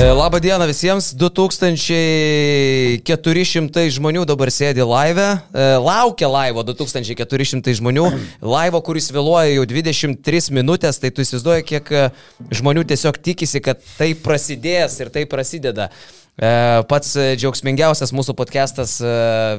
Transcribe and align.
Labą 0.00 0.40
dieną 0.40 0.64
visiems. 0.64 1.12
2400 1.12 3.84
žmonių 3.92 4.24
dabar 4.24 4.48
sėdi 4.48 4.80
laive. 4.80 5.44
E, 5.52 5.76
laukia 5.76 6.24
laivo 6.32 6.64
2400 6.64 7.68
žmonių. 7.76 8.08
Laivo, 8.40 8.80
kuris 8.80 9.12
vėluoja 9.12 9.52
jau 9.52 9.68
23 9.68 10.56
minutės, 10.56 10.96
tai 11.02 11.12
tu 11.12 11.20
įsivaizduoji, 11.20 11.66
kiek 11.68 11.84
e, 11.92 12.08
žmonių 12.48 12.88
tiesiog 12.88 13.20
tikisi, 13.20 13.60
kad 13.60 13.76
tai 13.98 14.14
prasidės 14.16 14.96
ir 15.04 15.12
tai 15.12 15.28
prasideda. 15.28 15.92
E, 15.92 16.80
pats 16.88 17.12
džiaugsmingiausias 17.36 18.08
mūsų 18.16 18.32
podcastas, 18.40 19.04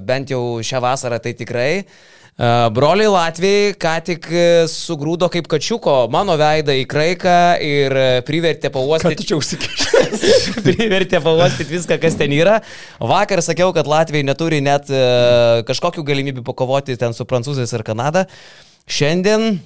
bent 0.01 0.33
jau 0.33 0.57
šią 0.65 0.81
vasarą, 0.81 1.21
tai 1.21 1.37
tikrai. 1.37 1.85
Broliai 2.39 3.09
Latvijai 3.11 3.73
ką 3.77 3.95
tik 4.07 4.29
sugrūdo 4.71 5.27
kaip 5.29 5.49
kačiuko 5.51 6.07
mano 6.13 6.37
veidą 6.39 6.73
į 6.79 6.85
kraiką 6.89 7.35
ir 7.61 7.95
privertė 8.25 8.71
pauostyti. 8.73 9.27
Čia 9.29 9.37
užsikešęs? 9.37 10.23
privertė 10.65 11.19
pauostyti 11.21 11.75
viską, 11.75 11.99
kas 12.01 12.15
ten 12.17 12.33
yra. 12.33 12.61
Vakar 13.03 13.43
sakiau, 13.45 13.73
kad 13.75 13.89
Latvijai 13.89 14.25
neturi 14.25 14.61
net 14.63 14.89
kažkokių 15.67 16.07
galimybių 16.07 16.45
pakovoti 16.47 16.97
ten 16.97 17.13
su 17.13 17.27
prancūzais 17.29 17.75
ir 17.77 17.85
Kanada. 17.85 18.25
Šiandien 18.89 19.59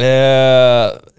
E, 0.00 0.10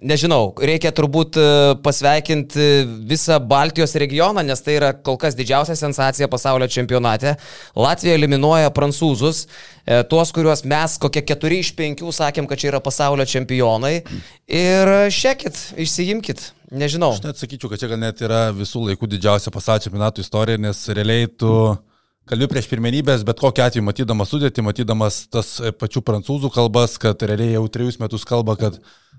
nežinau, 0.09 0.51
reikia 0.57 0.89
turbūt 0.95 1.37
pasveikinti 1.85 2.67
visą 3.09 3.37
Baltijos 3.45 3.93
regioną, 4.01 4.41
nes 4.45 4.63
tai 4.65 4.77
yra 4.79 4.89
kol 4.95 5.19
kas 5.21 5.37
didžiausia 5.37 5.75
sensacija 5.77 6.29
pasaulio 6.31 6.69
čempionate. 6.71 7.35
Latvija 7.77 8.15
eliminuoja 8.17 8.71
prancūzus, 8.73 9.43
e, 9.85 10.01
tuos, 10.09 10.33
kuriuos 10.33 10.65
mes 10.65 10.97
kokie 11.01 11.21
4 11.33 11.61
iš 11.61 11.73
5 11.77 12.07
sakėm, 12.21 12.49
kad 12.49 12.63
čia 12.63 12.71
yra 12.71 12.81
pasaulio 12.81 13.27
čempionai. 13.29 13.99
Ir 14.47 14.95
šekit, 15.13 15.61
išsijimkit. 15.85 16.49
Nežinau. 16.71 17.11
Aš 17.11 17.25
net 17.25 17.37
sakyčiau, 17.37 17.69
kad 17.69 17.81
čia 17.83 17.91
gal 17.91 17.99
net 17.99 18.21
yra 18.23 18.45
visų 18.55 18.87
laikų 18.87 19.09
didžiausia 19.11 19.51
pasaulio 19.53 19.83
čempionato 19.83 20.23
istorija, 20.23 20.61
nes 20.69 20.85
realiai 20.89 21.29
tu... 21.29 21.51
Mm 21.51 21.90
kalbi 22.29 22.47
prieš 22.51 22.67
pirmenybės, 22.71 23.25
bet 23.27 23.39
kokiu 23.41 23.65
atveju 23.65 23.85
matydamas 23.85 24.31
sudėti, 24.31 24.63
matydamas 24.65 25.23
tas 25.31 25.55
pačių 25.79 26.03
prancūzų 26.05 26.51
kalbas, 26.53 26.97
kad 27.01 27.23
realiai 27.27 27.55
jau 27.55 27.65
trejus 27.71 27.99
metus 28.01 28.25
kalba, 28.27 28.57
kad 28.59 28.77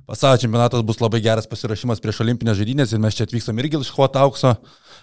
pasaulio 0.08 0.42
čempionatas 0.44 0.84
bus 0.86 1.02
labai 1.02 1.22
geras 1.24 1.48
pasirašymas 1.50 2.02
prieš 2.02 2.22
olimpinės 2.24 2.58
žaidynės 2.60 2.94
ir 2.94 3.02
mes 3.02 3.18
čia 3.18 3.26
atvykstam 3.28 3.58
irgi 3.62 3.82
iškovoti 3.82 4.22
aukso. 4.22 4.54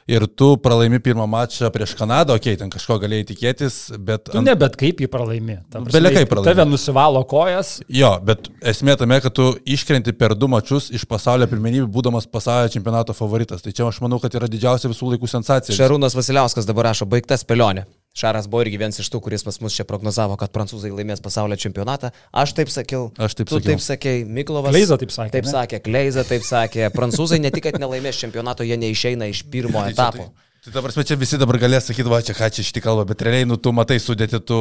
Ir 0.09 0.25
tu 0.39 0.55
pralaimi 0.57 0.97
pirmą 1.03 1.27
mačą 1.29 1.69
prieš 1.73 1.93
Kanadą, 1.99 2.39
okei, 2.39 2.55
okay, 2.55 2.59
ten 2.63 2.71
kažko 2.73 2.97
galėjai 3.03 3.27
tikėtis, 3.29 3.75
bet... 4.01 4.31
Tu 4.33 4.41
ne 4.41 4.55
bet 4.57 4.77
kaip 4.79 5.03
jį 5.03 5.09
pralaimi. 5.11 5.59
Belia 5.93 6.13
kaip 6.15 6.31
pralaimi. 6.31 6.49
Tave 6.49 6.65
nusivalo 6.65 7.21
kojas. 7.29 7.75
Jo, 7.93 8.15
bet 8.25 8.49
esmė 8.73 8.97
tame, 8.97 9.21
kad 9.21 9.35
tu 9.37 9.51
iškrenti 9.69 10.15
per 10.17 10.33
du 10.33 10.49
mačius 10.49 10.89
iš 10.89 11.05
pasaulio 11.09 11.45
pirmenybių, 11.51 11.85
būdamas 11.93 12.25
pasaulio 12.31 12.73
čempionato 12.73 13.13
favoritas. 13.13 13.61
Tai 13.61 13.75
čia 13.75 13.85
aš 13.85 14.01
manau, 14.01 14.17
kad 14.23 14.33
yra 14.33 14.49
didžiausia 14.49 14.89
visų 14.89 15.13
laikų 15.13 15.29
sensacija. 15.29 15.77
Šarūnas 15.77 16.17
Vasiliauskas 16.17 16.69
dabar 16.69 16.89
rašo, 16.89 17.05
baigta 17.09 17.37
spėlionė. 17.37 17.85
Šaras 18.19 18.49
buvo 18.51 18.65
irgi 18.65 18.79
vienas 18.81 18.99
iš 18.99 19.07
tų, 19.13 19.21
kuris 19.23 19.45
pas 19.47 19.59
mus 19.63 19.77
čia 19.77 19.85
prognozavo, 19.87 20.35
kad 20.39 20.51
prancūzai 20.55 20.91
laimės 20.91 21.23
pasaulio 21.23 21.55
čempionatą. 21.59 22.11
Aš 22.35 22.53
taip 22.57 22.71
sakiau. 22.73 23.07
Aš 23.15 23.37
taip 23.39 23.47
tu 23.47 23.55
sakiau. 23.55 23.71
taip 23.71 23.85
sakei, 23.85 24.25
Miklovas. 24.27 24.73
Kleiza 24.75 24.99
taip 24.99 25.13
sakė. 25.15 25.33
Taip 25.37 25.47
ne? 25.47 25.53
sakė, 25.53 25.79
Kleiza 25.85 26.25
taip 26.27 26.43
sakė. 26.43 26.89
Prancūzai 26.95 27.39
ne 27.39 27.53
tik, 27.55 27.69
kad 27.69 27.79
nelaimės 27.79 28.19
čempionato, 28.19 28.67
jie 28.67 28.75
neišeina 28.81 29.29
iš 29.31 29.45
pirmo 29.53 29.79
tai 29.85 29.93
etapo. 29.95 30.27
Tai, 30.33 30.67
tai 30.67 30.75
dabar 30.75 30.95
čia 30.99 31.19
visi 31.21 31.39
dabar 31.39 31.61
galės 31.61 31.87
sakyti, 31.87 32.11
va 32.11 32.19
čia 32.25 32.35
ką 32.35 32.51
čia 32.57 32.67
šitį 32.67 32.83
kalbą, 32.83 33.07
bet 33.13 33.23
realiai, 33.23 33.47
nu, 33.47 33.55
tu 33.55 33.71
matai 33.75 34.01
sudėti, 34.03 34.41
tu 34.43 34.59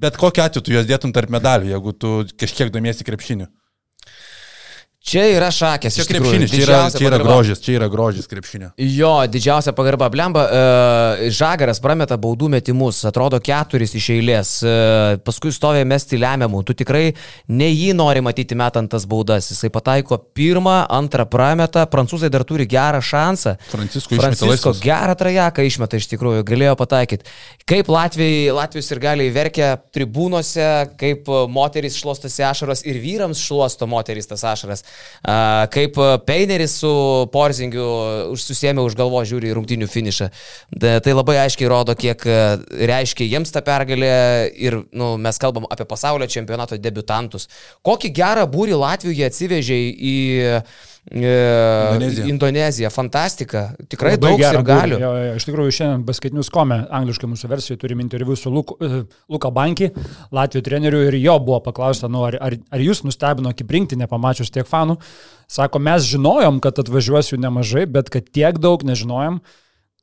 bet 0.00 0.16
kokiu 0.20 0.44
atveju 0.44 0.64
tu 0.64 0.74
juos 0.74 0.88
dėtum 0.88 1.12
tarp 1.14 1.32
medalių, 1.32 1.70
jeigu 1.74 1.92
tu 2.00 2.14
kažkiek 2.40 2.72
domiesi 2.72 3.06
krepšiniu. 3.06 3.50
Čia 5.04 5.26
yra 5.34 5.50
šakės. 5.52 5.98
Čia 5.98 6.04
krepšinis, 6.08 6.48
čia 6.48 6.62
yra, 6.64 6.76
čia 6.88 7.04
yra 7.10 7.18
grožis, 7.20 7.60
čia 7.60 7.74
yra 7.76 7.90
grožis 7.92 8.24
krepšinio. 8.24 8.70
Jo, 8.80 9.10
didžiausia 9.28 9.74
pagarba. 9.76 10.06
Blemba, 10.08 10.44
uh, 10.48 11.24
Žagaras 11.28 11.82
prameta 11.84 12.16
baudų 12.20 12.48
metimus, 12.54 13.02
atrodo 13.04 13.36
keturis 13.44 13.92
iš 14.00 14.06
eilės, 14.14 14.52
uh, 14.64 15.18
paskui 15.20 15.52
stovė 15.52 15.82
mesti 15.84 16.16
lemiamų. 16.22 16.62
Tu 16.64 16.76
tikrai 16.80 17.02
ne 17.52 17.68
jį 17.68 17.90
nori 17.98 18.22
matyti 18.24 18.56
metant 18.56 18.88
tas 18.94 19.04
baudas. 19.10 19.50
Jisai 19.52 19.68
pataiko 19.74 20.16
pirmą, 20.32 20.78
antrą 20.88 21.28
prametą, 21.28 21.84
prancūzai 21.92 22.32
dar 22.32 22.46
turi 22.48 22.64
gerą 22.64 23.04
šansą. 23.04 23.58
Francisko, 23.74 24.16
Francisko 24.16 24.72
gerą 24.80 25.18
trajeką 25.20 25.68
išmeta 25.68 26.00
iš 26.00 26.08
tikrųjų, 26.14 26.46
galėjo 26.48 26.78
pataikyti. 26.80 27.28
Kaip 27.68 27.92
Latvijai, 27.92 28.48
Latvijos 28.56 28.88
ir 28.88 29.04
galiai 29.04 29.36
verkia 29.36 29.74
tribūnose, 29.92 30.72
kaip 30.96 31.28
moteris 31.52 32.00
šluostosi 32.00 32.48
ašaros 32.48 32.86
ir 32.88 33.04
vyrams 33.04 33.44
šluosto 33.44 33.84
moteris 33.90 34.32
tas 34.32 34.48
ašaras 34.48 34.86
kaip 35.74 35.98
Peineris 36.28 36.76
su 36.82 36.92
Porzingiu 37.32 37.86
susėmė 38.40 38.84
už 38.84 38.96
galvo 38.98 39.22
žiūri 39.24 39.50
į 39.50 39.56
rungtinių 39.58 39.88
finišą. 39.90 40.30
Tai 40.80 41.14
labai 41.14 41.38
aiškiai 41.44 41.70
rodo, 41.70 41.96
kiek 41.96 42.26
reiškia 42.92 43.28
jiems 43.30 43.54
ta 43.54 43.64
pergalė 43.64 44.14
ir 44.52 44.80
nu, 44.92 45.14
mes 45.20 45.40
kalbam 45.40 45.68
apie 45.72 45.86
pasaulio 45.88 46.28
čempionato 46.30 46.78
debutantus. 46.80 47.48
Kokį 47.84 48.12
gerą 48.14 48.48
būrį 48.50 48.76
Latvijoje 48.80 49.30
atsivežė 49.30 49.80
į 49.94 50.16
Indonezija. 51.12 52.26
Indonezija, 52.26 52.90
fantastika, 52.90 53.64
tikrai 53.92 54.14
Labai 54.14 54.30
daug 54.30 54.40
ir 54.40 54.62
galiu. 54.64 54.98
Jo, 55.02 55.10
jo, 55.20 55.34
iš 55.36 55.44
tikrųjų, 55.44 55.74
šiandien 55.76 56.04
paskaitinius 56.08 56.48
kome, 56.52 56.78
angliškai 56.96 57.28
mūsų 57.28 57.50
versijoje 57.50 57.80
turim 57.82 58.00
interviu 58.00 58.36
su 58.40 58.52
Luku, 58.52 58.78
uh, 58.80 59.02
Luka 59.28 59.50
Banki, 59.52 59.90
Latvijos 60.32 60.64
treneriu 60.64 61.02
ir 61.04 61.18
jo 61.20 61.36
buvo 61.44 61.60
paklausta, 61.66 62.08
nu, 62.08 62.24
ar, 62.24 62.38
ar, 62.40 62.56
ar 62.72 62.84
jūs 62.84 63.04
nustebino 63.04 63.52
kiprinktį, 63.52 64.00
nepamačius 64.00 64.52
tiek 64.54 64.68
fanų. 64.68 64.96
Sako, 65.50 65.82
mes 65.84 66.08
žinojom, 66.08 66.62
kad 66.64 66.80
atvažiuosiu 66.80 67.36
nemažai, 67.42 67.84
bet 67.84 68.08
kad 68.12 68.32
tiek 68.32 68.56
daug 68.62 68.86
nežinojom. 68.88 69.42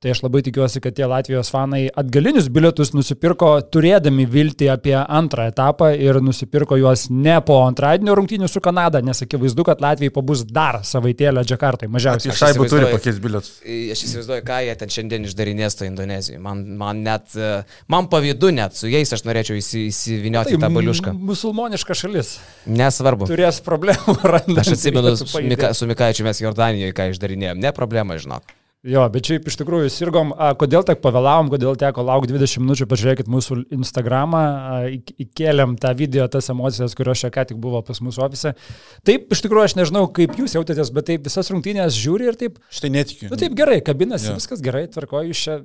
Tai 0.01 0.09
aš 0.09 0.23
labai 0.23 0.39
tikiuosi, 0.41 0.79
kad 0.81 0.95
tie 0.97 1.06
Latvijos 1.06 1.51
fanai 1.53 1.84
atgalinius 2.01 2.47
bilietus 2.50 2.89
nusipirko 2.95 3.51
turėdami 3.69 4.23
viltį 4.25 4.72
apie 4.73 4.95
antrą 4.97 5.44
etapą 5.51 5.91
ir 5.94 6.17
nusipirko 6.25 6.79
juos 6.79 7.03
ne 7.13 7.35
po 7.45 7.59
antradienio 7.67 8.16
rungtynių 8.17 8.47
su 8.50 8.63
Kanada, 8.66 8.97
nes 9.06 9.22
akivaizdu, 9.22 9.62
kad 9.67 9.84
Latvijai 9.84 10.09
pabus 10.16 10.41
dar 10.50 10.79
savaitėlę 10.89 11.44
Džakartai, 11.45 11.85
mažiausiai. 11.94 12.31
Iš 12.34 12.41
šaibų 12.41 12.66
turi 12.72 12.88
pakeisti 12.89 13.22
bilietus. 13.22 13.51
Aš 13.94 14.01
įsivaizduoju, 14.07 14.45
ką 14.47 14.57
jie 14.66 14.73
ten 14.79 14.95
šiandien 14.95 15.28
išdarinės 15.29 15.78
to 15.78 15.85
Indonezijoje. 15.85 16.41
Man, 16.47 16.63
man 16.79 17.03
net, 17.06 17.38
man 17.85 18.09
pavydu 18.09 18.50
net, 18.57 18.73
su 18.79 18.89
jais 18.89 19.13
aš 19.13 19.22
norėčiau 19.28 19.59
įsi, 19.59 19.83
įsivinioti 19.91 20.56
tai, 20.56 20.63
tą 20.63 20.72
baliušką. 20.79 21.13
Musulmoniška 21.29 22.00
šalis. 22.01 22.39
Nesvarbu. 22.66 23.29
Turės 23.29 23.62
problemų 23.69 24.18
randant. 24.23 24.63
Aš 24.66 24.73
atsimenu 24.79 25.13
su, 25.22 25.29
Mika, 25.45 25.75
su 25.78 25.85
Mikaičiu 25.94 26.25
mes 26.25 26.41
Jordanijoje, 26.41 26.97
ką 26.97 27.12
išdarinėjom. 27.13 27.62
Ne 27.62 27.75
problema, 27.78 28.18
žinok. 28.18 28.50
Jo, 28.81 29.03
bet 29.14 29.28
šiaip 29.30 29.46
iš 29.46 29.59
tikrųjų 29.59 29.92
sirgom, 29.94 30.31
a, 30.34 30.56
kodėl 30.58 30.81
tiek 30.88 30.97
pavėlavom, 31.03 31.52
kodėl 31.53 31.75
teko 31.78 32.02
laukti 32.02 32.34
20 32.34 32.64
minučių, 32.64 32.88
pažiūrėkit 32.90 33.28
mūsų 33.30 33.59
Instagramą, 33.78 34.40
a, 34.42 34.80
įkėlėm 35.22 35.75
tą 35.81 35.92
video, 36.00 36.25
tas 36.34 36.50
emocijas, 36.50 36.96
kurios 36.97 37.22
čia 37.22 37.30
ką 37.34 37.44
tik 37.52 37.59
buvo 37.62 37.84
pas 37.86 38.02
mūsų 38.02 38.24
ofise. 38.25 38.56
Taip, 39.06 39.30
iš 39.30 39.44
tikrųjų, 39.46 39.68
aš 39.69 39.78
nežinau, 39.78 40.08
kaip 40.09 40.34
jūs 40.40 40.58
jautėtės, 40.58 40.90
bet 40.97 41.12
taip 41.12 41.30
visas 41.30 41.53
rungtynės 41.53 41.94
žiūri 41.94 42.31
ir 42.31 42.40
taip... 42.42 42.58
Štai 42.74 42.90
netikiu. 42.97 43.30
Nu 43.30 43.38
taip 43.38 43.53
gerai, 43.59 43.84
kabinasi, 43.86 44.31
jo. 44.31 44.40
viskas 44.42 44.66
gerai, 44.66 44.88
tvarkoju, 44.90 45.30
jūs 45.30 45.46
čia 45.46 45.62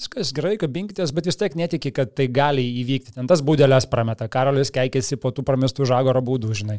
viskas 0.00 0.30
gerai, 0.36 0.54
kabinkitės, 0.62 1.10
bet 1.16 1.26
vis 1.26 1.36
tiek 1.42 1.58
netiki, 1.58 1.90
kad 1.96 2.14
tai 2.14 2.28
gali 2.30 2.62
įvykti. 2.84 3.16
Ten 3.18 3.26
tas 3.28 3.42
būdelės 3.44 3.90
prameta, 3.90 4.30
Karolis 4.30 4.70
keikėsi 4.72 5.18
po 5.20 5.34
tų 5.34 5.42
pramestų 5.48 5.90
žagoro 5.90 6.22
baudų, 6.24 6.54
žinai. 6.62 6.78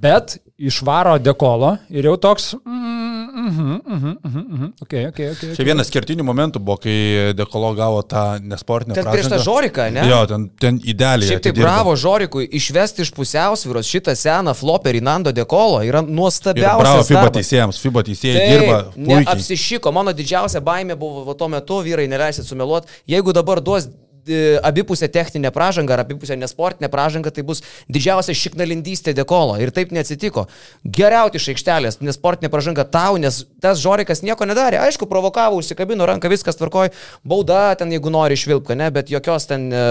Bet 0.00 0.38
išvaro 0.56 1.18
dekolo 1.20 1.76
ir 1.92 2.08
jau 2.08 2.16
toks... 2.24 2.54
Mm, 2.64 3.17
Mhm, 3.28 3.80
mhm, 3.86 4.16
mhm, 4.24 4.44
mhm. 4.54 4.72
Okay, 4.82 5.06
okay, 5.06 5.30
okay, 5.32 5.54
Čia 5.56 5.64
vienas 5.66 5.90
kertinių 5.92 6.24
momentų 6.26 6.60
buvo, 6.64 6.78
kai 6.82 7.32
Dekolo 7.36 7.70
gavo 7.76 8.00
tą 8.06 8.22
nesportinę. 8.40 8.96
Ten 8.98 9.08
prieš 9.10 9.28
tą 9.32 9.38
Žoriką, 9.44 9.88
ne? 9.94 10.06
Jo, 10.08 10.22
ten, 10.30 10.48
ten 10.60 10.80
idealiai. 10.82 11.28
Šiaip 11.28 11.44
tai 11.44 11.52
bravo 11.58 11.94
Žorikui, 11.98 12.48
išvesti 12.58 13.04
iš 13.06 13.12
pusiausvyros 13.16 13.88
šitą 13.88 14.16
seną 14.18 14.56
floperį 14.58 15.04
Nando 15.04 15.34
Dekolo 15.36 15.84
yra 15.86 16.02
nuostabiausias. 16.02 16.74
Ir 16.74 16.84
bravo 16.84 17.06
FIBA 17.06 17.22
darbas. 17.22 17.38
teisėjams, 17.38 17.80
FIBA 17.84 18.04
teisėjai 18.10 18.40
tai, 18.40 18.50
dirba. 18.52 19.30
Apsišyko, 19.34 19.94
mano 19.94 20.16
didžiausia 20.16 20.64
baimė 20.64 20.98
buvo 20.98 21.36
tuo 21.38 21.50
metu, 21.52 21.82
vyrai 21.84 22.08
neleisit 22.10 22.48
sumeluoti, 22.48 22.88
jeigu 23.08 23.36
dabar 23.36 23.60
duos 23.64 23.90
E, 24.28 24.58
abipusė 24.64 25.08
techninė 25.12 25.50
pražanga 25.54 25.94
ar 25.96 26.02
abipusė 26.02 26.36
nesportinė 26.36 26.90
pražanga, 26.92 27.32
tai 27.32 27.44
bus 27.48 27.62
didžiausia 27.88 28.34
šiknalindystė 28.36 29.14
dekolo. 29.16 29.56
Ir 29.62 29.72
taip 29.74 29.94
neatsitiko. 29.94 30.44
Geriauti 30.84 31.40
iš 31.40 31.48
aikštelės, 31.54 32.00
nesportinė 32.04 32.50
pražanga 32.52 32.84
tau, 32.84 33.16
nes 33.20 33.40
tas 33.64 33.80
žorikas 33.80 34.20
nieko 34.26 34.48
nedarė. 34.48 34.82
Aišku, 34.84 35.08
provokavo, 35.08 35.62
užsikabino 35.62 36.06
ranką, 36.08 36.30
viskas 36.32 36.60
tvarkoj, 36.60 36.92
bauda 37.24 37.72
ten, 37.80 37.94
jeigu 37.96 38.12
nori 38.12 38.36
išvilpka, 38.36 38.76
ne, 38.78 38.90
bet 38.94 39.12
jokios 39.12 39.48
ten 39.48 39.70
e, 39.72 39.82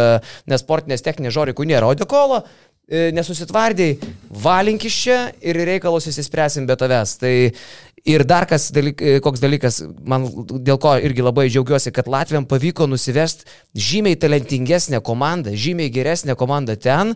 nesportinės 0.52 1.06
techninės 1.06 1.36
žorikų 1.38 1.66
nėra. 1.72 1.90
O 1.90 1.98
dekolo 1.98 2.44
nesusitvardėjai, 2.88 3.98
valink 4.44 4.86
iš 4.88 4.98
čia 5.04 5.18
ir 5.44 5.60
reikalus 5.68 6.08
įsispręsim 6.08 6.68
be 6.70 6.78
tavęs. 6.80 7.18
Tai 7.20 7.34
Ir 8.08 8.24
dar 8.24 8.46
kas 8.48 8.70
dalyk, 8.72 9.02
e, 9.04 9.20
koks 9.20 9.42
dalykas, 9.44 9.82
man 10.08 10.24
dėl 10.64 10.78
ko 10.80 10.94
irgi 11.04 11.26
labai 11.26 11.50
džiaugiuosi, 11.52 11.92
kad 11.92 12.08
Latvijam 12.08 12.46
pavyko 12.48 12.86
nusivest 12.88 13.44
žymiai 13.76 14.16
talentingesnę 14.16 15.02
komandą, 15.04 15.52
žymiai 15.52 15.92
geresnę 15.92 16.38
komandą 16.40 16.78
ten, 16.80 17.12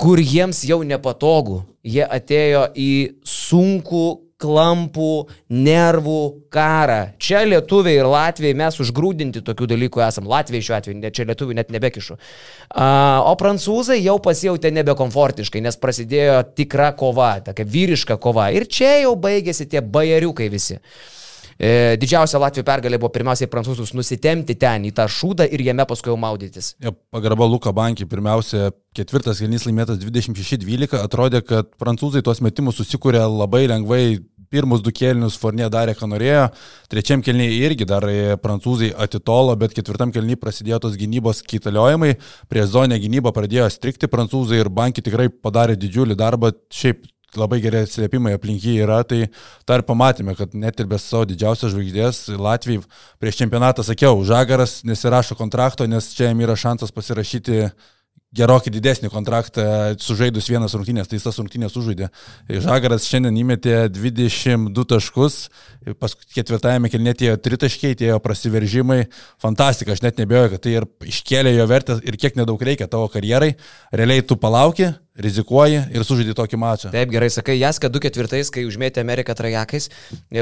kur 0.00 0.16
jiems 0.16 0.62
jau 0.64 0.80
nepatogu. 0.88 1.60
Jie 1.84 2.06
atėjo 2.08 2.64
į 2.72 2.92
sunkų 3.28 4.06
klampų, 4.42 5.12
nervų 5.54 6.18
karą. 6.52 6.98
Čia 7.22 7.44
lietuviai 7.46 8.00
ir 8.00 8.10
latviai 8.10 8.56
mes 8.58 8.78
užgrūdinti 8.82 9.44
tokių 9.46 9.70
dalykų 9.74 10.02
esam. 10.08 10.28
Latviai 10.30 10.64
šiuo 10.64 10.76
atveju, 10.78 10.98
net 11.00 11.16
čia 11.16 11.28
lietuvių 11.30 11.56
net 11.60 11.72
nebekišu. 11.74 12.18
O 12.74 13.32
prancūzai 13.40 14.00
jau 14.02 14.18
pasijautė 14.22 14.74
nebekomfortiškai, 14.80 15.62
nes 15.64 15.78
prasidėjo 15.80 16.42
tikra 16.58 16.92
kova, 16.98 17.34
tokia 17.46 17.68
vyriška 17.78 18.18
kova. 18.22 18.50
Ir 18.54 18.68
čia 18.70 18.98
jau 19.04 19.16
baigėsi 19.20 19.70
tie 19.70 19.84
bajeriukai 19.84 20.50
visi. 20.52 20.80
E, 21.62 21.94
didžiausia 22.00 22.40
Latvijos 22.42 22.66
pergalė 22.66 22.98
buvo 22.98 23.12
pirmiausiai 23.14 23.50
prancūzus 23.50 23.92
nusitemti 23.94 24.56
ten 24.58 24.86
į 24.88 24.92
tą 24.96 25.06
šūdą 25.10 25.46
ir 25.52 25.62
jame 25.62 25.84
paskui 25.88 26.10
jau 26.10 26.18
maudytis. 26.20 26.72
Ja, 26.82 26.90
pagarba 27.14 27.46
Luka 27.46 27.70
Bankį, 27.76 28.08
pirmiausia, 28.10 28.72
ketvirtas 28.96 29.42
kelnys 29.42 29.66
laimėtas 29.68 30.00
26-12, 30.02 30.98
atrodė, 30.98 31.42
kad 31.46 31.70
prancūzai 31.80 32.24
tuos 32.24 32.42
metimus 32.44 32.80
susikūrė 32.80 33.22
labai 33.28 33.66
lengvai 33.70 34.02
pirmus 34.52 34.84
du 34.84 34.92
kėlinius 34.94 35.38
Fornė 35.40 35.70
darė, 35.72 35.96
ką 35.98 36.10
norėjo, 36.12 36.44
trečiam 36.92 37.24
kelniui 37.24 37.62
irgi 37.62 37.88
dar 37.88 38.06
prancūzai 38.44 38.92
atitolo, 39.04 39.56
bet 39.58 39.74
ketvirtam 39.76 40.12
kelniui 40.14 40.36
prasidėjo 40.40 40.82
tos 40.86 40.98
gynybos 41.00 41.42
kitaliojimai, 41.48 42.14
prie 42.52 42.66
zonę 42.68 43.00
gynybą 43.02 43.32
pradėjo 43.34 43.70
strikti 43.72 44.10
prancūzai 44.12 44.60
ir 44.62 44.70
banki 44.72 45.04
tikrai 45.04 45.30
padarė 45.32 45.78
didžiulį 45.80 46.18
darbą, 46.20 46.52
šiaip 46.72 47.08
labai 47.36 47.60
geri 47.64 47.82
atsiliepimai 47.86 48.34
aplink 48.36 48.64
jį 48.64 48.76
yra, 48.84 49.00
tai 49.08 49.24
tą 49.68 49.78
ir 49.78 49.86
pamatėme, 49.88 50.34
kad 50.36 50.52
net 50.58 50.80
ir 50.80 50.88
be 50.90 50.98
savo 51.00 51.24
didžiausios 51.28 51.72
žvaigždės 51.72 52.20
Latvijai 52.36 52.84
prieš 53.22 53.40
čempionatą 53.40 53.84
sakiau, 53.86 54.20
Žagaras 54.28 54.82
nesirašo 54.88 55.36
kontrakto, 55.38 55.86
nes 55.88 56.12
čia 56.12 56.30
jam 56.30 56.44
yra 56.44 56.56
šansas 56.58 56.92
pasirašyti 56.92 57.70
gerokai 58.32 58.72
didesnį 58.72 59.10
kontraktą 59.12 59.64
sužaidus 60.00 60.48
vienas 60.48 60.72
rungtynės, 60.76 61.08
tai 61.10 61.18
jis 61.18 61.26
tas 61.26 61.38
rungtynės 61.40 61.76
užžaidė. 61.76 62.08
Žagaras 62.64 63.04
šiandien 63.10 63.36
įmetė 63.42 63.74
22 63.92 64.86
taškus, 64.88 65.36
pas 66.00 66.16
ketvirtajame 66.36 66.88
kelnėtėjo 66.92 67.36
3 67.44 67.60
taškiai, 67.66 67.98
tie 68.00 68.10
prasiveržimai, 68.24 69.04
fantastika, 69.42 69.92
aš 69.92 70.04
net 70.06 70.20
nebejoju, 70.22 70.54
kad 70.54 70.64
tai 70.64 70.74
ir 70.78 70.88
iškėlė 71.12 71.54
jo 71.58 71.68
vertę 71.68 72.00
ir 72.08 72.18
kiek 72.20 72.40
nedaug 72.40 72.60
reikia 72.64 72.88
tavo 72.88 73.10
karjerai, 73.12 73.52
realiai 73.92 74.24
tu 74.24 74.40
palauki, 74.40 74.94
rizikuoji 75.12 75.82
ir 75.92 76.04
sužaidži 76.08 76.36
tokį 76.38 76.60
mačą. 76.60 76.92
Taip, 76.94 77.12
gerai 77.12 77.28
sakai, 77.32 77.60
Jaska 77.60 77.92
2-4, 77.92 78.48
kai 78.54 78.64
užmėtė 78.64 79.04
Ameriką 79.04 79.36
trajakais, 79.36 79.90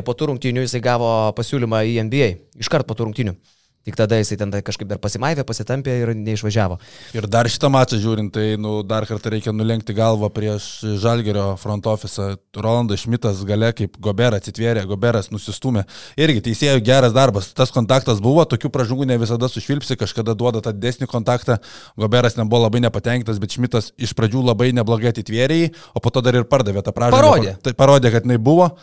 po 0.07 0.15
tų 0.15 0.31
rungtynių 0.31 0.69
jisai 0.69 0.85
gavo 0.85 1.11
pasiūlymą 1.35 1.83
į 1.91 2.05
NBA, 2.07 2.37
iškart 2.63 2.87
po 2.87 2.95
tų 2.95 3.11
rungtynių. 3.11 3.35
Tik 3.81 3.97
tada 3.97 4.19
jisai 4.21 4.37
ten 4.37 4.51
kažkaip 4.53 4.89
dar 4.91 4.99
pasimaivė, 5.01 5.41
pasitampė 5.49 5.95
ir 6.03 6.11
neišvažiavo. 6.13 6.77
Ir 7.17 7.25
dar 7.33 7.49
šitą 7.49 7.71
mačą 7.73 7.97
žiūrint, 8.03 8.29
tai 8.35 8.59
nu, 8.61 8.83
dar 8.85 9.07
kartą 9.09 9.33
reikia 9.33 9.55
nulenkti 9.57 9.97
galvą 9.97 10.29
prieš 10.35 10.67
Žalgerio 11.01 11.55
front 11.61 11.89
office. 11.89 12.35
Rolandas 12.61 13.07
Šmitas 13.07 13.41
gale 13.49 13.71
kaip 13.79 13.97
Goberas 14.03 14.43
atsitvėrė, 14.43 14.85
Goberas 14.91 15.31
nusistumė. 15.33 15.87
Irgi 16.21 16.45
teisėjų 16.51 16.85
geras 16.85 17.17
darbas. 17.17 17.49
Tas 17.57 17.73
kontaktas 17.73 18.21
buvo, 18.21 18.45
tokių 18.45 18.69
pražungų 18.75 19.09
ne 19.09 19.17
visada 19.23 19.49
sušvilpsi, 19.49 19.97
kažkada 20.01 20.37
duoda 20.37 20.61
tą 20.61 20.77
didesnį 20.77 21.09
kontaktą. 21.09 21.57
Goberas 21.97 22.37
nebuvo 22.37 22.67
labai 22.67 22.85
nepatenkintas, 22.85 23.41
bet 23.41 23.57
Šmitas 23.57 23.95
iš 23.97 24.13
pradžių 24.19 24.45
labai 24.53 24.75
neblogai 24.77 25.15
atitvėrė 25.15 25.61
jį, 25.63 25.71
o 25.97 26.05
po 26.05 26.13
to 26.13 26.23
dar 26.25 26.37
ir 26.37 26.49
pardavė 26.49 26.85
tą 26.85 26.93
pražungą. 26.97 27.21
Parodė. 27.21 27.55
Tai 27.65 27.77
parodė, 27.79 28.13
kad 28.13 28.29
jinai 28.29 28.37
buvo. 28.43 28.75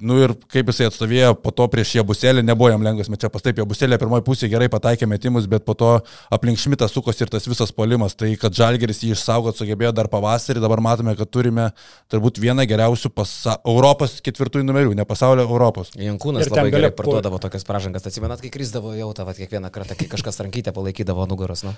Nu 0.00 0.16
ir 0.16 0.32
kaip 0.48 0.70
jisai 0.72 0.86
atstovėjo 0.88 1.34
po 1.44 1.52
to 1.52 1.66
prieš 1.68 1.92
Jabuselį, 1.98 2.40
nebuvo 2.46 2.70
jam 2.72 2.84
lengvas 2.84 3.10
mečiapas. 3.12 3.44
Taip, 3.44 3.58
Jabuselė 3.60 3.98
pirmoji 4.00 4.24
pusė 4.24 4.48
gerai 4.48 4.70
pataikė 4.72 5.08
metimus, 5.10 5.44
bet 5.50 5.66
po 5.66 5.74
to 5.76 5.90
aplink 6.32 6.60
Šmitą 6.60 6.88
sukosi 6.88 7.26
ir 7.26 7.32
tas 7.32 7.44
visas 7.50 7.72
polimas. 7.76 8.16
Tai 8.16 8.30
kad 8.40 8.56
Žalgeris 8.56 9.02
jį 9.04 9.12
išsaugot 9.12 9.60
sugebėjo 9.60 9.92
dar 9.96 10.08
pavasarį, 10.12 10.62
dabar 10.64 10.80
matome, 10.84 11.12
kad 11.18 11.28
turime 11.28 11.68
turbūt 12.12 12.40
vieną 12.40 12.64
geriausių 12.70 13.12
pasa... 13.12 13.58
Europos 13.68 14.16
ketvirtųjų 14.24 14.64
numerių, 14.70 14.96
ne 14.96 15.04
pasaulio 15.08 15.44
Europos. 15.44 15.92
Jankūnas 16.00 16.48
labai 16.48 16.70
gerai 16.72 16.94
parduodavo 16.96 17.42
tokias 17.42 17.68
pražangas. 17.68 18.08
Atsimenat, 18.08 18.40
kai 18.40 18.52
krizdavo 18.54 18.96
jau 18.96 19.12
tą 19.16 19.28
kiekvieną 19.36 19.68
kartą, 19.74 20.00
kai 20.00 20.08
kažkas 20.16 20.40
rankytę 20.40 20.72
palaikydavo 20.76 21.28
nugaros. 21.28 21.68
Nu. 21.68 21.76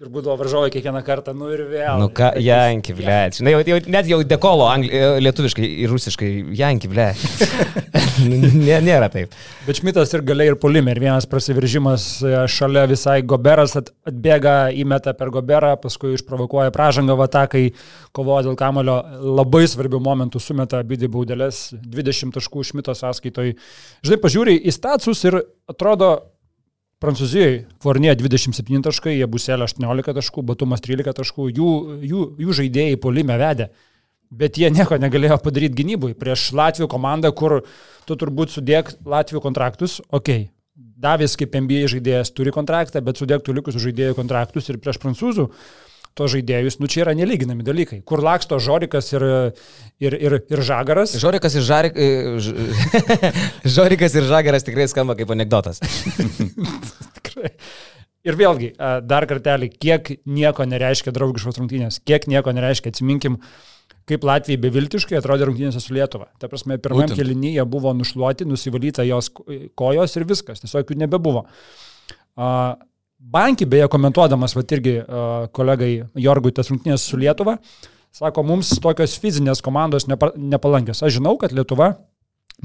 Ir 0.00 0.08
būdavo 0.08 0.38
varžovai 0.40 0.70
kiekvieną 0.72 1.02
kartą, 1.04 1.34
nu 1.36 1.50
ir 1.52 1.60
vėl. 1.68 1.98
Nu 2.00 2.06
ką, 2.16 2.30
Janki, 2.40 2.94
ble. 2.96 3.16
Žinai, 3.36 3.50
jau, 3.52 3.58
jau, 3.68 3.80
net 3.92 4.06
jau 4.08 4.18
dekolo 4.24 4.64
angli, 4.72 4.88
lietuviškai 5.20 5.68
ir 5.84 5.92
rusiškai, 5.92 6.30
Janki, 6.56 6.88
ble. 6.88 7.10
Nė, 8.30 8.78
nėra 8.86 9.10
taip. 9.12 9.36
Bet 9.66 9.82
Šmitas 9.82 10.16
ir 10.16 10.24
galiai 10.24 10.54
ir 10.54 10.56
polime. 10.62 10.94
Ir 10.94 11.02
vienas 11.04 11.28
prasiveržimas 11.28 12.06
e, 12.24 12.32
šalia 12.48 12.86
visai 12.88 13.18
Goberas 13.28 13.76
atbėga, 13.76 14.56
įmeta 14.72 15.12
per 15.20 15.34
Goberą, 15.36 15.74
paskui 15.84 16.14
išprovokuoja 16.16 16.72
pražangą 16.72 17.20
vatakai, 17.20 17.66
kovoja 18.16 18.48
dėl 18.48 18.56
kamulio. 18.56 19.02
Labai 19.36 19.66
svarbių 19.68 20.00
momentų 20.08 20.40
sumeta 20.40 20.80
abidį 20.80 21.12
baudelės, 21.12 21.66
20 21.76 22.38
taškų 22.40 22.64
Šmito 22.72 22.96
sąskaitoj. 22.96 23.52
Žinai, 24.00 24.22
pažiūri 24.24 24.60
į 24.64 24.78
statusus 24.80 25.28
ir 25.28 25.42
atrodo, 25.68 26.14
Prancūzijoje 27.00 27.64
Fornė 27.80 28.12
27 28.18 28.82
taškai, 28.84 29.14
jie 29.16 29.28
buselė 29.30 29.64
18 29.64 30.16
taškų, 30.18 30.44
Batumas 30.50 30.82
13 30.84 31.16
taškų, 31.16 31.48
jų, 31.56 31.70
jų, 32.04 32.24
jų 32.44 32.56
žaidėjai 32.60 33.00
polime 33.00 33.38
vedė. 33.40 33.70
Bet 34.30 34.60
jie 34.60 34.68
nieko 34.70 34.98
negalėjo 35.00 35.40
padaryti 35.42 35.80
gynybui. 35.80 36.12
Prieš 36.18 36.50
Latvijų 36.54 36.90
komandą, 36.92 37.32
kur 37.34 37.62
tu 38.06 38.16
turbūt 38.20 38.52
sudėk 38.52 38.92
Latvijų 39.08 39.42
kontraktus, 39.48 39.98
okei. 40.10 40.44
Okay. 40.44 40.50
Davis 41.00 41.32
kaip 41.40 41.56
NBA 41.56 41.88
žaidėjas 41.88 42.30
turi 42.36 42.52
kontraktą, 42.52 43.00
bet 43.04 43.16
sudėktų 43.16 43.54
likusių 43.56 43.80
žaidėjų 43.86 44.16
kontraktus 44.18 44.68
ir 44.68 44.76
prieš 44.84 45.00
prancūzų 45.00 45.46
to 46.18 46.26
žaidėjus, 46.30 46.78
nu 46.82 46.88
čia 46.90 47.04
yra 47.04 47.14
nelyginami 47.16 47.64
dalykai. 47.66 48.00
Kur 48.06 48.22
laksto 48.24 48.58
Žorikas 48.62 49.12
ir, 49.14 49.24
ir, 50.02 50.16
ir, 50.16 50.36
ir 50.50 50.62
Žagaras. 50.66 51.14
Žorikas 51.22 51.56
ir, 51.56 51.64
žarik, 51.66 51.98
Žorikas 53.78 54.16
ir 54.18 54.26
Žagaras 54.28 54.66
tikrai 54.66 54.88
skamba 54.90 55.16
kaip 55.18 55.30
anegdotas. 55.34 55.80
ir 58.28 58.40
vėlgi, 58.40 58.74
dar 59.06 59.26
kartelį, 59.30 59.70
kiek 59.80 60.14
nieko 60.28 60.66
nereiškia 60.68 61.14
draugiškos 61.16 61.60
rungtynės, 61.62 62.00
kiek 62.06 62.26
nieko 62.30 62.54
nereiškia, 62.56 62.92
atsiminkim, 62.92 63.38
kaip 64.10 64.26
Latvijai 64.26 64.60
beviltiškai 64.60 65.18
atrodė 65.20 65.46
rungtynėse 65.48 65.80
su 65.82 65.94
Lietuva. 65.94 66.26
Ta 66.42 66.50
prasme, 66.50 66.80
pirmam 66.82 67.10
kelinyje 67.14 67.64
buvo 67.70 67.94
nušluoti, 67.96 68.48
nusivalyta 68.50 69.06
jos 69.06 69.30
kojos 69.78 70.18
ir 70.18 70.26
viskas, 70.28 70.62
tiesiog 70.64 70.90
jų 70.90 70.96
nebebuvo. 71.04 71.46
Uh, 73.20 73.26
Banki, 73.30 73.66
beje, 73.68 73.86
komentuodamas, 73.92 74.54
va 74.56 74.62
irgi 74.64 74.96
uh, 75.02 75.46
kolegai 75.52 75.90
Jorgui 76.16 76.52
tas 76.56 76.70
rungtynės 76.72 77.04
su 77.04 77.18
Lietuva, 77.20 77.58
sako, 78.16 78.42
mums 78.48 78.72
tokios 78.80 79.18
fizinės 79.20 79.60
komandos 79.62 80.08
nepa, 80.08 80.32
nepalankios. 80.36 81.02
Aš 81.04 81.18
žinau, 81.18 81.36
kad 81.38 81.52
Lietuva 81.52 81.92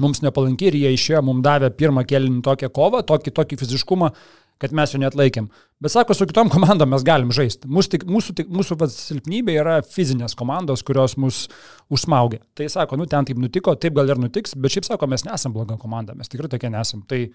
mums 0.00 0.22
nepalanki 0.24 0.70
ir 0.70 0.78
jie 0.80 0.94
išėjo, 0.96 1.20
mums 1.28 1.44
davė 1.44 1.70
pirmą 1.76 2.06
kėlinį 2.08 2.40
tokią 2.46 2.70
kovą, 2.72 3.02
tokį, 3.06 3.34
tokį 3.36 3.58
fiziškumą, 3.60 4.10
kad 4.58 4.72
mes 4.72 4.94
jo 4.94 5.00
net 5.02 5.14
laikėm. 5.16 5.50
Bet 5.84 5.92
sako, 5.92 6.16
su 6.16 6.24
kitom 6.28 6.48
komandom 6.52 6.88
mes 6.94 7.04
galim 7.04 7.34
žaisti. 7.36 7.68
Mūsų, 7.68 7.92
tik, 7.92 8.06
mūsų, 8.08 8.36
tik, 8.40 8.48
mūsų 8.48 8.78
va, 8.80 8.88
silpnybė 8.92 9.58
yra 9.60 9.76
fizinės 9.84 10.34
komandos, 10.40 10.80
kurios 10.88 11.18
mus 11.20 11.42
užsmaugia. 11.92 12.40
Tai 12.56 12.70
sako, 12.72 12.96
nu 12.96 13.04
ten 13.04 13.28
taip 13.28 13.36
nutiko, 13.38 13.76
taip 13.76 13.94
gal 13.98 14.08
ir 14.08 14.24
nutiks, 14.24 14.56
bet 14.56 14.72
šiaip 14.72 14.88
sako, 14.88 15.08
mes 15.12 15.28
nesam 15.28 15.52
bloga 15.52 15.76
komanda, 15.78 16.16
mes 16.16 16.32
tikrai 16.32 16.48
tokie 16.48 16.72
nesam. 16.72 17.04
Tai 17.04 17.26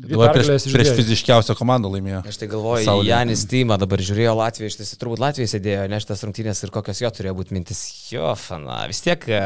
Dabar 0.00 0.32
prieš, 0.32 0.64
prieš 0.72 0.90
fiziškiausią 0.96 1.54
komandą 1.58 1.90
laimėjo. 1.92 2.22
Aš 2.30 2.38
tai 2.40 2.46
galvoju, 2.48 2.84
Saulė. 2.86 3.10
Janis 3.10 3.42
Tyma 3.50 3.76
dabar 3.80 4.00
žiūrėjo 4.00 4.32
Latviją, 4.38 4.70
iš 4.70 4.78
tiesų 4.78 4.96
turbūt 5.00 5.20
Latvija 5.20 5.50
sėdėjo, 5.50 5.82
ne 5.92 5.98
šitas 6.00 6.24
rungtynės 6.24 6.62
ir 6.64 6.72
kokios 6.72 7.02
jo 7.02 7.10
turėjo 7.12 7.34
būti 7.36 7.56
mintis. 7.56 7.82
Jo, 8.08 8.30
fana, 8.40 8.78
vis 8.88 9.02
tiek, 9.04 9.26
e, 9.28 9.40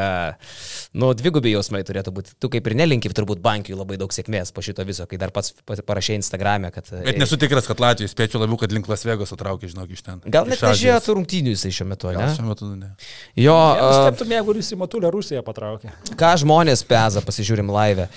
nu, 0.95 1.11
dvigubi 1.17 1.51
jausmai 1.51 1.81
turėtų 1.87 2.13
būti. 2.15 2.35
Tu 2.39 2.51
kaip 2.53 2.69
ir 2.71 2.77
nelinki 2.79 3.11
turbūt 3.11 3.41
bankiui 3.43 3.75
labai 3.75 3.99
daug 3.99 4.15
sėkmės 4.15 4.53
po 4.55 4.63
šito 4.65 4.85
viso, 4.87 5.07
kai 5.11 5.19
dar 5.19 5.33
pats 5.35 5.51
parašė 5.67 6.15
Instagram'e, 6.21 6.71
kad... 6.75 6.87
E, 6.93 7.03
Bet 7.09 7.19
nesu 7.19 7.39
tikras, 7.41 7.67
kad 7.67 7.83
Latvija 7.83 8.11
spėčiau 8.11 8.39
labiau, 8.45 8.59
kad 8.63 8.71
link 8.75 8.87
Las 8.91 9.03
Vegas 9.07 9.35
atraukė, 9.35 9.69
žinok, 9.73 9.91
iš 9.91 10.05
ten. 10.07 10.23
Gal 10.23 10.47
net 10.47 10.63
nežiūrėjo 10.63 11.01
tų 11.03 11.17
rungtynių 11.19 11.55
jisai 11.57 11.73
šiuo 11.75 11.89
metu, 11.91 12.13
ne? 12.13 12.21
Gal 12.21 12.33
šiuo 12.39 12.47
metu 12.47 12.71
ne. 12.71 12.93
Jo... 13.43 13.59
Steptum, 13.99 14.33
jeigu 14.37 14.57
jis 14.61 14.71
į 14.71 14.79
Matulę 14.81 15.11
Rusiją 15.13 15.43
patraukė. 15.45 15.91
Ką 16.17 16.33
žmonės 16.41 16.85
peza, 16.87 17.23
pasižiūrim 17.25 17.69
laivę. 17.75 18.07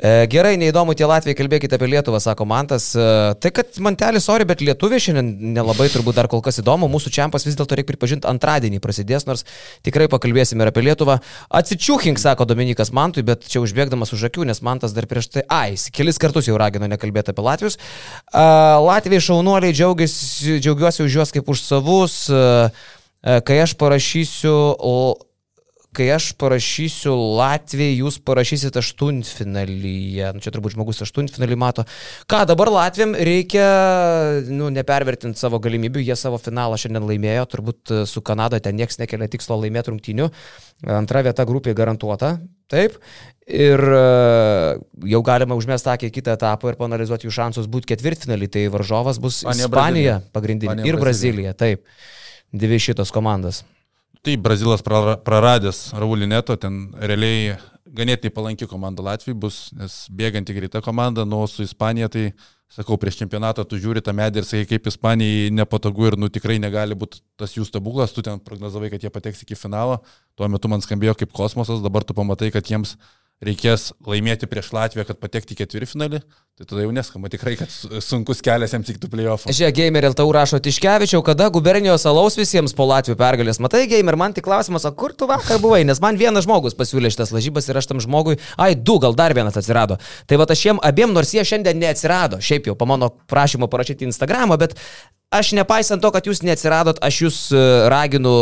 E, 0.00 0.12
gerai, 0.32 0.54
neįdomu 0.60 0.94
tie 0.96 1.08
Latvijai, 1.08 1.36
kalbėkite 1.36 1.79
apie 1.80 1.90
Lietuvą, 1.90 2.22
sako 2.22 2.46
man 2.46 2.60
mantas. 2.60 2.94
E, 2.94 3.34
tai, 3.40 3.50
kad 3.54 3.78
mantelis, 3.82 4.26
sorry, 4.26 4.46
bet 4.48 4.62
lietuvė 4.64 5.00
šiandien 5.02 5.54
nelabai 5.56 5.88
turbūt 5.92 6.18
dar 6.18 6.28
kol 6.30 6.42
kas 6.44 6.60
įdomu. 6.62 6.88
Mūsų 6.92 7.12
čempas 7.14 7.46
vis 7.46 7.56
dėlto 7.58 7.78
reikia 7.78 7.92
pripažinti 7.92 8.28
antradienį 8.30 8.80
prasidės, 8.84 9.26
nors 9.28 9.44
tikrai 9.86 10.08
pakalbėsime 10.12 10.64
ir 10.64 10.72
apie 10.72 10.84
Lietuvą. 10.84 11.20
Atsičiūkink, 11.60 12.20
sako 12.20 12.46
Dominikas 12.50 12.92
Mantui, 12.96 13.24
bet 13.26 13.46
čia 13.50 13.62
užbėgdamas 13.64 14.14
už 14.16 14.28
akių, 14.30 14.46
nes 14.50 14.62
Mantas 14.66 14.94
dar 14.96 15.08
prieš 15.10 15.32
tai, 15.36 15.46
ai, 15.48 15.74
kelis 15.94 16.20
kartus 16.20 16.50
jau 16.50 16.58
ragino 16.60 16.88
nekalbėti 16.90 17.34
apie 17.34 17.46
Latvius. 17.46 17.80
Uh, 18.30 18.78
Latvijai 18.84 19.22
šaunuoliai 19.30 19.74
džiaugiuosi, 19.76 20.60
džiaugiuosi 20.60 21.04
už 21.06 21.20
juos 21.20 21.34
kaip 21.34 21.50
už 21.50 21.64
savus. 21.64 22.22
Uh, 22.30 22.70
kai 23.20 23.58
aš 23.60 23.74
parašysiu 23.76 24.56
kai 25.96 26.06
aš 26.14 26.30
parašysiu 26.38 27.12
Latvijai, 27.38 27.96
jūs 27.98 28.20
parašysit 28.22 28.76
aštuntfinalyje. 28.78 30.30
Nu, 30.36 30.42
čia 30.42 30.52
turbūt 30.54 30.76
žmogus 30.76 31.02
aštuntfinalį 31.06 31.58
mato. 31.58 31.84
Ką 32.30 32.44
dabar 32.48 32.70
Latvijam 32.70 33.16
reikia, 33.18 33.64
nu, 34.50 34.70
nepervertinti 34.74 35.40
savo 35.40 35.58
galimybių, 35.62 36.04
jie 36.06 36.16
savo 36.18 36.38
finalą 36.42 36.78
šiandien 36.80 37.08
laimėjo, 37.08 37.48
turbūt 37.54 37.94
su 38.10 38.22
Kanada 38.26 38.60
ten 38.62 38.78
niekas 38.78 39.00
nekelia 39.02 39.30
tikslo 39.32 39.58
laimėti 39.64 39.92
rungtynių. 39.94 40.30
Antra 40.94 41.24
vieta 41.26 41.44
grupėje 41.48 41.76
garantuota, 41.76 42.36
taip. 42.70 43.00
Ir 43.50 43.82
e, 43.82 44.04
jau 45.10 45.20
galima 45.26 45.58
užmesti 45.58 45.90
akį 45.90 46.12
kitą 46.14 46.36
etapą 46.38 46.70
ir 46.70 46.78
panalizuoti 46.78 47.26
jų 47.26 47.34
šansus 47.34 47.66
būti 47.70 47.90
ketvirtfinalį. 47.90 48.50
Tai 48.54 48.64
varžovas 48.76 49.18
bus 49.18 49.42
Ispanija, 49.42 49.66
Ispanija 49.66 50.16
pagrindinė 50.30 50.76
Ispanija, 50.78 50.94
ir 50.94 51.02
Brazilija. 51.02 51.58
Taip, 51.58 51.82
dvi 52.54 52.78
šitos 52.86 53.10
komandos. 53.14 53.64
Taip, 54.20 54.40
Brazilas 54.44 54.82
praradęs 55.24 55.94
Raulineto, 55.96 56.52
ten 56.60 56.90
realiai 57.00 57.54
ganėtinai 57.88 58.32
palanki 58.36 58.66
komanda 58.68 59.00
Latvijai 59.06 59.38
bus, 59.40 59.70
nes 59.72 59.94
bėganti 60.12 60.52
greita 60.52 60.82
komanda, 60.84 61.24
nuo 61.24 61.46
su 61.48 61.64
Ispanija, 61.64 62.10
tai 62.12 62.26
sakau, 62.68 62.98
prieš 63.00 63.16
čempionatą 63.22 63.64
tu 63.64 63.78
žiūri 63.80 64.02
tą 64.04 64.12
medį 64.12 64.42
ir 64.42 64.46
sakai, 64.46 64.66
kaip 64.74 64.90
Ispanijai 64.92 65.48
nepatogu 65.56 66.10
ir 66.10 66.18
nu 66.20 66.28
tikrai 66.28 66.58
negali 66.60 66.98
būti 67.00 67.22
tas 67.40 67.56
jų 67.56 67.64
stebuklas, 67.70 68.12
tu 68.12 68.20
ten 68.26 68.36
prognozavai, 68.44 68.92
kad 68.92 69.00
jie 69.00 69.12
pateks 69.14 69.40
iki 69.46 69.56
finalo, 69.56 70.02
tuo 70.36 70.52
metu 70.52 70.68
man 70.68 70.84
skambėjo 70.84 71.16
kaip 71.22 71.32
kosmosas, 71.40 71.80
dabar 71.80 72.04
tu 72.04 72.12
pamatai, 72.12 72.52
kad 72.52 72.68
jiems 72.68 72.98
reikės 73.44 73.90
laimėti 74.04 74.48
prieš 74.50 74.68
Latviją, 74.76 75.06
kad 75.08 75.18
patekti 75.20 75.54
į 75.54 75.60
ketvirtfinalį, 75.62 76.18
tai 76.60 76.66
tada 76.68 76.82
jau 76.84 76.90
neskamba 76.92 77.30
tikrai, 77.32 77.54
kad 77.56 77.72
sunkus 78.04 78.42
kelias 78.44 78.74
jiems 78.74 78.90
iki 78.92 79.00
tų 79.00 79.08
playoffų. 79.14 79.54
Žiūrėk, 79.56 79.76
Gamer 79.78 80.08
tau 80.16 80.26
rašo 80.36 80.60
Tiškevičiau, 80.60 81.22
kada 81.24 81.46
gubernijos 81.52 82.04
alaus 82.10 82.36
visiems 82.36 82.74
po 82.76 82.84
Latvijų 82.90 83.16
pergalės. 83.20 83.60
Matai, 83.64 83.86
Gamer, 83.88 84.18
man 84.20 84.36
tik 84.36 84.44
klausimas, 84.44 84.84
o 84.84 84.92
kur 84.92 85.14
tu 85.16 85.28
vakar 85.30 85.60
buvai, 85.62 85.80
nes 85.88 86.02
man 86.04 86.20
vienas 86.20 86.44
žmogus 86.44 86.76
pasiūlė 86.76 87.12
šitas 87.14 87.32
lažybas 87.32 87.70
ir 87.70 87.80
aš 87.80 87.88
tam 87.94 88.02
žmogui, 88.04 88.36
ai, 88.60 88.74
du, 88.76 88.98
gal 89.00 89.16
dar 89.16 89.32
vienas 89.36 89.56
atsirado. 89.56 89.96
Tai 90.28 90.40
va 90.42 90.48
aš 90.50 90.66
jiem 90.66 90.82
abiem, 90.84 91.16
nors 91.16 91.32
jie 91.32 91.46
šiandien 91.46 91.80
neatsirado, 91.80 92.42
šiaip 92.44 92.68
jau 92.68 92.76
po 92.76 92.90
mano 92.92 93.08
prašymo 93.30 93.70
parašyti 93.72 94.04
Instagramą, 94.10 94.60
bet 94.60 94.76
Aš 95.30 95.52
nepaisant 95.54 96.02
to, 96.02 96.08
kad 96.10 96.26
jūs 96.26 96.40
neatsiradot, 96.42 96.98
aš 97.06 97.16
jūs 97.22 97.36
e, 97.54 97.58
raginu, 97.86 98.32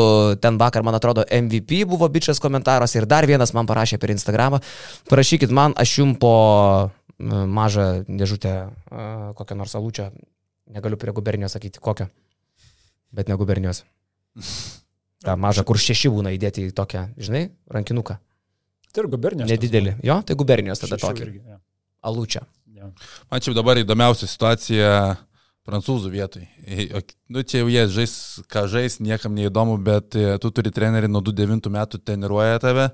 ten 0.40 0.56
vakar, 0.56 0.80
man 0.80 0.96
atrodo, 0.96 1.20
MVP 1.28 1.82
buvo 1.84 2.08
bičias 2.08 2.40
komentaras 2.40 2.96
ir 2.96 3.04
dar 3.04 3.28
vienas 3.28 3.52
man 3.52 3.68
parašė 3.68 3.98
per 4.00 4.14
Instagramą. 4.14 4.62
Parašykit 5.10 5.52
man, 5.52 5.76
aš 5.76 5.98
jums 5.98 6.16
po 6.22 6.32
e, 6.88 6.88
mažą 7.28 7.84
dėžutę 8.08 8.54
e, 8.56 9.04
kokią 9.36 9.58
nors 9.60 9.76
alūčią, 9.76 10.08
negaliu 10.72 10.96
prie 10.96 11.12
gubernijos 11.12 11.58
sakyti 11.58 11.84
kokią, 11.84 12.08
bet 13.12 13.28
ne 13.28 13.36
gubernijos. 13.36 13.84
Ta 15.28 15.36
maža, 15.36 15.68
kur 15.68 15.76
šeši 15.76 16.08
būna 16.14 16.32
įdėti 16.38 16.70
į 16.70 16.74
tokią, 16.78 17.04
žinai, 17.20 17.50
rankinuką. 17.68 18.16
Tai 18.88 19.04
ir 19.04 19.12
gubernijos. 19.12 19.52
Nedidelį. 19.52 19.98
Jo, 20.08 20.22
tai 20.24 20.40
gubernijos 20.40 20.80
tada 20.80 20.96
tokia. 20.96 21.60
Alūčia. 22.00 22.46
Ja. 22.78 22.88
Man 23.28 23.44
čia 23.44 23.52
dabar 23.52 23.76
įdomiausia 23.76 24.24
situacija 24.30 25.18
prancūzų 25.68 26.10
vietoj. 26.12 26.46
Nu, 27.28 27.44
čia 27.44 27.62
jau 27.62 27.68
jie 27.70 27.84
žais, 27.92 28.14
ką 28.48 28.64
žais, 28.72 28.98
niekam 29.04 29.36
neįdomu, 29.36 29.76
bet 29.84 30.16
e, 30.16 30.34
tu 30.42 30.50
turi 30.54 30.72
trenerį 30.74 31.10
nuo 31.12 31.22
29 31.24 31.68
metų 31.74 32.00
treniruoja 32.00 32.60
tave, 32.64 32.88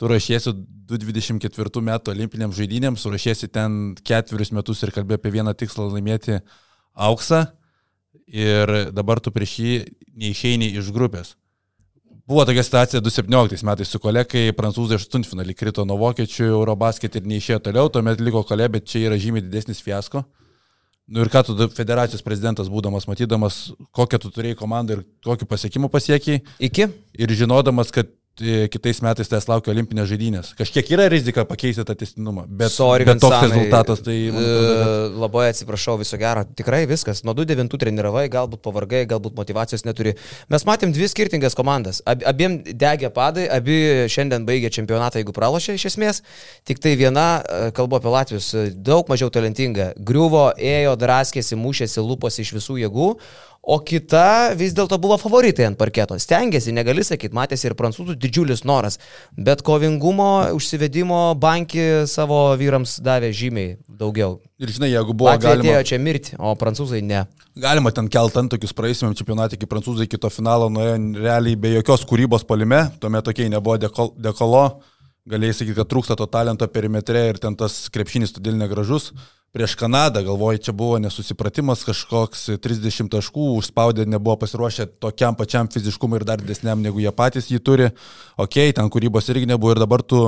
tu 0.00 0.10
rašiesi 0.10 0.54
2024 0.90 1.82
metų 1.90 2.14
olimpiniams 2.14 2.56
žaidynėms, 2.56 3.08
rašiesi 3.10 3.50
ten 3.52 3.96
ketverius 4.06 4.54
metus 4.56 4.84
ir 4.84 4.94
kalbė 4.94 5.18
apie 5.18 5.34
vieną 5.34 5.56
tikslą 5.58 5.90
laimėti 5.90 6.38
auksą 6.94 7.44
ir 8.30 8.92
dabar 8.94 9.20
tu 9.20 9.34
prieš 9.34 9.58
jį 9.60 9.76
neišeini 10.22 10.72
iš 10.78 10.90
grupės. 10.94 11.34
Buvo 12.30 12.44
tokia 12.46 12.62
situacija 12.62 13.00
2017 13.02 13.66
metais 13.66 13.90
su 13.90 13.98
kolegai, 13.98 14.52
prancūzai 14.54 15.00
aštuntfinalį 15.00 15.54
krito 15.58 15.82
nuo 15.82 15.96
vokiečių, 15.98 16.44
Eurobasket 16.52 17.16
ir 17.18 17.26
neišėjo 17.26 17.58
toliau, 17.64 17.90
tuomet 17.90 18.22
liko 18.22 18.44
kolegė, 18.46 18.76
bet 18.76 18.86
čia 18.86 19.08
yra 19.08 19.18
žymiai 19.18 19.42
didesnis 19.42 19.82
fiasko. 19.82 20.22
Nu 21.10 21.24
ir 21.24 21.30
ką 21.32 21.42
tu 21.42 21.56
federacijos 21.74 22.22
prezidentas 22.22 22.68
būdamas, 22.70 23.08
matydamas, 23.10 23.56
kokią 23.96 24.20
tu 24.22 24.30
turėjai 24.30 24.58
komandą 24.60 24.94
ir 24.94 25.00
kokiu 25.26 25.48
pasiekimu 25.50 25.90
pasiekiai. 25.90 26.44
Iki. 26.62 26.86
Ir 27.18 27.34
žinodamas, 27.34 27.90
kad 27.90 28.12
kitais 28.72 29.00
metais 29.04 29.28
tas 29.30 29.46
laukia 29.50 29.72
olimpinės 29.74 30.08
žaidynės. 30.10 30.52
Kažkiek 30.58 30.88
yra 30.94 31.06
rizika 31.12 31.44
pakeisti 31.48 31.84
tą 31.86 31.96
testinumą, 31.98 32.46
bet, 32.48 32.72
Sorry, 32.74 33.06
bet 33.08 33.20
toks 33.22 33.36
sanai, 33.36 33.50
rezultatas 33.50 34.02
tai... 34.04 34.16
Man. 34.34 34.44
E, 34.44 34.94
labai 35.20 35.46
atsiprašau, 35.50 35.98
viso 36.00 36.18
gero, 36.20 36.44
tikrai 36.58 36.82
viskas. 36.90 37.22
Nuo 37.26 37.34
2-9 37.38 37.80
treniravai, 37.80 38.26
galbūt 38.32 38.62
pavargai, 38.64 39.02
galbūt 39.10 39.36
motivacijos 39.38 39.84
neturi. 39.86 40.16
Mes 40.52 40.66
matėm 40.68 40.94
dvi 40.96 41.10
skirtingas 41.12 41.56
komandas. 41.58 42.02
Ab, 42.08 42.24
abiem 42.30 42.60
degė 42.64 43.12
padai, 43.14 43.46
abi 43.52 44.08
šiandien 44.12 44.48
baigė 44.48 44.72
čempionatą, 44.74 45.20
jeigu 45.20 45.36
pralošė 45.36 45.76
iš 45.78 45.90
esmės. 45.92 46.22
Tik 46.68 46.82
tai 46.82 46.96
viena, 47.00 47.28
e, 47.40 47.70
kalbu 47.76 48.00
apie 48.00 48.14
Latvijos, 48.16 48.50
daug 48.74 49.10
mažiau 49.12 49.32
talentinga. 49.34 49.92
Griuvo, 49.96 50.48
ėjo, 50.56 50.96
draskėsi, 51.00 51.58
mušėsi, 51.60 52.02
lūposi 52.04 52.44
iš 52.46 52.56
visų 52.58 52.80
jėgų 52.84 53.12
o 53.62 53.76
kita 53.84 54.52
vis 54.56 54.72
dėlto 54.76 54.96
buvo 55.00 55.16
favoritai 55.20 55.66
ant 55.68 55.78
parketo. 55.78 56.16
Stengiasi, 56.20 56.72
negali 56.74 57.04
sakyti, 57.04 57.36
matėsi 57.36 57.68
ir 57.68 57.76
prancūzų 57.78 58.16
didžiulis 58.20 58.64
noras, 58.68 58.98
bet 59.36 59.62
kovingumo, 59.66 60.50
užsivedimo 60.56 61.20
banki 61.40 62.06
savo 62.10 62.40
vyrams 62.60 62.98
davė 63.04 63.32
žymiai 63.36 63.76
daugiau. 63.86 64.38
Ir 64.60 64.72
žinai, 64.72 64.90
jeigu 64.94 65.14
buvo 65.14 65.30
Latvija 65.30 65.56
galima... 65.56 65.68
atėjo 65.68 65.88
čia 65.92 66.00
mirti, 66.02 66.36
o 66.40 66.54
prancūzai 66.60 67.02
ne. 67.04 67.24
Galima 67.60 67.92
ten 67.92 68.08
kelt 68.12 68.36
ant 68.40 68.52
tokius 68.52 68.72
praeisimiam 68.76 69.16
čempionatį, 69.16 69.58
kai 69.60 69.68
prancūzai 69.68 70.08
kito 70.08 70.30
finalo 70.32 70.70
nuėjo 70.72 70.96
realiai 71.20 71.58
be 71.60 71.74
jokios 71.76 72.06
kūrybos 72.08 72.46
palime, 72.48 72.86
tuomet 73.02 73.26
tokiai 73.28 73.52
nebuvo 73.52 73.76
dekol, 73.80 74.14
dekolo, 74.16 74.64
galėjai 75.28 75.60
sakyti, 75.60 75.76
kad 75.82 75.90
trūksta 75.90 76.16
to 76.16 76.28
talento 76.32 76.68
perimetre 76.72 77.28
ir 77.32 77.40
ten 77.42 77.56
tas 77.58 77.82
krepšinis 77.92 78.32
todėl 78.36 78.56
negražus 78.60 79.10
prieš 79.52 79.74
Kanadą, 79.74 80.22
galvoju, 80.22 80.58
čia 80.62 80.72
buvo 80.72 80.98
nesusipratimas 81.02 81.82
kažkoks, 81.86 82.46
30 82.62 83.10
taškų 83.10 83.46
užspaudė, 83.58 84.06
nebuvo 84.06 84.36
pasiruošę 84.44 84.86
tokiam 85.02 85.34
pačiam 85.38 85.68
fiziškumui 85.70 86.20
ir 86.20 86.26
dar 86.28 86.42
didesniam, 86.42 86.82
negu 86.82 87.02
jie 87.02 87.10
patys 87.14 87.50
jį 87.50 87.58
turi. 87.66 87.88
Ok, 88.38 88.60
ten 88.76 88.90
kūrybos 88.92 89.30
irgi 89.32 89.50
nebuvo 89.50 89.74
ir 89.74 89.82
dabar 89.82 90.04
tu 90.06 90.22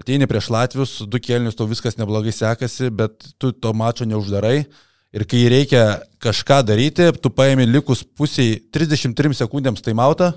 ateini 0.00 0.26
prieš 0.26 0.50
Latvius, 0.50 0.96
du 1.06 1.22
kėlinius, 1.22 1.56
tau 1.58 1.68
viskas 1.70 1.98
neblogai 2.00 2.34
sekasi, 2.34 2.90
bet 2.90 3.30
tu 3.38 3.52
to 3.54 3.72
mačo 3.72 4.08
neuždarai. 4.08 4.58
Ir 5.16 5.24
kai 5.30 5.46
reikia 5.48 5.84
kažką 6.20 6.60
daryti, 6.66 7.06
tu 7.22 7.30
paėmė 7.30 7.68
likus 7.70 8.02
pusiai 8.02 8.58
33 8.74 9.38
sekundėms 9.38 9.84
taimautą 9.86 10.34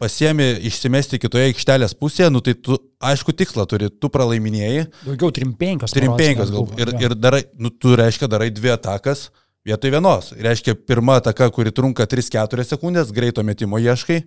pasiemi 0.00 0.46
išsimesti 0.68 1.20
kitoje 1.20 1.48
aikštelės 1.50 1.94
pusėje, 1.96 2.28
nu 2.32 2.42
tai 2.44 2.54
tu 2.54 2.76
aišku 3.00 3.32
tikslą 3.36 3.64
turi, 3.70 3.88
tu 3.90 4.10
pralaiminėjai. 4.12 4.86
Daugiau 5.06 5.32
3-5. 5.34 5.86
3-5 5.96 6.42
gal. 6.52 6.68
Ir, 6.80 6.92
ir 7.06 7.16
darai, 7.16 7.42
nu 7.56 7.72
tu 7.72 7.96
reiškia 7.98 8.28
darai 8.30 8.50
dvi 8.54 8.74
atakas 8.74 9.30
vietoj 9.66 9.94
vienos. 9.96 10.32
Reiškia 10.36 10.76
pirma 10.86 11.18
ataka, 11.20 11.48
kuri 11.54 11.72
trunka 11.74 12.06
3-4 12.06 12.66
sekundės, 12.68 13.14
greito 13.14 13.44
metimo 13.46 13.80
ieškai 13.82 14.20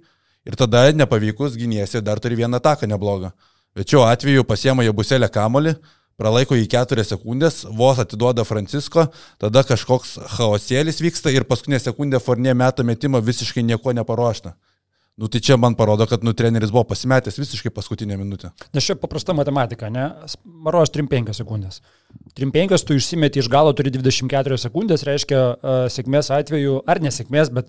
ir 0.49 0.57
tada 0.59 0.89
nepavykus 0.95 1.57
giniesi 1.59 2.01
dar 2.01 2.19
turi 2.19 2.39
vieną 2.41 2.59
ataką 2.59 2.89
neblogą. 2.89 3.31
Bet 3.77 3.91
šiuo 3.91 4.03
atveju 4.09 4.43
pasiema 4.49 4.83
jo 4.83 4.95
buselę 4.97 5.29
kamolį, 5.29 5.75
pralaiko 6.19 6.57
jį 6.57 6.65
4 6.73 7.05
sekundės, 7.07 7.61
vos 7.77 8.01
atiduoda 8.01 8.43
Francisko, 8.47 9.05
tada 9.39 9.63
kažkoks 9.63 10.17
chaosėlis 10.33 10.99
vyksta 11.03 11.31
ir 11.31 11.45
paskutinė 11.47 11.79
sekundė 11.83 12.19
Fornė 12.23 12.57
meta 12.57 12.83
metimą 12.83 13.21
visiškai 13.23 13.63
nieko 13.63 13.93
neparuošta. 13.95 14.55
Nu, 15.19 15.27
tai 15.27 15.41
čia 15.43 15.57
man 15.59 15.75
parodo, 15.75 16.05
kad 16.07 16.23
nu, 16.23 16.31
treneris 16.31 16.71
buvo 16.71 16.85
pasimetęs 16.87 17.35
visiškai 17.41 17.73
paskutinę 17.75 18.15
minutę. 18.17 18.53
Nes 18.71 18.85
čia 18.87 18.95
paprasta 18.95 19.33
matematika, 19.35 19.89
ne? 19.91 20.05
Maros 20.63 20.93
3-5 20.95 21.33
sekundės. 21.35 21.81
3-5 22.39 22.85
tu 22.87 22.95
išsimeti 22.95 23.41
iš 23.43 23.49
galo, 23.51 23.73
turi 23.75 23.91
24 23.91 24.55
sekundės, 24.63 25.03
reiškia 25.03 25.41
uh, 25.41 25.81
sėkmės 25.91 26.31
atveju, 26.37 26.77
ar 26.87 27.01
nesėkmės, 27.03 27.51
bet 27.51 27.67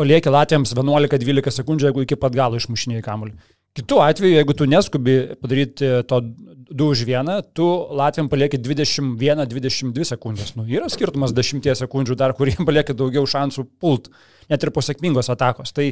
palieki 0.00 0.32
Latvijams 0.34 0.74
11-12 0.74 1.54
sekundžių, 1.60 1.90
jeigu 1.92 2.04
iki 2.08 2.18
pat 2.18 2.34
galo 2.34 2.58
išmušinėjai 2.58 3.06
kamuolį. 3.06 3.38
Kitu 3.78 4.00
atveju, 4.02 4.34
jeigu 4.34 4.58
tu 4.58 4.66
neskubi 4.66 5.16
padaryti 5.38 5.92
to 6.10 6.20
2 6.74 6.90
už 6.90 7.04
1, 7.06 7.54
tu 7.54 7.68
Latvijam 8.02 8.26
palieki 8.32 8.58
21-22 8.58 10.10
sekundės. 10.10 10.56
Nu, 10.58 10.66
yra 10.66 10.90
skirtumas 10.90 11.30
10 11.38 11.70
sekundžių 11.84 12.18
dar, 12.18 12.34
kuriem 12.34 12.66
palieki 12.66 12.98
daugiau 12.98 13.30
šansų 13.30 13.68
pult, 13.78 14.10
net 14.50 14.66
ir 14.66 14.72
po 14.74 14.84
sėkmingos 14.84 15.30
atakos. 15.32 15.74
Tai 15.76 15.88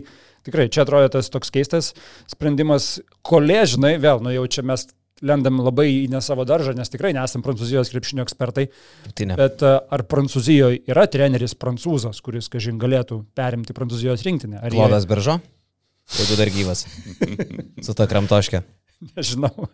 tikrai 0.46 0.68
čia 0.72 0.84
atrodo 0.84 1.10
tas 1.16 1.30
toks 1.32 1.52
keistas 1.54 1.92
sprendimas. 2.30 2.98
Koležinai, 3.28 3.96
vėl, 4.02 4.22
nu 4.24 4.34
jau 4.34 4.46
čia 4.50 4.64
mes 4.66 4.88
lendam 5.24 5.60
labai 5.62 5.88
į 5.90 6.08
ne 6.12 6.20
savo 6.24 6.44
daržą, 6.48 6.74
nes 6.78 6.90
tikrai 6.92 7.12
nesam 7.16 7.42
prancūzijos 7.44 7.90
krepšinio 7.92 8.24
ekspertai. 8.26 8.68
Tai 9.18 9.28
ne. 9.30 9.38
Bet 9.38 9.64
ar 9.66 10.04
Prancūzijoje 10.10 10.82
yra 10.90 11.06
treneris 11.10 11.56
prancūzas, 11.58 12.22
kuris, 12.24 12.50
kažin, 12.52 12.78
galėtų 12.80 13.22
perimti 13.38 13.76
Prancūzijos 13.76 14.24
rinktinę? 14.26 14.62
Klodas 14.72 15.08
Beržo? 15.10 15.38
Jeigu 16.18 16.38
dar 16.40 16.52
gyvas. 16.52 16.86
Su 17.84 17.94
ta 17.96 18.08
kramtoškė. 18.08 18.62
Nežinau. 19.12 19.68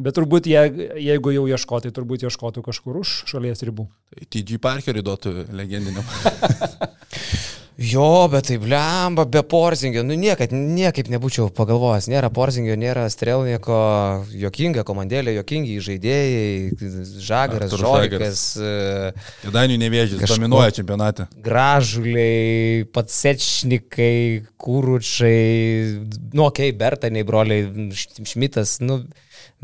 Bet 0.00 0.16
turbūt, 0.16 0.48
je, 0.48 0.88
jeigu 1.00 1.32
jau 1.34 1.46
ieškotų, 1.50 1.88
tai 1.88 1.96
turbūt 1.96 2.24
ieškotų 2.26 2.64
kažkur 2.64 3.00
už 3.02 3.14
šalies 3.30 3.62
ribų. 3.68 3.86
Tai 4.12 4.28
TG 4.32 4.60
Parkerį 4.62 5.04
duotų 5.06 5.34
legendiniam. 5.56 6.04
Jo, 7.78 8.28
bet 8.28 8.44
tai 8.50 8.58
blemba, 8.60 9.24
be 9.24 9.40
porzingio, 9.46 10.02
nu 10.04 10.12
niekad, 10.18 10.50
niekaip 10.52 11.08
nebūčiau 11.08 11.48
pagalvojęs, 11.56 12.10
nėra 12.12 12.28
porzingio, 12.34 12.74
nėra 12.76 13.06
strelnieko, 13.08 13.78
jokinga 14.36 14.84
komandėlė, 14.84 15.32
jokingi 15.38 15.78
žaidėjai, 15.86 16.90
žagaras, 17.24 17.72
žodikas, 17.80 18.42
Jodainių 19.46 19.78
nevėžys, 19.80 20.26
dominuoja 20.28 20.74
čempionate. 20.76 21.28
gražuliai, 21.40 22.84
patsečnikai, 22.92 24.44
kūručiai, 24.60 26.04
nu, 26.34 26.46
okei, 26.50 26.70
okay, 26.70 26.76
Bertaniai, 26.76 27.24
broliai, 27.24 27.64
Š- 27.96 28.26
Šmitas, 28.34 28.76
nu, 28.84 29.00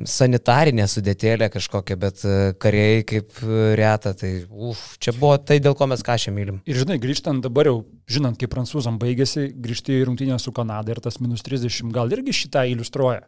sanitarinė 0.04 0.84
sudėtėlė 0.90 1.48
kažkokia, 1.52 1.96
bet 2.00 2.24
e, 2.26 2.34
kariai 2.60 3.04
kaip 3.08 3.38
e, 3.40 3.60
reta, 3.78 4.12
tai, 4.18 4.32
uf, 4.50 4.82
čia 5.00 5.14
buvo 5.16 5.36
tai, 5.40 5.56
dėl 5.64 5.76
ko 5.78 5.88
mes 5.88 6.04
ką 6.04 6.18
šią 6.20 6.34
mylim. 6.36 6.58
Ir 6.68 6.82
žinai, 6.82 6.98
grįžtant 7.00 7.40
dabar 7.44 7.70
jau, 7.70 7.78
žinant, 8.10 8.36
kaip 8.40 8.52
prancūzam 8.52 8.98
baigėsi, 9.00 9.48
grįžti 9.56 9.96
į 9.96 10.04
rungtynę 10.10 10.36
su 10.42 10.52
Kanada 10.56 10.92
ir 10.92 11.00
tas 11.04 11.16
minus 11.22 11.46
30 11.46 11.94
gal 11.96 12.12
irgi 12.12 12.36
šitą 12.42 12.66
iliustruoja. 12.74 13.24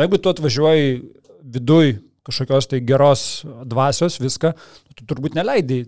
Jeigu 0.00 0.18
tu 0.18 0.32
atvažiuoji 0.32 0.98
viduj 1.54 1.96
kažkokios 2.26 2.70
tai 2.72 2.80
geros 2.82 3.44
dvasios, 3.68 4.18
viską, 4.18 4.54
tu 4.98 5.06
turbūt 5.06 5.36
neleidai 5.38 5.84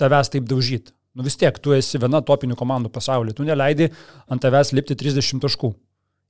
tavęs 0.00 0.32
taip 0.32 0.46
daužyti. 0.48 0.94
Nu 1.12 1.26
vis 1.26 1.36
tiek, 1.36 1.58
tu 1.60 1.74
esi 1.76 2.00
viena 2.00 2.22
topinių 2.24 2.56
komandų 2.56 2.88
pasaulyje, 2.94 3.36
tu 3.36 3.44
neleidai 3.44 3.90
ant 4.32 4.40
tavęs 4.40 4.72
lipti 4.72 4.96
30 4.96 5.42
taškų. 5.44 5.74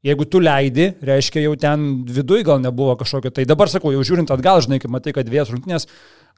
Jeigu 0.02 0.24
tu 0.26 0.40
leidi, 0.42 0.88
reiškia 1.06 1.44
jau 1.44 1.52
ten 1.62 1.82
viduj 2.10 2.42
gal 2.48 2.58
nebuvo 2.58 2.96
kažkokio, 2.98 3.30
tai 3.30 3.44
dabar 3.46 3.70
sakau, 3.70 3.92
jau 3.94 4.02
žiūrint 4.02 4.32
atgal, 4.34 4.58
žinai, 4.64 4.80
kaip 4.82 4.90
matai, 4.90 5.12
kad 5.14 5.28
dvies 5.28 5.52
rungtynės, 5.54 5.86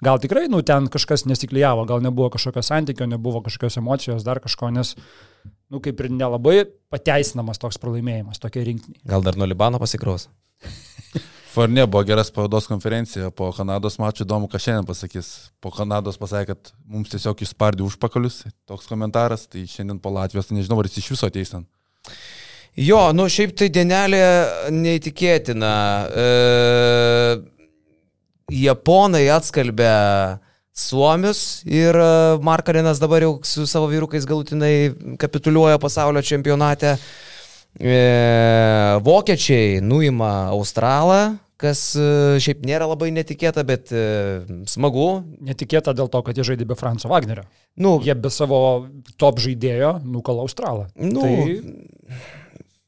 gal 0.04 0.20
tikrai, 0.20 0.50
nu, 0.52 0.60
ten 0.60 0.90
kažkas 0.92 1.24
nesiklyjavo, 1.30 1.86
gal 1.88 2.04
nebuvo 2.04 2.28
kažkokio 2.34 2.60
santykio, 2.66 3.08
nebuvo 3.08 3.40
kažkokios 3.46 3.80
emocijos, 3.80 4.26
dar 4.26 4.42
kažko, 4.44 4.68
nes, 4.74 4.92
nu, 5.72 5.80
kaip 5.80 6.02
ir 6.04 6.10
nelabai 6.12 6.58
pateisinamas 6.92 7.62
toks 7.62 7.80
pralaimėjimas, 7.80 8.42
tokia 8.42 8.66
rinkiniai. 8.68 9.00
Gal 9.14 9.24
dar 9.24 9.40
nuo 9.40 9.48
Libano 9.48 9.80
pasikraus? 9.80 10.28
Forne 11.54 11.88
buvo 11.88 12.04
geras 12.04 12.28
spaudos 12.28 12.68
konferencija 12.68 13.32
po 13.32 13.48
Kanados 13.56 13.96
mačo, 14.02 14.26
įdomu, 14.26 14.50
ką 14.52 14.60
šiandien 14.60 14.88
pasakys. 14.92 15.34
Po 15.64 15.72
Kanados 15.72 16.20
pasakė, 16.20 16.52
kad 16.52 16.76
mums 16.84 17.12
tiesiog 17.14 17.46
išspardė 17.46 17.86
užpakalius, 17.86 18.42
toks 18.68 18.90
komentaras, 18.90 19.46
tai 19.48 19.64
šiandien 19.70 20.02
po 20.02 20.12
Latvijos, 20.12 20.50
tai 20.50 20.58
nežinau, 20.58 20.82
ar 20.82 20.90
jis 20.90 21.04
iš 21.04 21.12
viso 21.14 21.30
ateis 21.30 21.54
ten. 21.54 21.68
Jo, 22.74 23.12
nu 23.14 23.28
šiaip 23.30 23.52
tai 23.54 23.68
dienelė 23.70 24.22
neįtikėtina. 24.74 25.74
E, 26.10 26.24
Japonai 28.50 29.28
atskalbė 29.30 29.92
Suomius 30.74 31.62
ir 31.70 31.94
e, 31.94 32.08
Markarinas 32.42 32.98
dabar 32.98 33.22
jau 33.22 33.36
su 33.46 33.68
savo 33.70 33.86
vyrukais 33.92 34.26
galutinai 34.26 34.90
kapituliuoja 35.22 35.78
pasaulio 35.78 36.24
čempionate. 36.26 36.96
E, 37.78 37.94
Vokiečiai 39.06 39.78
nuima 39.82 40.50
Australą, 40.50 41.38
kas 41.54 41.92
e, 41.94 42.10
šiaip 42.42 42.66
nėra 42.66 42.90
labai 42.90 43.14
netikėta, 43.14 43.62
bet 43.66 43.94
e, 43.94 44.04
smagu. 44.66 45.08
Netikėta 45.46 45.94
dėl 45.94 46.10
to, 46.10 46.26
kad 46.26 46.34
jie 46.34 46.50
žaidė 46.50 46.66
be 46.66 46.74
Franco 46.78 47.06
Wagnerio. 47.10 47.46
Nu, 47.78 48.00
Jie 48.02 48.18
be 48.18 48.34
savo 48.34 48.88
top 49.14 49.38
žaidėjo 49.42 50.00
nukala 50.02 50.42
Australą. 50.42 50.90
Nu, 50.98 51.22
tai 51.22 52.42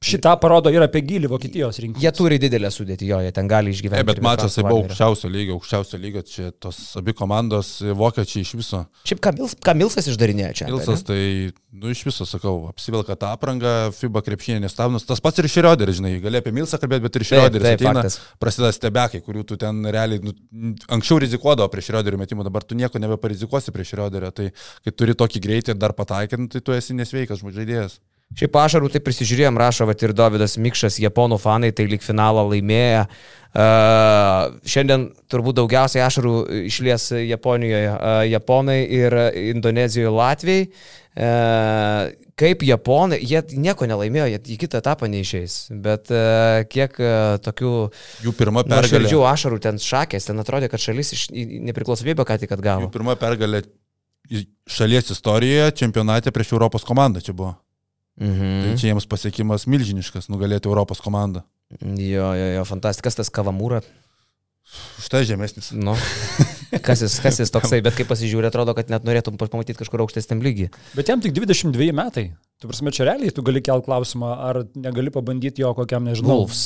šitą 0.04 0.34
parodo 0.40 0.70
ir 0.72 0.84
apie 0.84 1.00
gilį 1.06 1.30
Vokietijos 1.30 1.78
rinkinį. 1.80 2.04
jie 2.04 2.12
turi 2.14 2.38
didelę 2.40 2.68
sudėtį, 2.72 3.06
jo, 3.08 3.20
jie 3.24 3.32
ten 3.34 3.48
gali 3.48 3.72
išgyventi. 3.72 4.02
E, 4.04 4.06
bet 4.06 4.20
mačas 4.24 4.56
tai 4.58 4.64
buvo 4.66 4.82
aukščiausio 4.84 5.30
lygio, 5.32 5.56
aukščiausio 5.56 6.00
lygio, 6.02 6.22
čia 6.28 6.50
tos 6.52 6.78
abi 7.00 7.14
komandos, 7.16 7.78
vokiečiai 7.96 8.44
iš 8.44 8.52
viso. 8.58 8.82
Šiaip 9.08 9.22
ką, 9.24 9.32
Mils, 9.38 9.54
ką 9.64 9.74
Milsas 9.80 10.08
išdarinėjo 10.12 10.50
čia? 10.60 10.68
Ilsas 10.68 11.04
tai, 11.08 11.20
nu 11.72 11.92
iš 11.92 12.02
viso 12.08 12.26
sakau, 12.28 12.66
apsivelka 12.70 13.16
tą 13.16 13.32
aprangą, 13.32 13.74
FIBA 13.96 14.22
krepšinė 14.26 14.66
nestabnus. 14.66 15.06
Tas 15.08 15.22
pats 15.24 15.40
ir 15.40 15.48
Šrioderis, 15.50 15.96
žinai, 16.02 16.16
gali 16.24 16.42
apie 16.42 16.52
Milsą 16.56 16.80
kalbėti, 16.82 17.06
bet 17.08 17.16
ir 17.16 17.26
Šrioderis 17.30 17.68
taip, 17.70 17.80
ateina, 17.80 18.02
faktas. 18.02 18.18
prasideda 18.42 18.74
stebekai, 18.76 19.22
kurių 19.24 19.46
tu 19.48 19.58
ten 19.60 19.80
realiai, 19.96 20.20
nu, 20.20 20.36
anksčiau 20.92 21.22
rizikuodavo 21.24 21.72
prieš 21.72 21.88
Šrioderį 21.90 22.20
metimų, 22.20 22.44
dabar 22.50 22.68
tu 22.68 22.76
nieko 22.76 23.00
nebeparizikuosi 23.00 23.72
prieš 23.74 23.94
Šrioderį, 23.94 24.34
tai 24.36 24.50
kai 24.84 24.92
turi 24.92 25.16
tokį 25.16 25.42
greitį 25.48 25.74
ir 25.74 25.80
dar 25.80 25.96
pataikint, 25.96 26.52
tai 26.52 26.62
tu 26.64 26.76
esi 26.76 26.96
nesveikas 26.98 27.40
žaidėjas. 27.46 27.96
Šiaip 28.34 28.56
ašarų 28.58 28.90
tai 28.90 29.00
prisižiūrėjom, 29.06 29.56
rašo 29.60 29.86
vat, 29.88 30.02
ir 30.02 30.12
Davidas 30.16 30.56
Mikšas, 30.58 30.98
japonų 31.00 31.38
fanai, 31.40 31.70
tai 31.72 31.86
lik 31.88 32.02
finalą 32.04 32.42
laimėję. 32.50 33.06
Uh, 33.56 34.58
šiandien 34.68 35.06
turbūt 35.32 35.56
daugiausiai 35.56 36.02
ašarų 36.04 36.32
išlies 36.66 37.06
Japonijoje, 37.24 37.94
uh, 37.94 38.20
Japonai 38.28 38.82
ir 38.92 39.16
Indonezijoje 39.54 40.12
Latvijai. 40.12 40.66
Uh, 41.16 42.10
kaip 42.36 42.66
Japonai, 42.68 43.22
jie 43.24 43.40
nieko 43.56 43.88
nelaimėjo, 43.88 44.26
jie 44.34 44.40
į 44.52 44.58
kitą 44.66 44.82
etapą 44.82 45.08
neišeis, 45.08 45.70
bet 45.72 46.12
uh, 46.12 46.66
kiek 46.68 47.00
uh, 47.00 47.38
tokių 47.40 47.72
Jų 48.26 48.36
pirma 48.36 48.66
pergalė. 48.66 48.82
nuoširdžių 48.84 49.24
ašarų 49.30 49.62
ten 49.64 49.80
šakės, 49.80 50.28
ten 50.28 50.44
atrodė, 50.44 50.68
kad 50.68 50.82
šalis 50.82 51.14
iš 51.16 51.28
nepriklausomybę 51.32 52.28
ką 52.28 52.36
tik 52.42 52.52
Jų 52.52 52.58
atgavo. 52.58 52.92
pirma 52.92 53.16
pergalė 53.16 53.64
šalies 54.68 55.14
istorijoje 55.14 55.70
čempionate 55.80 56.34
prieš 56.34 56.52
Europos 56.52 56.84
komandą 56.84 57.24
čia 57.24 57.32
buvo. 57.32 57.54
Mhm. 58.16 58.64
Tai 58.64 58.72
čia 58.80 58.90
jiems 58.92 59.06
pasiekimas 59.10 59.66
milžiniškas 59.68 60.30
nugalėti 60.32 60.70
Europos 60.70 61.02
komandą. 61.04 61.44
Jo, 61.80 62.30
jo, 62.38 62.50
jo, 62.56 62.64
fantastika, 62.68 63.12
tas 63.12 63.32
Kavamūra. 63.32 63.82
Štai 64.98 65.22
žemesnis. 65.28 65.70
Nu, 65.76 65.94
kas 66.86 67.04
jis, 67.04 67.18
kas 67.22 67.38
jis 67.38 67.52
toksai, 67.54 67.78
bet 67.86 67.94
kai 67.98 68.06
pasižiūrė, 68.08 68.48
atrodo, 68.50 68.74
kad 68.74 68.90
net 68.90 69.06
norėtum 69.06 69.38
pamatyti 69.38 69.78
kažkur 69.78 70.02
aukštesniam 70.02 70.42
lygiai. 70.42 70.72
Bet 70.96 71.12
jam 71.12 71.22
tik 71.22 71.36
22 71.36 71.92
metai. 71.94 72.32
Tu 72.58 72.70
prasme, 72.70 72.90
čia 72.94 73.06
realiai 73.06 73.34
tu 73.34 73.44
gali 73.46 73.62
kelt 73.62 73.86
klausimą, 73.86 74.32
ar 74.48 74.64
negali 74.74 75.12
pabandyti 75.14 75.62
jo 75.62 75.70
kokiam, 75.76 76.08
nežinau. 76.08 76.32
Wolves. 76.32 76.64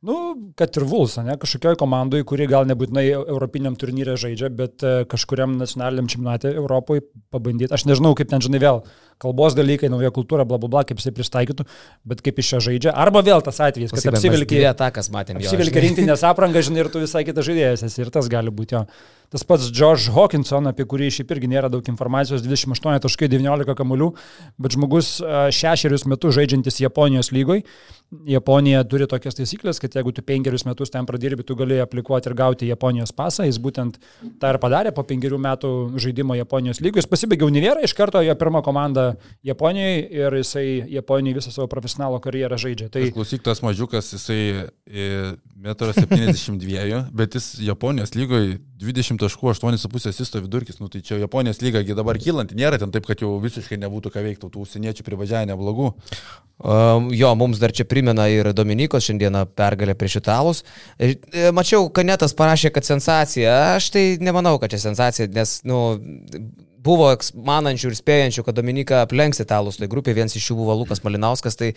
Nu, 0.00 0.14
kad 0.56 0.72
ir 0.80 0.86
Vuls, 0.88 1.18
ne, 1.20 1.34
kažkokioj 1.36 1.76
komandai, 1.76 2.22
kuri 2.24 2.46
gal 2.48 2.64
nebūtinai 2.64 3.02
europiniam 3.18 3.74
turnyrė 3.76 4.14
žaidžia, 4.20 4.48
bet 4.56 4.80
e, 4.80 4.92
kažkuriam 5.04 5.58
nacionaliniam 5.60 6.08
čempionate 6.08 6.54
Europoje 6.54 7.04
pabandyti. 7.28 7.68
Aš 7.76 7.84
nežinau, 7.84 8.14
kaip 8.16 8.30
ten, 8.30 8.40
žinai, 8.40 8.62
vėl 8.64 8.80
kalbos 9.20 9.54
dalykai, 9.58 9.90
nauja 9.92 10.10
kultūra, 10.16 10.46
bla 10.48 10.58
bla 10.62 10.70
bla, 10.72 10.82
kaip 10.88 10.98
jisai 11.02 11.12
pristaikytų, 11.16 11.66
bet 12.08 12.24
kaip 12.24 12.40
iš 12.40 12.52
čia 12.54 12.60
žaidžia. 12.70 12.94
Arba 12.96 13.22
vėl 13.26 13.44
tas 13.44 13.60
atvejis, 13.62 13.92
kad 13.94 14.14
apsivilki 14.14 14.56
Dvi 14.58 14.68
atakas 14.72 15.10
matėm. 15.12 15.38
jo, 15.38 15.46
Apsivilkia 15.50 15.76
žinai. 15.78 15.86
rinktinės 15.88 16.24
aprangą, 16.26 16.64
žinai, 16.66 16.84
ir 16.86 16.92
tu 16.92 17.02
visai 17.04 17.24
kitas 17.28 17.46
žaidėjas 17.46 17.84
esi. 17.86 18.00
Ir 18.02 18.10
tas 18.14 18.28
gali 18.32 18.50
būti 18.50 18.78
jo. 18.78 18.84
Tas 19.30 19.44
pats 19.46 19.68
George 19.70 20.10
Hawkinson, 20.10 20.66
apie 20.66 20.82
kurį 20.90 21.06
šiaip 21.14 21.30
irgi 21.36 21.46
nėra 21.52 21.68
daug 21.70 21.86
informacijos, 21.86 22.42
28.19 22.42 23.76
kamuolių, 23.78 24.08
bet 24.58 24.74
žmogus 24.74 25.20
šešerius 25.54 26.02
metus 26.10 26.34
žaidžiantis 26.34 26.80
Japonijos 26.82 27.30
lygoj. 27.30 27.62
Japonija 28.26 28.82
turi 28.90 29.06
tokias 29.06 29.36
taisyklės, 29.38 29.78
kad 29.78 29.94
jeigu 29.94 30.10
tu 30.16 30.24
penkerius 30.26 30.64
metus 30.66 30.90
ten 30.90 31.06
pradirbi, 31.06 31.44
tu 31.46 31.54
gali 31.54 31.78
aplikuoti 31.78 32.26
ir 32.26 32.34
gauti 32.34 32.66
Japonijos 32.72 33.14
pasą. 33.14 33.46
Jis 33.46 33.60
būtent 33.62 34.00
tą 34.42 34.50
ir 34.50 34.58
padarė 34.58 34.90
po 34.96 35.04
penkerių 35.06 35.38
metų 35.38 35.70
žaidimo 36.02 36.34
Japonijos 36.34 36.82
lygoj. 36.82 37.04
Jis 37.04 37.10
pasibaigė 37.12 37.46
univerą, 37.46 37.84
iš 37.86 37.94
karto 37.94 38.18
jo 38.26 38.34
pirma 38.34 38.64
komanda 38.66 39.09
Japonijoje 39.46 40.06
ir 40.16 40.38
jisai 40.40 40.66
Japonijoje 40.96 41.40
visą 41.40 41.54
savo 41.54 41.68
profesionalo 41.72 42.20
karjerą 42.22 42.58
žaidžia. 42.60 42.88
Tai 42.88 43.00
Tai 43.00 43.14
klausyk, 43.16 43.42
tas 43.42 43.62
mažiukas, 43.64 44.12
jisai 44.14 44.68
1,72 44.86 46.80
m, 46.86 47.04
bet 47.16 47.34
jis 47.34 47.52
Japonijos 47.64 48.14
lygoje 48.14 48.58
20.8,5 48.80 50.08
asisto 50.08 50.40
vidurkis. 50.40 50.78
Nu, 50.80 50.88
tai 50.88 51.02
čia 51.02 51.18
Japonijos 51.20 51.60
lyga 51.64 51.82
gi 51.84 51.96
dabar 51.96 52.18
kylanti, 52.20 52.56
nėra 52.58 52.78
ten 52.80 52.92
taip, 52.94 53.08
kad 53.08 53.20
jau 53.20 53.34
visiškai 53.42 53.78
nebūtų 53.80 54.12
ką 54.14 54.24
veikti, 54.24 54.48
tų 54.50 54.64
užsieniečių 54.64 55.04
privažiavę 55.06 55.50
neblogų. 55.50 55.90
Um, 56.60 57.08
jo, 57.16 57.32
mums 57.40 57.60
dar 57.60 57.72
čia 57.72 57.86
primena 57.88 58.26
ir 58.28 58.52
Dominikos 58.52 59.06
šiandieną 59.08 59.46
pergalę 59.56 59.94
prieš 59.96 60.18
italus. 60.20 60.64
E, 60.98 61.14
e, 61.32 61.48
Mačiau, 61.56 61.88
Kanetas 61.88 62.36
parašė, 62.36 62.72
kad 62.74 62.84
sensacija. 62.84 63.54
Aš 63.78 63.90
tai 63.94 64.04
nemanau, 64.20 64.58
kad 64.60 64.72
čia 64.72 64.82
sensacija, 64.82 65.28
nes, 65.32 65.60
nu, 65.64 65.80
buvo 66.80 67.10
manančių 67.34 67.90
ir 67.90 67.96
spėjančių, 67.98 68.44
kad 68.46 68.56
Dominika 68.56 69.02
aplenks 69.04 69.42
italus. 69.42 69.80
Tai 69.80 69.88
grupė 69.92 70.14
vienas 70.16 70.36
iš 70.38 70.50
jų 70.50 70.60
buvo 70.62 70.76
Lukas 70.82 71.04
Malinauskas. 71.04 71.58
Tai 71.60 71.72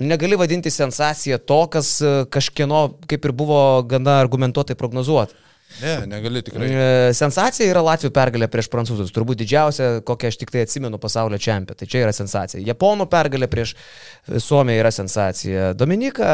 negali 0.00 0.38
vadinti 0.40 0.72
sensacija 0.74 1.40
to, 1.42 1.64
kas 1.72 1.96
e, 2.02 2.14
kažkieno 2.30 2.86
kaip 3.10 3.26
ir 3.26 3.34
buvo 3.36 3.58
gana 3.90 4.20
argumentuotai 4.22 4.78
prognozuoti. 4.78 5.42
Ne, 5.82 6.06
negali 6.06 6.42
tikrai. 6.44 6.68
E, 6.70 7.14
Sensacija 7.18 7.66
yra 7.66 7.82
Latvijų 7.82 8.12
pergalė 8.14 8.46
prieš 8.52 8.68
prancūzus. 8.70 9.10
Turbūt 9.14 9.40
didžiausia, 9.40 9.88
kokią 10.06 10.30
aš 10.30 10.38
tik 10.38 10.52
tai 10.54 10.62
atsimenu 10.66 11.00
pasaulio 11.02 11.40
čempionę. 11.40 11.78
Tai 11.80 11.88
čia 11.90 12.04
yra 12.04 12.12
sensacija. 12.14 12.62
Japonų 12.62 13.08
pergalė 13.10 13.48
prieš 13.50 13.74
Suomiją 14.44 14.84
yra 14.84 14.92
sensacija. 14.94 15.72
Dominika, 15.78 16.28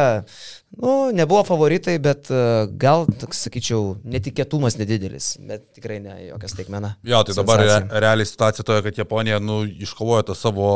nu, 0.78 1.10
nebuvo 1.16 1.42
favoritai, 1.44 1.98
bet 2.02 2.30
e, 2.30 2.40
gal, 2.80 3.06
toks, 3.20 3.44
sakyčiau, 3.46 3.96
netikėtumas 4.06 4.78
nedidelis. 4.80 5.34
Bet 5.46 5.66
tikrai 5.76 5.98
ne 6.04 6.16
jokia 6.28 6.50
staigmena. 6.52 6.94
Jo, 7.06 7.22
tai 7.26 7.36
dabar 7.38 7.62
re, 7.64 7.76
realiai 8.06 8.28
situacija 8.28 8.66
toje, 8.66 8.84
kad 8.86 8.98
Japonija 9.02 9.40
nu, 9.42 9.62
iškovojo 9.66 10.30
tą 10.30 10.38
savo 10.38 10.70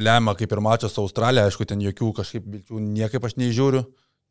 lemą 0.00 0.34
kaip 0.38 0.52
ir 0.52 0.62
mačą 0.64 0.90
su 0.90 1.02
Australija, 1.02 1.46
aišku, 1.48 1.66
ten 1.68 1.82
jokių 1.84 2.12
kažkaip 2.20 2.46
vilčių 2.46 2.80
niekaip 2.94 3.26
aš 3.26 3.36
neįžiūriu. 3.40 3.84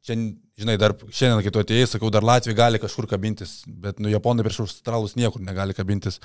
čia, 0.06 0.16
žinai, 0.60 0.78
dar 0.80 0.96
šiandien, 0.96 1.44
kai 1.44 1.52
tu 1.52 1.60
atėjai, 1.60 1.88
sakau, 1.94 2.10
dar 2.14 2.24
Latvija 2.24 2.56
gali 2.56 2.80
kažkur 2.80 3.08
kabintis, 3.08 3.64
bet, 3.68 4.00
nu, 4.00 4.10
Japonai 4.10 4.46
prieš 4.48 4.62
Australus 4.64 5.16
niekur 5.20 5.44
negali 5.44 5.76
kabintis. 5.76 6.20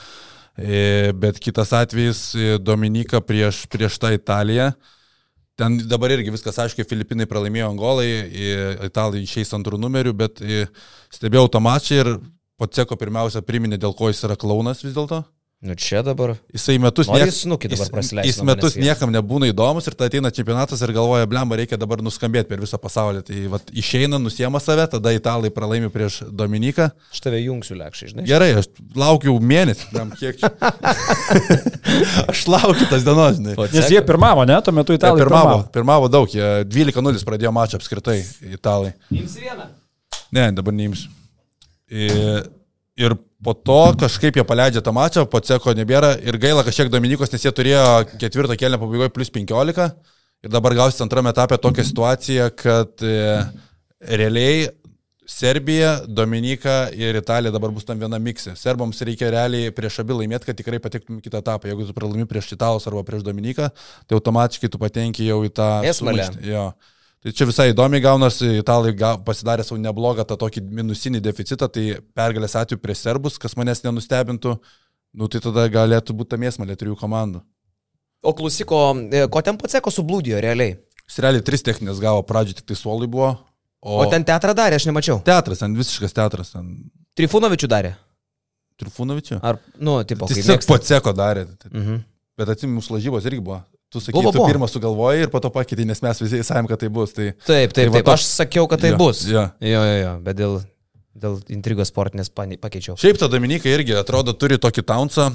E, 0.56 1.12
bet 1.12 1.40
kitas 1.42 1.72
atvejis 1.74 2.34
e,- 2.34 2.58
Dominika 2.68 3.20
prieš, 3.20 3.66
prieš 3.66 3.98
tą 3.98 4.14
Italiją. 4.14 4.72
Ten 5.54 5.76
dabar 5.86 6.10
irgi 6.10 6.32
viskas 6.34 6.56
aišku, 6.58 6.82
Filipinai 6.90 7.28
pralaimėjo 7.30 7.68
Angolai, 7.70 8.08
Italai 8.88 9.22
išeis 9.22 9.54
antrų 9.54 9.78
numerių, 9.78 10.14
bet 10.18 10.42
e, 10.42 10.64
stebėjau 11.14 11.46
tą 11.54 11.62
mačą 11.62 12.00
ir 12.00 12.10
Poceko 12.58 12.98
pirmiausia 12.98 13.42
priminė, 13.42 13.78
dėl 13.82 13.94
ko 13.98 14.10
jis 14.10 14.24
yra 14.26 14.36
klaunas 14.38 14.82
vis 14.84 14.94
dėlto. 14.94 15.24
Nu 15.64 15.72
čia 15.80 16.02
dabar. 16.04 16.34
Jisai 16.52 16.74
metus, 16.76 17.08
niek- 17.08 17.24
jis- 17.86 17.88
prasileist 17.94 18.28
jis 18.28 18.36
manęs 18.42 18.48
metus 18.50 18.74
niekam 18.76 19.08
nebūna 19.14 19.48
įdomus 19.48 19.86
ir 19.88 19.94
tada 19.96 20.10
ateina 20.10 20.28
čempionatas 20.34 20.82
ir 20.84 20.92
galvoja, 20.92 21.24
blemba, 21.30 21.56
reikia 21.56 21.78
dabar 21.80 22.02
nuskambėti 22.04 22.50
per 22.50 22.60
visą 22.60 22.76
pasaulį. 22.82 23.22
Tai 23.24 23.38
vat, 23.54 23.72
išeina, 23.72 24.18
nusiema 24.20 24.60
save, 24.60 24.84
tada 24.92 25.14
italai 25.16 25.48
pralaimi 25.54 25.88
prieš 25.94 26.18
Dominiką. 26.28 26.90
Aš 27.14 27.24
tave 27.24 27.40
jungsiu 27.40 27.78
lėkščiai, 27.80 28.12
žinai. 28.12 28.26
Gerai, 28.28 28.50
aš 28.60 28.68
laukiu 28.94 29.38
mėnesį, 29.40 29.88
blem, 29.94 30.12
kiek 30.20 30.36
čia. 30.42 30.52
aš 32.30 32.44
laukiu 32.50 32.86
tas 32.90 33.04
dienos, 33.06 33.38
žinai. 33.40 33.56
Nes 33.72 33.88
jie 33.92 34.02
pirmavo, 34.06 34.44
ne? 34.48 34.60
Tuo 34.64 34.74
metu 34.76 34.92
Jie 34.94 35.00
italai 35.00 35.22
pirmavo, 35.24 35.48
pirmavo. 35.48 35.72
pirmavo 35.78 36.08
daug, 36.12 36.28
jie 36.32 36.50
12-0 36.68 37.24
pradėjo 37.28 37.52
mačą 37.56 37.80
apskritai, 37.80 38.20
italai. 38.52 38.92
Imsi 39.14 39.44
vieną. 39.48 39.70
Ne, 40.34 40.48
dabar 40.56 40.74
neimsiu. 40.76 41.08
Ir, 41.94 42.48
ir 42.98 43.16
po 43.44 43.54
to 43.54 43.80
kažkaip 44.00 44.38
jie 44.38 44.44
paleidžia 44.48 44.82
tą 44.84 44.94
mačą, 44.96 45.26
po 45.30 45.40
ceko 45.44 45.74
nebėra 45.76 46.14
ir 46.24 46.38
gaila 46.40 46.64
kažkiek 46.66 46.92
Dominikos, 46.92 47.32
nes 47.32 47.44
jie 47.44 47.52
turėjo 47.54 47.84
ketvirtą 48.20 48.56
kelnę 48.60 48.80
pabaigoje 48.80 49.12
plus 49.14 49.32
15 49.34 49.90
ir 50.44 50.52
dabar 50.52 50.76
gausis 50.76 51.04
antrame 51.04 51.32
etape 51.32 51.58
tokią 51.60 51.84
situaciją, 51.90 52.48
kad 52.56 53.04
e, 53.04 53.44
realiai 54.20 54.64
Serbija, 55.24 56.02
Dominika 56.06 56.90
ir 56.92 57.16
Italija 57.16 57.52
dabar 57.52 57.72
bus 57.72 57.86
tam 57.88 57.96
viena 58.00 58.18
miksė. 58.20 58.52
Serbams 58.60 59.00
reikia 59.08 59.30
realiai 59.32 59.70
prieš 59.72 60.02
abi 60.02 60.18
laimėti, 60.18 60.50
kad 60.50 60.58
tikrai 60.58 60.80
patektum 60.84 61.22
kitą 61.24 61.40
etapą. 61.40 61.70
Jeigu 61.70 61.86
tu 61.88 61.94
pralaimi 61.96 62.28
prieš 62.28 62.50
Italus 62.58 62.84
arba 62.90 63.00
prieš 63.08 63.24
Dominiką, 63.24 63.70
tai 64.04 64.18
automatiškai 64.18 64.68
tu 64.68 64.80
patenki 64.82 65.24
jau 65.24 65.38
į 65.46 65.52
tą... 65.56 65.68
Esmalę. 65.88 66.28
Jo. 66.44 66.66
Tai 67.24 67.32
čia 67.32 67.46
visai 67.48 67.70
įdomiai 67.72 68.02
gaunasi, 68.04 68.50
italai 68.60 68.92
pasidarė 69.24 69.64
savo 69.64 69.78
neblogą 69.80 70.26
tą 70.28 70.36
tokį 70.36 70.60
minusinį 70.76 71.22
deficitą, 71.24 71.70
tai 71.72 71.84
pergalės 72.12 72.52
atveju 72.60 72.82
prieš 72.82 73.00
serbus, 73.06 73.38
kas 73.40 73.56
manęs 73.56 73.80
nenustebintų, 73.86 74.58
nu 75.16 75.28
tai 75.32 75.40
tada 75.40 75.64
galėtų 75.72 76.12
būti 76.18 76.34
ta 76.34 76.40
mėsmalė 76.42 76.76
trijų 76.76 76.98
komandų. 77.00 77.40
O 78.24 78.32
klausiko, 78.36 78.82
e, 79.08 79.24
ko 79.32 79.40
ten 79.44 79.56
pats 79.60 79.72
seko 79.78 79.88
sublūdijo 79.92 80.36
realiai? 80.44 80.76
Jis 81.08 81.18
realiai 81.24 81.44
tris 81.44 81.64
techninės 81.64 82.00
gavo, 82.00 82.20
pradžioje 82.28 82.60
tik 82.60 82.68
tai 82.72 82.76
suolai 82.76 83.08
buvo, 83.08 83.30
o, 83.80 83.98
O 84.00 84.06
ten 84.12 84.24
teatrą 84.24 84.52
darė, 84.56 84.76
aš 84.76 84.84
nemačiau. 84.88 85.22
teatras, 85.24 85.58
ten 85.64 85.74
visiškas 85.76 86.12
teatras, 86.16 86.52
ten 86.52 86.90
Trifunovičių 87.16 87.68
darė. 87.72 87.94
Trifunovičių. 88.80 89.38
Ar, 89.44 89.58
nu, 89.78 90.00
tipo, 90.04 90.26
kaip 90.26 90.34
Tiesiog 90.36 90.56
mėgsta. 90.58 90.68
po 90.68 90.78
ceko 90.78 91.12
darė, 91.16 91.46
Mhm. 91.72 92.00
bet 92.36 92.48
atsiminu, 92.48 92.80
mūsų 92.80 92.96
lažybos 92.98 93.24
irgi 93.28 93.40
buvo. 93.44 93.62
Tu 93.94 94.00
sakai, 94.02 94.16
Buvo, 94.18 94.32
tu 94.34 94.38
buvo. 94.42 94.48
pirmą 94.50 94.66
sugalvojai 94.66 95.20
ir 95.22 95.30
po 95.30 95.38
to 95.38 95.50
pakeitei, 95.54 95.86
nes 95.86 96.00
mes 96.02 96.18
visi 96.18 96.40
sakėm, 96.42 96.66
kad 96.66 96.80
tai 96.82 96.88
bus. 96.90 97.12
Tai, 97.14 97.28
Taip, 97.46 97.70
Tai 97.70 97.84
taip, 97.84 97.92
va 97.92 98.00
taip. 98.00 98.06
toks- 98.08 98.14
Aš 98.18 98.24
sakiau, 98.42 98.66
kad 98.68 98.80
tai 98.82 98.90
Jo, 98.90 98.96
bus. 98.98 99.20
jo. 99.30 99.44
jo, 99.62 99.82
jo, 99.86 99.94
jo. 100.02 100.14
Bet 100.26 100.36
dėl, 100.40 100.56
dėl 101.14 101.38
intrigos 101.52 101.92
sportinės 101.92 102.30
pakeičiau. 102.34 102.96
Šiaip 102.98 103.18
ta 103.20 103.28
Dominika 103.30 103.70
irgi 103.70 103.94
atrodo 103.96 104.34
turi 104.34 104.58
tokį 104.60 104.82
taunsą, 104.86 105.28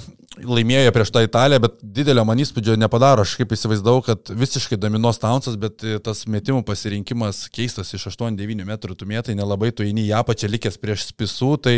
laimėjo 0.43 0.91
prieš 0.95 1.11
tą 1.15 1.23
Italiją, 1.23 1.61
bet 1.63 1.77
didelio 1.81 2.25
man 2.27 2.41
įspūdžio 2.43 2.75
nepadaro. 2.79 3.23
Aš 3.23 3.37
kaip 3.39 3.55
įsivaizdavau, 3.55 4.03
kad 4.05 4.31
visiškai 4.41 4.77
dominuos 4.79 5.21
taunsas, 5.21 5.55
bet 5.59 5.83
e, 5.87 5.95
tas 6.03 6.25
metimų 6.29 6.65
pasirinkimas 6.67 7.45
keistas 7.55 7.93
iš 7.95 8.09
8-9 8.11 8.67
metrų, 8.67 8.97
tu 8.99 9.07
mėtai 9.09 9.37
nelabai 9.39 9.71
tu 9.75 9.87
eini 9.87 10.05
į 10.09 10.13
apačią 10.19 10.51
likęs 10.51 10.79
prieš 10.83 11.09
spisų, 11.13 11.51
tai 11.63 11.75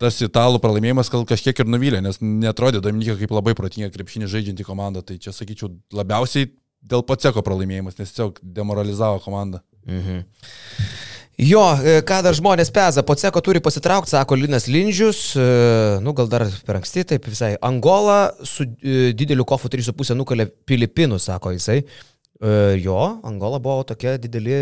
tas 0.00 0.22
italų 0.22 0.62
pralaimėjimas 0.62 1.10
gal 1.12 1.26
kažkiek 1.28 1.64
ir 1.64 1.70
nuvylė, 1.70 2.02
nes 2.04 2.22
netrodė 2.22 2.82
Dominika 2.84 3.18
kaip 3.20 3.34
labai 3.34 3.56
protinga 3.58 3.90
krepšinį 3.94 4.30
žaidžianti 4.30 4.66
komanda. 4.66 5.02
Tai 5.06 5.18
čia 5.22 5.34
sakyčiau 5.34 5.74
labiausiai 5.94 6.52
dėl 6.82 7.02
paceko 7.06 7.42
pralaimėjimas, 7.46 7.98
nes 7.98 8.14
tiesiog 8.14 8.38
demoralizavo 8.42 9.22
komandą. 9.26 9.62
Mhm. 9.86 10.22
Jo, 11.42 11.62
e, 11.82 11.96
ką 12.06 12.20
dar 12.22 12.36
žmonės 12.38 12.70
peza, 12.74 13.02
po 13.06 13.16
ceko 13.18 13.40
turi 13.42 13.60
pasitraukti, 13.64 14.12
sako 14.12 14.36
Linas 14.38 14.68
Lindžius, 14.70 15.20
e, 15.34 15.46
nu 16.04 16.14
gal 16.14 16.28
dar 16.30 16.44
per 16.66 16.78
anksti, 16.78 17.02
taip 17.14 17.26
visai. 17.26 17.56
Angola 17.66 18.34
su 18.46 18.66
e, 18.68 19.10
dideliu 19.16 19.46
kofu 19.48 19.70
3,5 19.72 20.14
nukalė 20.18 20.46
Filipinų, 20.68 21.18
sako 21.22 21.56
jisai. 21.56 21.82
Jo, 22.82 22.96
Angola 23.22 23.60
buvo 23.62 23.84
tokia 23.86 24.16
dideli 24.18 24.56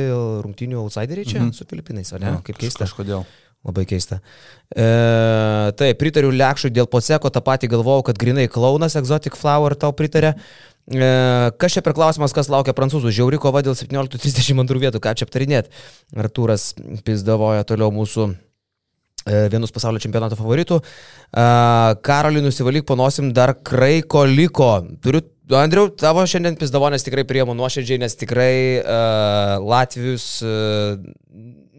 rungtinių 0.44 0.82
outsideriai 0.82 1.24
čia 1.24 1.38
mhm. 1.38 1.54
su 1.56 1.64
Filipinais, 1.64 2.10
o 2.12 2.18
ne? 2.20 2.34
Jo, 2.34 2.42
Kaip 2.44 2.58
keista. 2.60 2.84
Kažkodėl. 2.84 3.24
Labai 3.60 3.84
keista. 3.84 4.22
E, 4.72 4.84
taip, 5.76 5.98
pritariu 6.00 6.30
Lekšui 6.32 6.70
dėl 6.72 6.86
Poceko, 6.88 7.28
tą 7.32 7.42
patį 7.44 7.68
galvojau, 7.74 8.06
kad 8.08 8.20
grinai 8.20 8.46
klaunas 8.52 8.96
Exotic 8.96 9.36
Flower 9.36 9.76
tau 9.76 9.92
pritarė. 9.96 10.30
E, 10.32 10.69
kas 10.90 11.76
čia 11.76 11.83
per 11.87 11.94
klausimas, 11.94 12.35
kas 12.35 12.50
laukia 12.50 12.74
prancūzų? 12.74 13.12
Žiauri 13.14 13.38
kova 13.42 13.62
dėl 13.62 13.76
17.32 13.79 14.83
vietų, 14.83 15.03
ką 15.03 15.14
čia 15.14 15.29
aptarinėt? 15.29 15.70
Artūras 16.18 16.72
pizdavoja 17.07 17.62
toliau 17.68 17.92
mūsų 17.94 18.26
e, 18.31 19.44
vienus 19.53 19.70
pasaulio 19.74 20.03
čempionato 20.03 20.38
favoritų. 20.40 20.81
E, 20.83 21.44
Karolį 22.07 22.42
nusivalyk 22.48 22.88
panosim, 22.88 23.31
dar 23.37 23.55
kraiko 23.55 24.24
liko. 24.26 24.72
Turiu, 25.05 25.22
Andriu, 25.59 25.88
tavo 25.98 26.22
šiandien 26.31 26.55
pizdavonės 26.59 27.03
tikrai 27.03 27.24
priemu 27.26 27.57
nuoširdžiai, 27.59 27.98
nes 28.05 28.14
tikrai 28.14 28.53
uh, 28.79 29.57
Latvijus, 29.59 30.26
uh, 30.46 30.94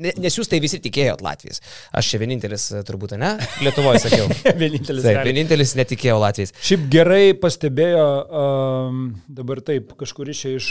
nes 0.02 0.38
jūs 0.38 0.50
tai 0.52 0.60
visi 0.64 0.80
tikėjot 0.82 1.22
Latvijais. 1.26 1.62
Aš 1.98 2.10
čia 2.14 2.20
vienintelis 2.22 2.66
e, 2.74 2.82
turbūt, 2.88 3.14
ne? 3.22 3.32
Lietuvoje 3.66 4.02
sakiau. 4.04 4.28
Vienintelis. 4.62 5.06
Taip, 5.06 5.22
vienintelis 5.28 5.74
netikėjau 5.80 6.18
Latvijais. 6.22 6.54
Šiaip 6.66 6.88
gerai 6.94 7.32
pastebėjo 7.40 8.06
um, 8.42 9.02
dabar 9.30 9.62
taip, 9.68 9.94
kažkuris 10.00 10.44
čia 10.44 10.54
iš 10.58 10.68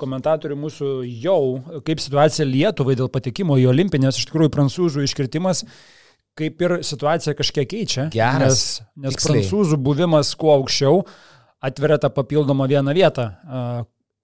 komentatorių 0.00 0.58
mūsų 0.64 0.92
jau, 1.22 1.40
kaip 1.86 2.02
situacija 2.02 2.46
Lietuvai 2.48 2.96
dėl 2.98 3.10
patekimo 3.12 3.58
į 3.60 3.68
olimpinės, 3.72 4.20
iš 4.20 4.28
tikrųjų 4.30 4.52
prancūzų 4.56 5.06
iškritimas, 5.06 5.64
kaip 6.38 6.62
ir 6.64 6.78
situacija 6.86 7.36
kažkiek 7.38 7.68
keičia. 7.68 8.08
Geras, 8.14 8.42
Nes, 8.42 8.64
nes 9.06 9.16
tiksliai. 9.18 9.42
prancūzų 9.42 9.78
buvimas 9.84 10.32
kuo 10.40 10.54
aukščiau 10.58 11.02
atveria 11.62 12.00
tą 12.02 12.10
papildomą 12.10 12.66
vieną 12.70 12.94
vietą. 12.96 13.28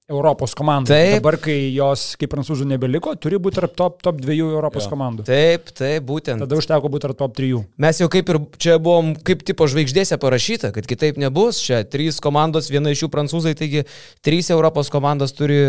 Europos 0.09 0.55
komandai. 0.57 0.97
Taip. 0.97 1.15
Dabar, 1.19 1.37
kai 1.37 1.57
jos, 1.77 2.15
kaip 2.17 2.31
prancūzų 2.33 2.65
nebeliko, 2.71 3.13
turi 3.21 3.37
būti 3.45 3.59
tarp 3.59 3.75
top, 3.77 3.99
top 4.01 4.21
dviejų 4.23 4.47
Europos 4.55 4.87
Jo. 4.87 4.93
komandų. 4.95 5.27
Taip, 5.29 5.69
taip, 5.77 6.07
būtent. 6.09 6.41
Tada 6.41 6.57
užteko 6.57 6.89
būti 6.89 7.05
tarp 7.05 7.19
top 7.19 7.35
trijų. 7.37 7.61
Mes 7.77 8.01
jau 8.01 8.09
kaip 8.09 8.33
ir 8.33 8.39
čia 8.57 8.79
buvom, 8.81 9.11
kaip 9.21 9.45
tipo 9.45 9.69
žvaigždėse 9.69 10.17
parašyta, 10.17 10.71
kad 10.73 10.89
kitaip 10.89 11.21
nebus. 11.21 11.61
Čia 11.61 11.83
trys 11.85 12.23
komandos, 12.25 12.71
viena 12.73 12.89
iš 12.95 13.05
jų 13.05 13.11
prancūzai, 13.13 13.53
taigi 13.59 13.85
trys 14.25 14.49
Europos 14.55 14.89
komandos 14.89 15.37
turi 15.37 15.61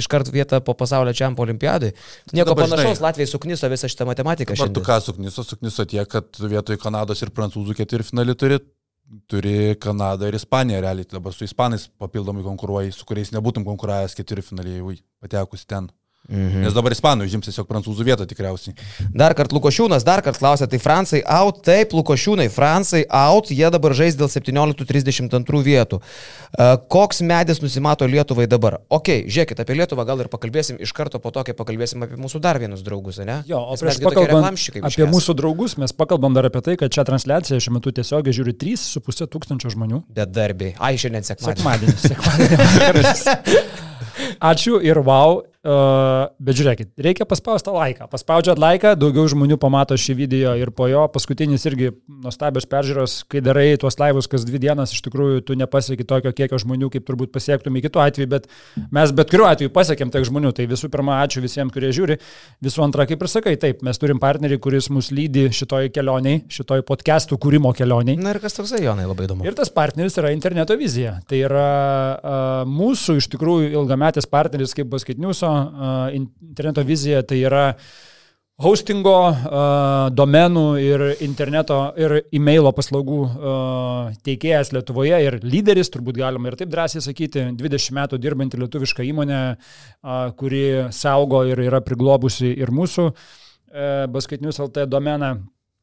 iškart 0.00 0.32
vietą 0.32 0.62
po 0.64 0.72
pasaulio 0.72 1.12
čempionų 1.12 1.44
olimpiadai. 1.50 1.92
Nieko 2.32 2.54
dabar, 2.54 2.70
žinai, 2.70 2.80
panašaus, 2.80 3.04
Latvijai 3.04 3.28
sukniso 3.28 3.68
visą 3.68 3.92
šitą 3.92 4.08
matematiką. 4.08 4.56
Ar 4.56 4.72
tu 4.72 4.80
ką 4.80 4.96
sukniso, 5.04 5.44
sukniso 5.44 5.84
tiek, 5.84 6.08
kad 6.08 6.32
vietoj 6.40 6.80
Kanados 6.80 7.20
ir 7.20 7.34
Prancūzų 7.36 7.76
ketvirtfinalį 7.76 8.40
turi, 8.40 8.60
turi 9.30 9.76
Kanadą 9.80 10.28
ir 10.30 10.38
Ispaniją 10.38 10.80
realiai. 10.80 11.08
Dabar 11.10 11.34
su 11.34 11.44
Ispanais 11.44 11.88
papildomai 11.98 12.44
konkuruoji, 12.46 12.94
su 12.94 13.06
kuriais 13.08 13.32
nebūtum 13.34 13.66
konkuravęs 13.66 14.16
ketvirtfinalį, 14.18 14.76
jau 14.80 14.96
patekusi 15.22 15.68
ten. 15.70 15.90
Mhm. 16.26 16.64
Nes 16.66 16.74
dabar 16.74 16.94
Ispanų 16.94 17.26
užims 17.28 17.46
tiesiog 17.46 17.68
Prancūzų 17.68 18.06
vietą 18.06 18.26
tikriausiai. 18.26 18.74
Dar 19.14 19.34
kartą 19.38 19.56
Lukošiūnas, 19.58 20.04
dar 20.06 20.22
kartą 20.26 20.42
klausė, 20.42 20.66
tai 20.70 20.80
Francai 20.82 21.20
out, 21.22 21.60
taip, 21.66 21.94
Lukošiūnai, 21.94 22.48
Francai 22.52 23.04
out, 23.06 23.52
jie 23.54 23.68
dabar 23.70 23.94
žais 23.94 24.18
dėl 24.18 24.30
17.32 24.32 25.62
vietų. 25.66 26.00
E, 26.02 26.68
Koks 26.90 27.22
medis 27.26 27.62
nusimato 27.62 28.08
Lietuvai 28.10 28.48
dabar? 28.50 28.80
Ok, 28.90 29.12
žiūrėkit, 29.30 29.62
apie 29.62 29.78
Lietuvą 29.78 30.06
gal 30.08 30.24
ir 30.24 30.30
pakalbėsim 30.32 30.80
iš 30.82 30.94
karto 30.96 31.22
po 31.22 31.30
to, 31.34 31.46
kai 31.46 31.54
pakalbėsim 31.56 32.02
apie 32.06 32.18
mūsų 32.18 32.42
dar 32.42 32.58
vienus 32.62 32.82
draugus, 32.86 33.22
ne? 33.22 33.40
Jo, 33.46 33.62
o 33.62 33.78
prieš 33.78 34.02
pakalbant 34.02 34.50
apie 34.50 34.82
esam. 34.82 35.14
mūsų 35.14 35.36
draugus, 35.38 35.78
mes 35.78 35.94
pakalbam 35.94 36.34
dar 36.36 36.50
apie 36.50 36.64
tai, 36.66 36.78
kad 36.80 36.90
čia 36.92 37.06
transliaciją 37.06 37.62
šiuo 37.62 37.78
metu 37.78 37.94
tiesiogiai 37.94 38.34
žiūri 38.34 38.56
3,5 38.58 39.30
tūkstančio 39.30 39.72
žmonių. 39.76 40.02
Bedarbiai. 40.16 40.74
Ai, 40.82 40.96
šiandien 41.00 41.26
sekmadienį. 41.26 41.98
Sekmadienis. 42.02 43.26
sekmadienis. 43.26 43.84
Ačiū 44.50 44.80
ir 44.84 45.00
wow. 45.04 45.42
Uh, 45.66 46.28
bet 46.38 46.54
žiūrėkit, 46.54 46.92
reikia 47.02 47.24
paspausti 47.26 47.72
laiką. 47.74 48.06
Paspaudžiat 48.12 48.60
laiką, 48.62 48.92
daugiau 49.00 49.24
žmonių 49.26 49.56
pamato 49.58 49.96
šį 49.98 50.14
video 50.14 50.52
ir 50.54 50.70
po 50.70 50.86
jo 50.86 51.00
paskutinis 51.10 51.64
irgi 51.66 51.88
nuostabios 52.06 52.68
peržiūros, 52.70 53.16
kai 53.26 53.40
darai 53.42 53.72
tuos 53.82 53.98
laivus 53.98 54.30
kas 54.30 54.44
dvi 54.46 54.60
dienas, 54.62 54.92
iš 54.94 55.02
tikrųjų 55.08 55.42
tu 55.48 55.56
nepasieki 55.58 56.06
tokio 56.06 56.30
kiekio 56.38 56.60
žmonių, 56.62 56.90
kaip 56.94 57.08
turbūt 57.08 57.32
pasiektum 57.34 57.80
į 57.80 57.82
kitų 57.88 58.02
atveju, 58.04 58.30
bet 58.36 58.46
mes 58.94 59.14
bet 59.18 59.32
kuriuo 59.32 59.48
atveju 59.48 59.72
pasiekėm 59.74 60.12
tiek 60.14 60.28
žmonių. 60.28 60.52
Tai 60.54 60.68
visų 60.70 60.92
pirma, 60.92 61.18
ačiū 61.24 61.42
visiems, 61.42 61.74
kurie 61.74 61.90
žiūri. 61.98 62.18
Visų 62.62 62.86
antra, 62.86 63.08
kaip 63.10 63.26
ir 63.26 63.32
sakai, 63.32 63.56
taip, 63.58 63.82
mes 63.82 63.98
turim 63.98 64.22
partnerį, 64.22 64.60
kuris 64.62 64.86
mus 64.94 65.10
lydi 65.10 65.48
šitoj 65.50 65.90
kelioniai, 65.98 66.44
šitoj 66.46 66.86
podcastų 66.86 67.40
kūrimo 67.42 67.74
kelioniai. 67.74 68.20
Na 68.22 68.36
ir 68.36 68.42
kas 68.44 68.54
toksai, 68.60 68.84
Jonai, 68.86 69.08
labai 69.10 69.26
įdomu. 69.26 69.42
Ir 69.42 69.58
tas 69.58 69.74
partneris 69.74 70.14
yra 70.22 70.30
interneto 70.30 70.78
vizija. 70.78 71.18
Tai 71.26 71.42
yra 71.42 71.68
uh, 72.14 72.62
mūsų 72.70 73.18
iš 73.18 73.30
tikrųjų 73.34 73.74
ilgametis 73.74 74.30
partneris 74.30 74.78
kaip 74.78 74.94
Basketniuso, 74.94 75.50
uh, 75.50 75.55
interneto 76.16 76.84
vizija 76.86 77.22
tai 77.26 77.40
yra 77.44 77.64
hostingo, 78.62 79.16
domenų 80.16 80.64
ir 80.80 81.02
interneto 81.24 81.80
ir 82.00 82.14
e-mailo 82.32 82.72
paslaugų 82.76 83.18
teikėjas 84.24 84.72
Lietuvoje 84.72 85.18
ir 85.26 85.38
lyderis, 85.44 85.90
turbūt 85.92 86.16
galima 86.22 86.48
ir 86.48 86.56
taip 86.60 86.72
drąsiai 86.72 87.04
sakyti, 87.04 87.44
20 87.58 87.96
metų 87.98 88.20
dirbanti 88.22 88.60
lietuviška 88.60 89.04
įmonė, 89.04 89.42
uh, 89.56 90.30
kuri 90.40 90.64
saugo 90.88 91.44
ir 91.48 91.60
yra 91.66 91.82
priglobusi 91.84 92.54
ir 92.56 92.72
mūsų 92.72 93.10
uh, 93.10 94.06
baskaitinius 94.12 94.62
LT 94.64 94.88
domeną. 94.88 95.34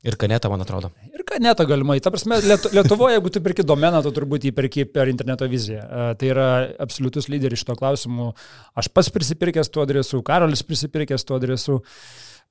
Ir 0.04 0.18
kaneta, 0.20 0.50
man 0.52 0.60
atrodo. 0.60 0.90
Ir 1.16 1.24
kaneta 1.24 1.64
galimai. 1.64 1.96
Ta 2.04 2.12
prasme, 2.12 2.36
Lietuvoje, 2.44 3.16
jeigu 3.16 3.30
tu 3.32 3.40
perki 3.44 3.64
domeną, 3.64 4.02
tu 4.04 4.12
turbūt 4.12 4.50
jį 4.50 4.52
perki 4.56 4.84
per 4.84 5.08
interneto 5.08 5.48
viziją. 5.48 5.80
Tai 6.20 6.28
yra 6.28 6.48
absoliutus 6.84 7.30
lyderis 7.32 7.62
šito 7.62 7.78
klausimu. 7.80 8.34
Aš 8.76 8.90
pats 8.92 9.08
prisipirkęs 9.16 9.70
tuo 9.72 9.86
adresu, 9.88 10.20
Karolis 10.28 10.64
prisipirkęs 10.68 11.24
tuo 11.24 11.38
adresu. 11.40 11.78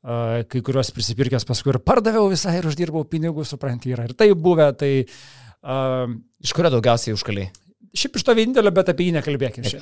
Kai 0.03 0.62
kuriuos 0.65 0.91
prisipirkęs 0.97 1.45
paskui 1.47 1.75
ir 1.75 1.79
pardaviau 1.85 2.31
visai 2.31 2.55
ir 2.57 2.69
uždirbau 2.71 3.05
pinigų, 3.11 3.45
supranti, 3.47 3.93
yra 3.93 4.07
ir 4.09 4.15
tai 4.17 4.31
buvę. 4.33 4.71
Tai, 4.81 4.88
uh, 5.05 6.15
iš 6.43 6.55
kurio 6.57 6.71
daugiausiai 6.73 7.15
užkaliai? 7.15 7.51
Šiaip 7.93 8.17
iš 8.17 8.25
to 8.25 8.35
vienintelio, 8.35 8.73
bet 8.73 8.88
apie 8.95 9.11
jį 9.11 9.19
nekalbėkime. 9.19 9.75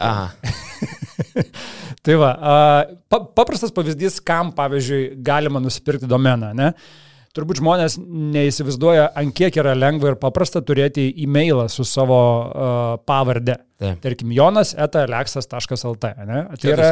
Tai 2.04 2.14
va, 2.16 2.30
uh, 2.34 2.92
pa, 3.12 3.20
paprastas 3.38 3.72
pavyzdys, 3.76 4.18
kam, 4.26 4.50
pavyzdžiui, 4.56 5.20
galima 5.24 5.60
nusipirkti 5.62 6.08
domeną. 6.10 6.50
Ne? 6.56 6.72
Uh, 6.74 7.09
turbūt 7.36 7.60
žmonės 7.60 7.96
neįsivaizduoja, 8.00 9.10
ant 9.18 9.34
kiek 9.36 9.54
yra 9.60 9.76
lengva 9.78 10.12
ir 10.12 10.16
paprasta 10.20 10.62
turėti 10.66 11.06
e-mailą 11.22 11.68
su 11.70 11.86
savo 11.86 12.18
uh, 12.18 12.94
pavardė. 13.06 13.60
Taip. 13.80 14.00
Tarkim, 14.02 14.32
jonas 14.36 14.74
eta.leksas.lt. 14.74 16.10
Tai, 16.10 16.72
yra, 16.72 16.90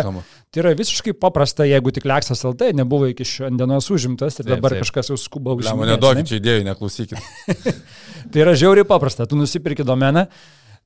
tai 0.48 0.62
yra 0.62 0.72
visiškai 0.78 1.12
paprasta, 1.20 1.66
jeigu 1.68 1.92
tik 1.92 2.06
leksas.lt 2.08 2.70
nebuvo 2.78 3.10
iki 3.10 3.26
šiandienos 3.28 3.90
užimtas 3.92 4.38
ir 4.38 4.46
taip, 4.46 4.54
dabar 4.54 4.76
taip. 4.76 4.86
kažkas 4.86 5.12
jau 5.12 5.18
skuba 5.20 5.56
užimti. 5.58 5.82
Mane 5.82 5.98
duokit 6.00 6.30
čia 6.30 6.38
idėjų, 6.38 6.68
neklausykit. 6.70 7.74
tai 8.32 8.46
yra 8.46 8.54
žiauriai 8.56 8.88
paprasta. 8.88 9.26
Tu 9.28 9.36
nusipirki 9.36 9.84
domeną, 9.84 10.28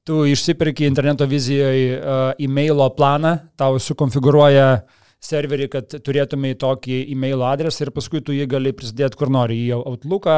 tu 0.09 0.25
išsipirki 0.33 0.88
interneto 0.88 1.29
vizijoje 1.31 2.01
uh, 2.01 2.25
e-mailo 2.41 2.88
planą, 2.97 3.37
tau 3.61 3.79
sukonfigūruoja 3.79 4.67
uh, 4.81 4.99
serverį, 5.23 5.69
kad 5.71 5.95
turėtumai 6.05 6.53
tokį 6.59 6.99
e-mail 7.15 7.45
adresą 7.47 7.87
ir 7.87 7.93
paskui 7.95 8.23
tu 8.25 8.35
jį 8.35 8.49
gali 8.51 8.73
prisidėti 8.77 9.19
kur 9.21 9.31
nori. 9.33 9.59
Į 9.69 9.79
Outlooką, 9.79 10.37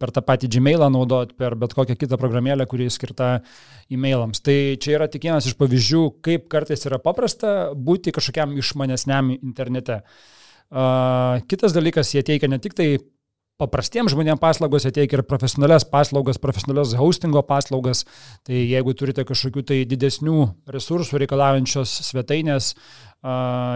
per 0.00 0.12
tą 0.14 0.22
patį 0.26 0.50
Gmailą 0.58 0.90
naudot, 0.92 1.32
per 1.38 1.56
bet 1.58 1.74
kokią 1.76 1.96
kitą 1.98 2.20
programėlę, 2.20 2.68
kuri 2.68 2.90
skirta 2.92 3.38
e-mailams. 3.88 4.42
Tai 4.44 4.58
čia 4.82 4.98
yra 4.98 5.08
tik 5.10 5.24
vienas 5.28 5.48
iš 5.48 5.56
pavyzdžių, 5.60 6.02
kaip 6.24 6.48
kartais 6.52 6.84
yra 6.88 7.00
paprasta 7.02 7.72
būti 7.74 8.12
kažkokiam 8.16 8.56
išmanesniam 8.60 9.32
internete. 9.38 10.02
Uh, 10.68 11.40
kitas 11.48 11.72
dalykas, 11.72 12.12
jie 12.12 12.20
teikia 12.26 12.50
ne 12.52 12.60
tik 12.60 12.76
tai 12.76 12.98
paprastiems 13.58 14.12
žmonėms 14.14 14.38
paslaugos, 14.38 14.84
jie 14.86 14.92
teikia 14.94 15.18
ir 15.18 15.24
profesionalias 15.26 15.86
paslaugas, 15.88 16.38
profesionalias 16.38 16.94
hostingo 16.98 17.42
paslaugas. 17.46 18.04
Tai 18.46 18.54
jeigu 18.54 18.94
turite 18.94 19.24
kažkokių 19.26 19.64
tai 19.66 19.80
didesnių 19.88 20.44
resursų 20.70 21.18
reikalaujančios 21.24 21.96
svetainės, 22.06 22.74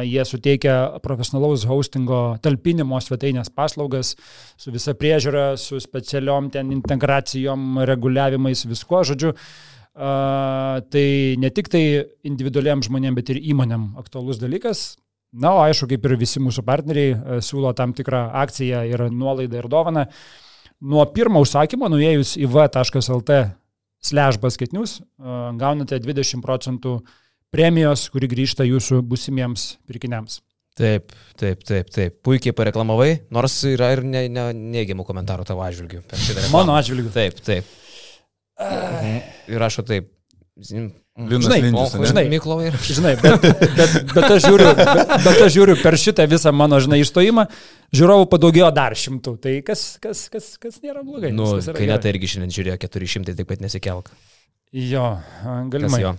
Jie 0.07 0.22
suteikia 0.22 1.00
profesionalaus 1.02 1.64
hostingo 1.66 2.37
talpinimo 2.44 3.00
svetainės 3.02 3.50
paslaugas 3.50 4.14
su 4.55 4.70
visa 4.70 4.94
priežiūra, 4.94 5.57
su 5.59 5.81
specialiom 5.83 6.50
ten 6.55 6.70
integracijom, 6.70 7.81
reguliavimais, 7.88 8.62
visko, 8.70 9.02
žodžiu. 9.11 9.33
Tai 9.92 11.07
ne 11.42 11.50
tik 11.52 11.68
tai 11.68 11.83
individualiam 12.24 12.85
žmonėm, 12.87 13.18
bet 13.18 13.35
ir 13.35 13.42
įmonėm 13.42 13.90
aktualus 14.00 14.38
dalykas. 14.40 14.92
Na, 15.33 15.55
o 15.57 15.62
aišku, 15.64 15.88
kaip 15.88 16.07
ir 16.07 16.14
visi 16.20 16.40
mūsų 16.44 16.62
partneriai 16.66 17.12
uh, 17.16 17.38
siūlo 17.40 17.70
tam 17.72 17.94
tikrą 17.96 18.26
akciją 18.42 18.83
ir 18.85 19.07
nuolaidą 19.09 19.62
ir 19.62 19.68
dovaną. 19.72 20.05
Nuo 20.92 21.07
pirmo 21.09 21.40
užsakymo, 21.40 21.88
nuėjus 21.88 22.35
į 22.37 22.50
v.lt 22.52 23.38
slash 24.02 24.40
basketinius, 24.42 24.98
uh, 25.00 25.48
gaunate 25.57 25.96
20 26.05 26.44
procentų 26.44 26.98
uh, 26.98 27.16
premijos, 27.53 28.07
kuri 28.12 28.31
grįžta 28.33 28.67
jūsų 28.69 29.03
busimiems 29.07 29.75
pirkiniams. 29.88 30.41
Taip, 30.79 31.12
taip, 31.37 31.61
taip, 31.69 31.91
taip. 31.93 32.17
Puikiai 32.25 32.55
pareklamavai, 32.57 33.11
nors 33.35 33.59
yra 33.69 33.91
ir 33.93 34.01
ne, 34.09 34.25
ne, 34.33 34.47
neigiamų 34.57 35.05
komentarų 35.05 35.45
tavo 35.49 35.61
atžvilgių. 35.67 36.01
Mano 36.55 36.79
atžvilgių. 36.79 37.12
Taip, 37.12 37.43
taip. 37.45 37.69
Ir 39.53 39.61
rašo 39.61 39.85
taip. 39.85 40.09
Linas 41.12 41.45
žinai, 41.45 41.59
Lindis, 41.61 41.93
o, 41.93 42.07
žinai, 42.09 42.23
Miklovai 42.33 42.71
ir. 42.71 42.77
Žinai, 42.88 43.12
bet, 43.21 43.43
bet, 43.45 43.95
bet, 44.15 44.25
aš 44.25 44.47
žiūriu, 44.47 44.69
bet, 44.79 45.12
bet 45.27 45.41
aš 45.45 45.53
žiūriu 45.53 45.75
per 45.83 45.97
šitą 46.01 46.25
visą 46.29 46.53
mano, 46.57 46.79
žinai, 46.81 47.03
išstojimą, 47.05 47.45
žiūrovų 47.93 48.29
padaugėjo 48.33 48.71
dar 48.73 48.97
šimtų. 48.97 49.35
Tai 49.45 49.55
kas, 49.67 49.85
kas, 50.01 50.25
kas, 50.33 50.55
kas 50.61 50.81
nėra 50.81 51.05
blogai. 51.05 51.35
Nu, 51.37 51.51
kai 51.77 51.88
net 51.91 52.09
irgi 52.09 52.33
šiandien 52.33 52.57
žiūrėjo 52.57 52.81
400, 52.87 53.37
taip 53.37 53.53
pat 53.53 53.65
nesikelk. 53.65 54.09
Jo, 54.73 55.09
galimai. 55.73 55.99
Kas 56.01 56.07
jo. 56.07 56.15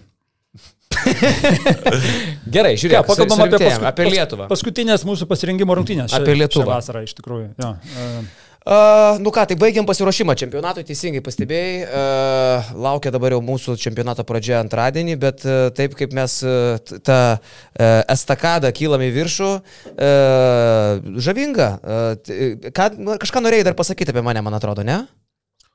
Gerai, 2.53 2.73
žiūrėk, 2.77 2.97
ja, 2.99 3.03
pakalbam 3.07 3.43
apie, 3.47 3.59
pasku, 3.63 3.89
apie 3.89 4.07
Lietuvą. 4.11 4.47
Paskutinės 4.51 5.05
mūsų 5.07 5.27
pasirinkimo 5.29 5.75
rungtynės. 5.79 6.15
Apie 6.15 6.37
Lietuvą. 6.37 6.69
Vasarą 6.75 7.03
iš 7.07 7.15
tikrųjų. 7.19 7.53
Ja. 7.61 7.75
Uh, 7.97 8.25
Uh, 8.63 9.19
nu 9.19 9.27
ką, 9.27 9.43
tai 9.43 9.57
baigiam 9.59 9.83
pasiruošimą 9.83 10.37
čempionatui, 10.39 10.85
teisingai 10.87 11.19
pastebėjai. 11.19 11.81
Uh, 11.83 12.69
laukia 12.85 13.11
dabar 13.11 13.33
jau 13.35 13.41
mūsų 13.43 13.75
čempionato 13.81 14.23
pradžia 14.23 14.61
antradienį, 14.63 15.17
bet 15.19 15.43
uh, 15.43 15.65
taip 15.75 15.97
kaip 15.99 16.15
mes 16.15 16.37
uh, 16.47 16.79
tą 16.79 17.17
uh, 17.35 17.83
estakadą 18.13 18.71
kylam 18.71 19.03
į 19.03 19.11
viršų, 19.17 19.49
uh, 19.91 21.11
žavinga. 21.27 21.69
Uh, 21.83 22.71
ką, 22.71 22.87
kažką 23.25 23.43
norėjai 23.43 23.67
dar 23.67 23.75
pasakyti 23.75 24.15
apie 24.15 24.23
mane, 24.23 24.39
man 24.47 24.55
atrodo, 24.55 24.87
ne? 24.87 25.01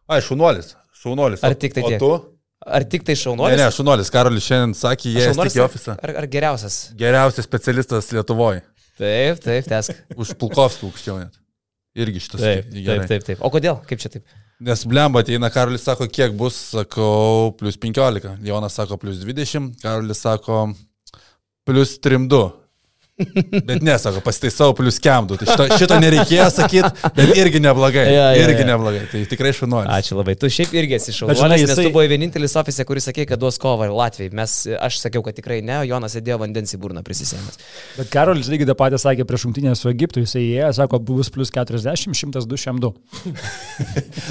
Ai, 0.08 0.22
šaunuolis. 0.24 0.72
Šaunuolis. 0.96 1.44
Ar 1.44 1.60
tik 1.60 1.76
tai 1.76 1.84
tiek? 1.84 2.00
O 2.00 2.06
tu? 2.06 2.37
Ar 2.66 2.82
tik 2.90 3.04
tai 3.06 3.14
šaunuolis? 3.18 3.54
Ne, 3.54 3.68
ne, 3.68 3.74
šaunuolis. 3.74 4.10
Karolis 4.10 4.46
šiandien 4.46 4.74
sakė, 4.74 5.12
jie 5.14 5.28
į 5.30 5.62
ofisą. 5.62 5.94
Ar, 6.02 6.14
ar 6.22 6.26
geriausias? 6.30 6.78
Geriausias 6.98 7.46
specialistas 7.46 8.10
Lietuvoje. 8.16 8.64
Taip, 8.98 9.38
taip, 9.44 9.68
tesk. 9.70 9.94
Už 10.20 10.34
Pulkovskį 10.40 10.88
aukščiau 10.88 11.20
net. 11.20 11.38
Irgi 11.98 12.22
šitas. 12.24 12.42
Taip, 12.42 12.70
taip, 12.74 13.04
taip, 13.10 13.26
taip. 13.30 13.42
O 13.46 13.50
kodėl? 13.54 13.78
Kaip 13.86 14.02
čia 14.02 14.10
taip? 14.10 14.26
Nes 14.66 14.82
blemba 14.90 15.22
ateina, 15.22 15.52
Karolis 15.54 15.84
sako, 15.86 16.08
kiek 16.10 16.34
bus, 16.38 16.56
sakau, 16.74 17.52
plus 17.58 17.78
15. 17.78 18.40
Jonas 18.42 18.74
sako, 18.74 18.98
plus 18.98 19.20
20. 19.22 19.76
Karolis 19.82 20.24
sako, 20.26 20.64
plus 21.68 21.94
3-2. 22.02 22.42
Bet 23.68 23.82
nesako, 23.82 24.20
pasitaisau 24.22 24.74
plus 24.78 25.00
kemdu. 25.02 25.38
Tai 25.40 25.48
šito, 25.48 25.66
šito 25.80 25.96
nereikėjo 25.98 26.46
sakyti, 26.54 26.90
bet 27.16 27.32
irgi 27.40 27.60
neblogai. 27.62 28.04
Ja, 28.06 28.28
ja, 28.36 28.44
irgi 28.44 28.62
ja. 28.62 28.68
neblogai. 28.70 29.00
Tai 29.10 29.22
tikrai 29.32 29.50
šaunuolis. 29.56 29.90
Ačiū 29.96 30.18
labai. 30.18 30.36
Tu 30.38 30.50
šiaip 30.54 30.74
irgi 30.78 30.98
esi 30.98 31.14
šaunuolis, 31.16 31.42
jisai... 31.64 31.74
nes 31.74 31.88
tu 31.88 31.94
buvai 31.94 32.06
vienintelis 32.12 32.54
ofise, 32.60 32.86
kuris 32.86 33.08
sakė, 33.10 33.26
kad 33.32 33.42
duos 33.42 33.58
kovą 33.62 33.88
Latvijai. 33.90 34.30
Mes, 34.38 34.54
aš 34.78 35.00
sakiau, 35.02 35.24
kad 35.26 35.34
tikrai 35.38 35.58
ne, 35.66 35.80
Jonas 35.90 36.14
sėdėjo 36.14 36.38
vandens 36.44 36.76
į 36.76 36.80
burną 36.82 37.02
prisisėmęs. 37.06 37.58
Bet 37.98 38.12
Karolis 38.14 38.50
lygiai 38.52 38.70
tą 38.70 38.78
patį 38.78 39.02
sakė 39.02 39.26
prieš 39.26 39.48
šimtinę 39.48 39.74
su 39.78 39.90
Egiptu, 39.90 40.22
jisai 40.22 40.44
įėjo, 40.44 40.70
sako, 40.78 41.02
bus 41.10 41.32
plus 41.34 41.50
40, 41.54 42.14
102, 42.14 42.60
102. 42.68 42.92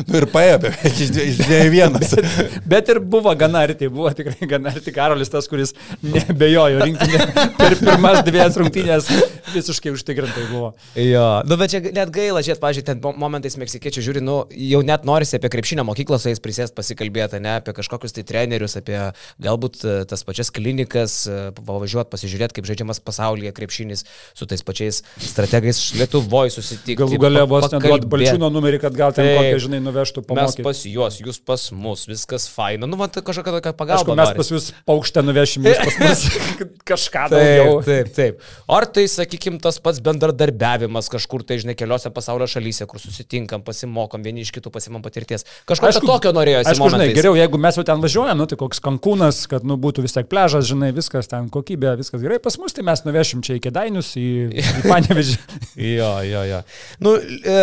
nu 0.08 0.22
ir 0.22 0.28
paėjo 0.32 0.64
beveik 0.64 1.04
iš 1.04 1.42
dviejų 1.44 1.74
vienas. 1.76 2.16
bet, 2.16 2.58
bet 2.72 2.94
ir 2.96 3.02
buvo 3.04 3.36
gana 3.40 3.66
arti, 3.68 3.92
buvo 3.92 4.12
tikrai 4.16 4.48
gana 4.50 4.72
arti 4.72 4.96
Karolis 4.96 5.32
tas, 5.34 5.48
kuris 5.52 5.76
nebejojo 6.06 6.84
rinktinė 6.86 7.48
per 7.60 7.78
pirmas 7.82 8.24
dviejas 8.28 8.60
rungtynės 8.62 8.77
rungtynės 8.78 9.08
visiškai 9.54 9.94
užtikrintai 9.96 10.46
buvo. 10.52 10.72
Jo, 11.00 11.26
nu, 11.48 11.58
bet 11.60 11.74
čia 11.74 11.82
net 11.86 12.12
gaila, 12.14 12.44
žiūrėt, 12.46 12.62
pažiūrėjau, 12.62 12.88
ten 12.90 13.20
momentais 13.22 13.58
meksikiečiai 13.60 14.06
žiūri, 14.06 14.24
nu, 14.24 14.40
jau 14.52 14.82
net 14.86 15.06
norisi 15.08 15.38
apie 15.38 15.52
krepšinio 15.54 15.86
mokyklą 15.88 16.20
su 16.22 16.32
jais 16.32 16.42
prisėst 16.44 16.76
pasikalbėti, 16.78 17.40
ne 17.44 17.58
apie 17.60 17.74
kažkokius 17.78 18.16
tai 18.18 18.26
trenerius, 18.28 18.78
apie 18.80 18.98
galbūt 19.44 19.80
e, 19.84 19.96
tas 20.10 20.24
pačias 20.28 20.52
klinikas, 20.54 21.16
e, 21.30 21.40
pavažiuoti, 21.58 22.12
pasižiūrėti, 22.14 22.58
kaip 22.58 22.70
žaidžiamas 22.70 23.02
pasaulyje 23.06 23.54
krepšinis 23.58 24.06
su 24.38 24.50
tais 24.50 24.64
pačiais 24.66 25.02
strategais 25.22 25.82
Lietuvoje 25.98 26.54
susitikti. 26.58 26.98
Galų 27.00 27.22
galę 27.22 27.46
vos 27.50 27.70
neduot 27.72 28.08
balčiūno 28.12 28.52
numerį, 28.54 28.82
kad 28.84 28.98
gal 28.98 29.16
ten 29.16 29.32
kokią, 29.32 29.64
žinai, 29.68 29.82
nuvežtų 29.86 30.26
pamokyti. 30.28 30.64
Mes 30.64 30.70
pas 30.70 30.84
juos, 30.90 31.20
jūs 31.24 31.42
pas 31.42 31.68
mus, 31.76 32.06
viskas 32.10 32.48
faina, 32.52 32.90
nu, 32.90 33.00
man 33.00 33.14
kažkokia 33.14 33.58
tokia 33.60 33.74
pagalba. 33.78 34.04
Aišku, 34.04 34.18
mes 34.20 34.34
pas 34.42 34.52
jūs 34.54 34.70
paukštę 34.90 35.24
nuvešim, 35.26 35.68
jūs 35.72 35.82
pas 35.84 36.00
mus 36.04 36.26
kažką 36.92 37.28
daugiau. 37.34 37.80
Taip, 37.88 38.12
taip. 38.16 38.46
Ar 38.78 38.88
tai, 38.92 39.08
sakykime, 39.12 39.37
tas 39.64 39.80
pats 39.84 40.00
bendradarbiavimas 40.04 41.10
kažkur 41.14 41.44
tai, 41.48 41.60
žinai, 41.62 41.76
keliose 41.78 42.12
pasaulio 42.14 42.48
šalyse, 42.50 42.88
kur 42.90 43.02
susitinkam, 43.02 43.64
pasimokom, 43.66 44.24
vieni 44.26 44.44
iš 44.46 44.52
kitų 44.56 44.72
pasimam 44.74 45.04
patirties. 45.06 45.46
Kažko 45.70 45.90
aišku, 45.90 46.10
tokio 46.10 46.34
norėjo. 46.36 46.64
Aišku, 46.64 46.90
žinai, 46.94 47.10
geriau, 47.16 47.36
jeigu 47.38 47.62
mes 47.62 47.80
jau 47.80 47.86
ten 47.88 48.04
važiuojam, 48.04 48.40
nu, 48.40 48.48
tai 48.50 48.60
koks 48.60 48.82
kankūnas, 48.84 49.44
kad 49.52 49.68
nu, 49.68 49.78
būtų 49.82 50.06
vis 50.06 50.18
tiek 50.18 50.30
pležas, 50.32 50.68
žinai, 50.70 50.92
viskas 50.96 51.30
ten 51.32 51.50
kokybė, 51.54 51.96
viskas 52.00 52.24
gerai. 52.24 52.40
Pas 52.44 52.58
mus 52.62 52.76
tai 52.76 52.86
mes 52.88 53.04
nuvešim 53.06 53.44
čia 53.46 53.58
į 53.60 53.64
Kedainius, 53.68 54.14
į, 54.20 54.28
į 54.58 54.66
Panevežį. 54.92 55.40
jo, 55.88 56.12
jo, 56.28 56.44
jo. 56.52 56.62
Nu, 57.04 57.16
e, 57.18 57.58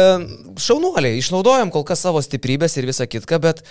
šaunuoliai, 0.64 1.18
išnaudojam 1.20 1.74
kol 1.74 1.86
kas 1.88 2.04
savo 2.04 2.22
stiprybės 2.24 2.78
ir 2.80 2.88
visą 2.90 3.08
kitką, 3.10 3.40
bet, 3.44 3.64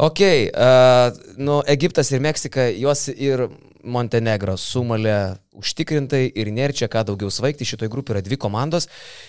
okei, 0.00 0.48
okay, 0.48 0.52
uh, 0.54 1.34
nu, 1.40 1.60
Egiptas 1.68 2.12
ir 2.12 2.22
Meksika, 2.24 2.70
juos 2.72 3.08
ir 3.12 3.48
Montenegro 3.84 4.56
sumalė 4.60 5.36
užtikrintai 5.60 6.24
ir 6.28 6.50
nėra 6.54 6.76
čia 6.76 6.88
ką 6.90 7.04
daugiau 7.10 7.30
svaigti, 7.32 7.68
šitoje 7.68 7.92
grupėje 7.92 8.18
yra 8.18 8.24
dvi 8.26 8.38
komandos. 8.40 8.88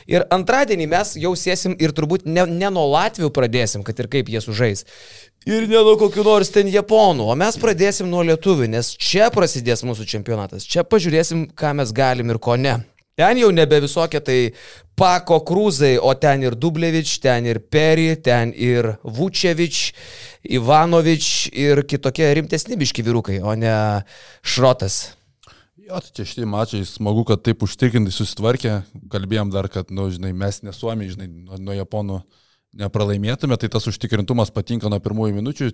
Ir 0.09 0.25
antradienį 0.33 0.87
mes 0.91 1.15
jau 1.21 1.33
sėsim 1.37 1.75
ir 1.79 1.93
turbūt 1.97 2.25
ne, 2.25 2.47
ne 2.49 2.71
nuo 2.73 2.87
Latvijų 2.93 3.31
pradėsim, 3.35 3.85
kad 3.87 3.99
ir 3.99 4.09
kaip 4.11 4.31
jie 4.31 4.41
sužais. 4.43 4.85
Ir 5.49 5.65
ne 5.65 5.79
nuo 5.81 5.95
kokių 5.97 6.23
nors 6.25 6.51
ten 6.53 6.69
japonų, 6.69 7.31
o 7.33 7.35
mes 7.39 7.55
pradėsim 7.57 8.09
nuo 8.11 8.21
lietuvių, 8.27 8.67
nes 8.75 8.93
čia 8.93 9.31
prasidės 9.33 9.81
mūsų 9.87 10.05
čempionatas. 10.11 10.67
Čia 10.69 10.85
pažiūrėsim, 10.85 11.47
ką 11.57 11.75
mes 11.79 11.93
galim 11.97 12.29
ir 12.29 12.37
ko 12.37 12.59
ne. 12.61 12.77
Ten 13.17 13.37
jau 13.41 13.51
nebe 13.53 13.81
visokie 13.83 14.21
tai 14.23 14.37
Pako 14.97 15.39
Krūzai, 15.45 15.95
o 15.97 16.13
ten 16.17 16.45
ir 16.45 16.55
Dublevič, 16.57 17.17
ten 17.23 17.45
ir 17.49 17.59
Peri, 17.59 18.15
ten 18.21 18.53
ir 18.53 18.95
Vučevič, 19.03 19.79
Ivanovič 20.57 21.25
ir 21.53 21.83
kitokie 21.89 22.29
rimtesni 22.37 22.77
biški 22.77 23.05
vyrukai, 23.05 23.39
o 23.41 23.55
ne 23.57 23.73
Šrotas. 24.41 25.17
Jo, 25.91 25.99
tai 25.99 26.11
čia 26.15 26.23
šitie 26.23 26.45
mačiai 26.47 26.85
smagu, 26.87 27.25
kad 27.27 27.41
taip 27.43 27.65
užtikrintai 27.65 28.13
susitvarkė. 28.15 28.77
Kalbėjom 29.11 29.49
dar, 29.51 29.67
kad, 29.71 29.89
nu, 29.91 30.05
žinai, 30.13 30.29
mes 30.31 30.61
nesuomi, 30.63 31.09
žinai, 31.11 31.27
nuo, 31.27 31.57
nuo 31.59 31.75
Japonų 31.75 32.21
nepralaimėtume, 32.79 33.57
tai 33.59 33.67
tas 33.73 33.89
užtikrintumas 33.91 34.53
patinka 34.55 34.87
nuo 34.87 35.01
pirmųjų 35.03 35.35
minučių, 35.41 35.67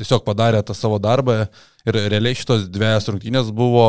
tiesiog 0.00 0.24
padarė 0.24 0.62
tą 0.64 0.72
savo 0.78 0.96
darbą. 1.02 1.42
Ir 1.84 1.98
realiai 2.06 2.38
šitos 2.40 2.70
dviejas 2.72 3.10
rungtynės 3.12 3.50
buvo 3.52 3.84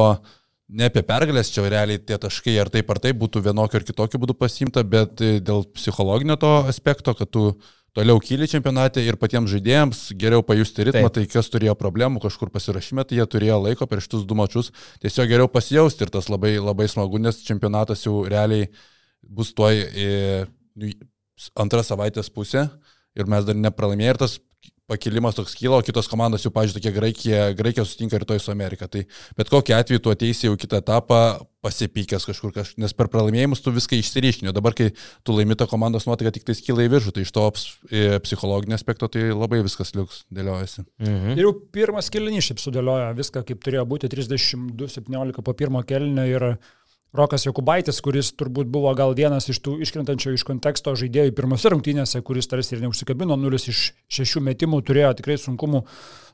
ne 0.67 0.89
apie 0.91 1.05
pergalės, 1.07 1.53
čia 1.55 1.63
realiai 1.63 2.03
tie 2.03 2.19
taškai 2.19 2.57
ar 2.59 2.71
taip 2.73 2.91
ar 2.91 2.99
taip 3.07 3.21
būtų 3.23 3.45
vienokio 3.47 3.79
ar 3.79 3.87
kitokio 3.87 4.19
būdų 4.25 4.35
pasimta, 4.43 4.83
bet 4.83 5.23
dėl 5.23 5.63
psichologinio 5.71 6.35
to 6.41 6.51
aspekto, 6.67 7.15
kad 7.15 7.31
tu 7.31 7.53
toliau 7.97 8.21
kyli 8.23 8.47
čempionate 8.49 9.03
ir 9.03 9.17
patiems 9.19 9.51
žaidėjams 9.51 10.03
geriau 10.19 10.43
pajusti 10.45 10.87
ritmą, 10.87 11.09
taip. 11.09 11.27
tai 11.27 11.33
kas 11.33 11.51
turėjo 11.51 11.75
problemų 11.79 12.21
kažkur 12.23 12.51
pasirašymė, 12.53 13.05
tai 13.07 13.19
jie 13.19 13.27
turėjo 13.33 13.59
laiko 13.65 13.87
per 13.89 14.03
šitus 14.03 14.23
du 14.27 14.37
mačius 14.39 14.71
tiesiog 15.03 15.31
geriau 15.31 15.51
pasijausti 15.51 16.07
ir 16.07 16.13
tas 16.13 16.29
labai, 16.31 16.55
labai 16.61 16.87
smagu, 16.91 17.19
nes 17.21 17.41
čempionatas 17.47 18.05
jau 18.07 18.21
realiai 18.31 18.69
bus 19.21 19.51
tuoj 19.57 19.75
e, 19.75 20.45
nu, 20.79 20.93
antrą 21.59 21.83
savaitės 21.85 22.31
pusė 22.33 22.67
ir 23.17 23.27
mes 23.29 23.45
dar 23.47 23.57
nepralaimėjome 23.59 24.15
ir 24.15 24.23
tas 24.23 24.37
pakilimas 24.91 25.37
toks 25.37 25.55
kyla, 25.55 25.79
o 25.79 25.85
kitos 25.85 26.09
komandos 26.11 26.43
jau, 26.45 26.51
pažiūrėjau, 26.53 26.81
tokia 26.81 26.95
Graikija, 26.97 27.45
Graikija 27.57 27.87
sutinka 27.87 28.19
rytoj 28.19 28.41
su 28.43 28.51
Amerika. 28.53 28.89
Tai 28.91 29.05
bet 29.37 29.51
kokiu 29.51 29.77
atveju 29.77 30.03
tu 30.03 30.11
ateisi 30.13 30.49
jau 30.49 30.57
kitą 30.59 30.81
etapą 30.83 31.21
pasipykęs 31.61 32.25
kažkur, 32.25 32.51
kaž... 32.55 32.73
nes 32.81 32.93
per 32.97 33.07
pralaimėjimus 33.13 33.61
tu 33.61 33.73
viską 33.73 33.99
išsiryškini. 33.99 34.49
O 34.49 34.55
dabar, 34.55 34.75
kai 34.77 34.89
tu 35.27 35.35
laimita 35.37 35.67
komandos 35.69 36.07
nuotaika 36.09 36.33
tik 36.35 36.47
tai 36.47 36.55
skyla 36.57 36.87
į 36.87 36.91
viršų, 36.95 37.13
tai 37.15 37.25
iš 37.25 37.33
to 37.35 37.45
e, 37.53 38.19
psichologinio 38.25 38.77
aspekto 38.79 39.09
tai 39.13 39.29
labai 39.29 39.61
viskas 39.61 39.93
liuks 39.97 40.23
dėliojasi. 40.33 40.85
Mhm. 41.05 41.37
Ir 41.37 41.45
jau 41.45 41.53
pirmas 41.77 42.09
kelnys 42.13 42.49
šiaip 42.49 42.63
sudėlioja 42.63 43.13
viską, 43.17 43.45
kaip 43.47 43.61
turėjo 43.63 43.85
būti 43.93 44.09
32-17 44.11 45.45
po 45.45 45.55
pirmo 45.57 45.85
kelnio 45.87 46.25
ir 46.27 46.47
Rokas 47.11 47.43
Jokubaitis, 47.43 47.97
kuris 47.99 48.29
turbūt 48.39 48.69
buvo 48.71 48.91
gal 48.95 49.11
vienas 49.17 49.49
iš 49.51 49.57
tų 49.59 49.73
iškrentančio 49.83 50.31
iš 50.31 50.45
konteksto 50.47 50.93
žaidėjų 50.95 51.33
pirmose 51.35 51.67
rungtynėse, 51.73 52.21
kuris 52.23 52.47
tarsi 52.47 52.77
ir 52.77 52.85
neužsikabino, 52.85 53.35
nulis 53.35 53.67
iš 53.67 53.81
šešių 54.15 54.39
metimų, 54.45 54.79
turėjo 54.87 55.09
tikrai 55.19 55.35
sunkumų 55.41 55.81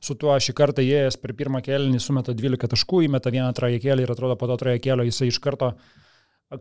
su 0.05 0.13
tuo 0.21 0.35
šį 0.37 0.53
kartą 0.59 0.85
įėjęs 0.85 1.17
per 1.23 1.33
pirmą 1.39 1.63
kėlinį, 1.65 1.97
sumeta 2.03 2.35
12 2.37 2.69
taškų, 2.75 3.07
įmeta 3.07 3.33
vieną 3.33 3.49
trajekėlį 3.57 4.05
ir 4.05 4.13
atrodo 4.13 4.37
po 4.37 4.51
to 4.51 4.59
trajekėlio 4.61 5.07
jisai 5.07 5.31
iš 5.31 5.41
karto 5.41 5.73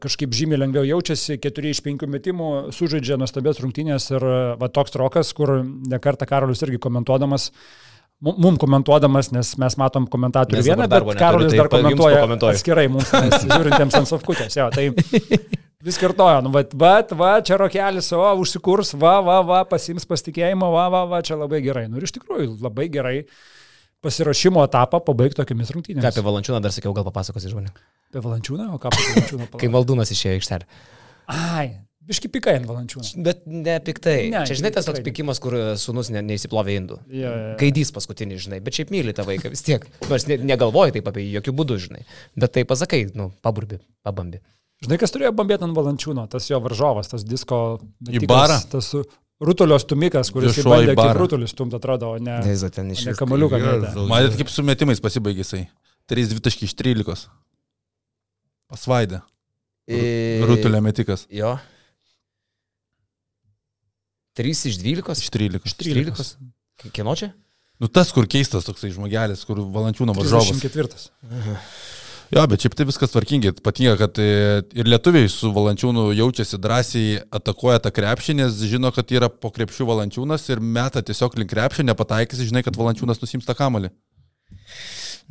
kažkaip 0.00 0.32
žymiai 0.32 0.62
lengviau 0.62 0.88
jaučiasi, 0.88 1.36
4 1.36 1.74
iš 1.76 1.82
5 1.84 2.08
metimų, 2.16 2.48
sužaidžia 2.72 3.20
nuostabės 3.20 3.60
rungtynės 3.60 4.08
ir 4.16 4.24
va 4.56 4.70
toks 4.72 4.96
rokas, 4.96 5.36
kur 5.36 5.58
nekartą 5.92 6.24
Karolis 6.26 6.64
irgi 6.64 6.80
komentuodamas, 6.88 7.50
uh, 7.52 7.85
Mums 8.24 8.56
komentuodamas, 8.62 9.28
nes 9.34 9.50
mes 9.60 9.74
matom 9.76 10.06
komentatorių 10.08 10.56
mes 10.56 10.68
vieną, 10.70 10.86
bet 10.88 11.18
Karolis 11.20 11.52
dar 11.52 11.68
komentuoja 11.68 12.22
atskirai 12.48 12.86
mums, 12.88 13.10
žiūrintiems 13.42 13.98
ant 13.98 14.08
sofkutės. 14.08 14.56
Jo, 14.56 14.70
tai 14.72 14.88
vis 15.84 15.98
kartoja, 16.00 16.40
nu, 16.44 16.52
va, 16.54 16.62
va, 16.72 16.94
va, 17.20 17.34
čia 17.44 17.58
rokelis, 17.60 18.08
o, 18.16 18.22
užsikurs, 18.40 18.94
va, 18.96 19.18
va, 19.24 19.42
va, 19.44 19.60
pasims 19.68 20.08
pasitikėjimą, 20.08 20.70
va, 20.72 20.86
va, 20.94 21.04
va, 21.10 21.20
čia 21.26 21.36
labai 21.36 21.60
gerai. 21.66 21.84
Nu 21.92 22.00
ir 22.00 22.08
iš 22.08 22.16
tikrųjų 22.16 22.56
labai 22.64 22.88
gerai 22.92 23.18
pasirašymo 24.06 24.64
etapą 24.64 25.02
pabaigti 25.04 25.42
tokiamis 25.42 25.74
rungtynėmis. 25.76 26.04
Ką 26.04 26.14
apie 26.14 26.24
Valančiūną 26.24 26.62
dar 26.64 26.72
sakiau, 26.74 26.94
gal 26.96 27.04
papasakosi 27.10 27.52
žmonėm. 27.52 27.76
Apie 28.12 28.24
Valančiūną, 28.24 28.70
o 28.72 28.80
ką 28.80 28.92
apie 28.92 29.04
Valančiūną? 29.10 29.50
Kai 29.60 29.70
Maldūnas 29.76 30.12
išėjo 30.16 30.40
iš 30.40 30.50
ten. 30.54 30.66
Ai, 31.28 31.68
Biški 32.06 32.30
pikai 32.30 32.54
ant 32.60 32.68
valančiūno. 32.68 33.22
Bet 33.26 33.40
ne 33.50 33.76
piktai. 33.82 34.28
Ne, 34.30 34.44
čia, 34.46 34.54
žinai, 34.60 34.70
tas 34.74 34.86
toks 34.86 35.02
pikimas, 35.06 35.40
kur 35.42 35.56
sunus 35.80 36.12
ne, 36.14 36.22
neįsiplovė 36.22 36.76
indų. 36.78 37.00
Ja, 37.10 37.32
ja. 37.32 37.54
Gaidys 37.58 37.90
paskutinį, 37.96 38.38
žinai, 38.44 38.60
bet 38.62 38.78
šiaip 38.78 38.92
myli 38.94 39.14
tą 39.16 39.26
vaiką 39.26 39.50
vis 39.50 39.64
tiek. 39.66 39.82
Nors 40.06 40.28
ne, 40.30 40.38
negalvoji 40.46 40.94
taip 40.98 41.10
apie 41.10 41.24
jį, 41.24 41.40
jokių 41.40 41.56
būdų, 41.58 41.78
žinai. 41.88 42.04
Bet 42.38 42.54
tai 42.54 42.62
pasakai, 42.68 43.08
nu, 43.18 43.32
paburbi, 43.42 43.80
pabambi. 44.06 44.38
Žinai, 44.86 45.00
kas 45.02 45.14
turėjo 45.14 45.32
bambėti 45.34 45.66
ant 45.66 45.74
valančiūno, 45.74 46.28
tas 46.30 46.46
jo 46.46 46.62
varžovas, 46.62 47.10
tas 47.10 47.26
disko... 47.26 47.80
Į 48.06 48.22
barą. 48.30 48.60
Tas 48.70 48.92
Rutulio 49.42 49.76
stumikas, 49.76 50.30
kuris 50.32 50.62
bandė 50.64 50.94
kaip 50.96 51.18
rutulis 51.18 51.52
stumt, 51.52 51.74
atrodo, 51.76 52.14
o 52.16 52.20
ne, 52.22 52.38
Neiza, 52.46 52.70
ten 52.72 52.88
iš 52.94 53.02
ne 53.10 53.12
kamaliuką. 53.18 53.58
Matėt, 54.08 54.38
kaip 54.38 54.52
su 54.52 54.64
metimais 54.64 55.02
pasibaigė 55.04 55.44
jisai. 55.44 55.66
3-2 56.08 56.54
iš 56.64 56.72
13. 56.78 57.26
Pasvaidė. 58.72 59.20
Rutulio 60.48 60.80
metikas. 60.82 61.26
Jo. 61.28 61.56
3 64.36 64.70
iš 64.70 64.78
12? 64.82 65.26
Iš 65.26 65.32
13. 65.34 65.66
Iš 65.66 65.76
13. 65.80 66.38
Kieno 66.92 67.16
čia? 67.18 67.32
Nu 67.80 67.88
tas, 67.92 68.12
kur 68.12 68.28
keistas 68.28 68.64
toksai 68.64 68.92
žmogelis, 68.94 69.44
kur 69.48 69.60
valančiūno 69.60 70.14
varžovas. 70.16 70.52
24. 70.56 71.56
Jo, 72.34 72.42
bet 72.50 72.64
šiaip 72.64 72.74
tai 72.74 72.86
viskas 72.88 73.12
tvarkingai. 73.12 73.52
Patinka, 73.62 73.94
kad 74.00 74.18
e, 74.18 74.62
ir 74.74 74.88
lietuviai 74.90 75.28
su 75.30 75.52
valančiūnu 75.54 76.08
jaučiasi 76.16 76.58
drąsiai, 76.58 77.20
atakuoja 77.38 77.78
tą 77.84 77.92
krepšį, 77.94 78.34
nes 78.40 78.56
žino, 78.66 78.90
kad 78.94 79.12
yra 79.14 79.28
po 79.30 79.52
krepšių 79.54 79.86
valančiūnas 79.92 80.48
ir 80.50 80.62
meta 80.62 81.04
tiesiog 81.06 81.36
link 81.38 81.52
krepšį, 81.52 81.86
nepataikysi, 81.86 82.48
žinai, 82.48 82.64
kad 82.66 82.78
valančiūnas 82.80 83.22
nusims 83.22 83.46
tą 83.46 83.54
kamalį. 83.58 83.92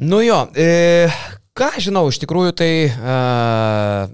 Nu 0.08 0.22
jo, 0.24 0.40
e, 0.56 1.10
Ką 1.56 1.70
žinau, 1.80 2.02
iš 2.12 2.18
tikrųjų 2.20 2.52
tai 2.60 2.70
uh, 2.92 4.10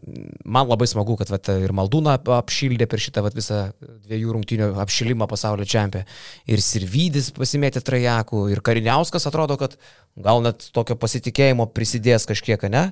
man 0.45 0.67
labai 0.69 0.86
smagu, 0.86 1.15
kad 1.17 1.32
vat, 1.34 1.47
ir 1.58 1.71
Maldūną 1.73 2.13
apšildė 2.38 2.86
per 2.86 3.01
šitą 3.01 3.23
vat, 3.25 3.34
visą 3.34 3.71
dviejų 3.82 4.36
rungtynių 4.36 4.67
apšilimą 4.84 5.25
pasaulio 5.25 5.65
čempionė. 5.65 6.06
Ir 6.45 6.62
Sirvydis 6.62 7.32
pasimėtė 7.34 7.82
trajakų, 7.82 8.43
ir 8.54 8.62
Kariniauskas 8.62 9.25
atrodo, 9.25 9.58
kad 9.58 9.73
gal 10.21 10.43
net 10.45 10.67
tokio 10.69 10.93
pasitikėjimo 11.01 11.65
prisidės 11.73 12.30
kažkiek, 12.30 12.62
ne? 12.69 12.84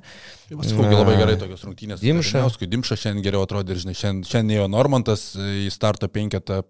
Paskui 0.49 0.87
labai 0.95 1.19
gerai 1.19 1.35
tokios 1.37 1.67
rungtynės. 1.67 2.01
Dimša. 2.01 2.41
Dimša 2.73 2.97
šiandien 3.03 3.27
geriau 3.27 3.45
atrodė 3.45 3.77
žinai, 3.77 3.93
šiandien, 3.99 4.25
šiandien 4.31 4.55
ėjo 4.57 4.65
Normantas 4.73 5.27
į 5.37 5.69
starto 5.75 6.09
penketą 6.09 6.63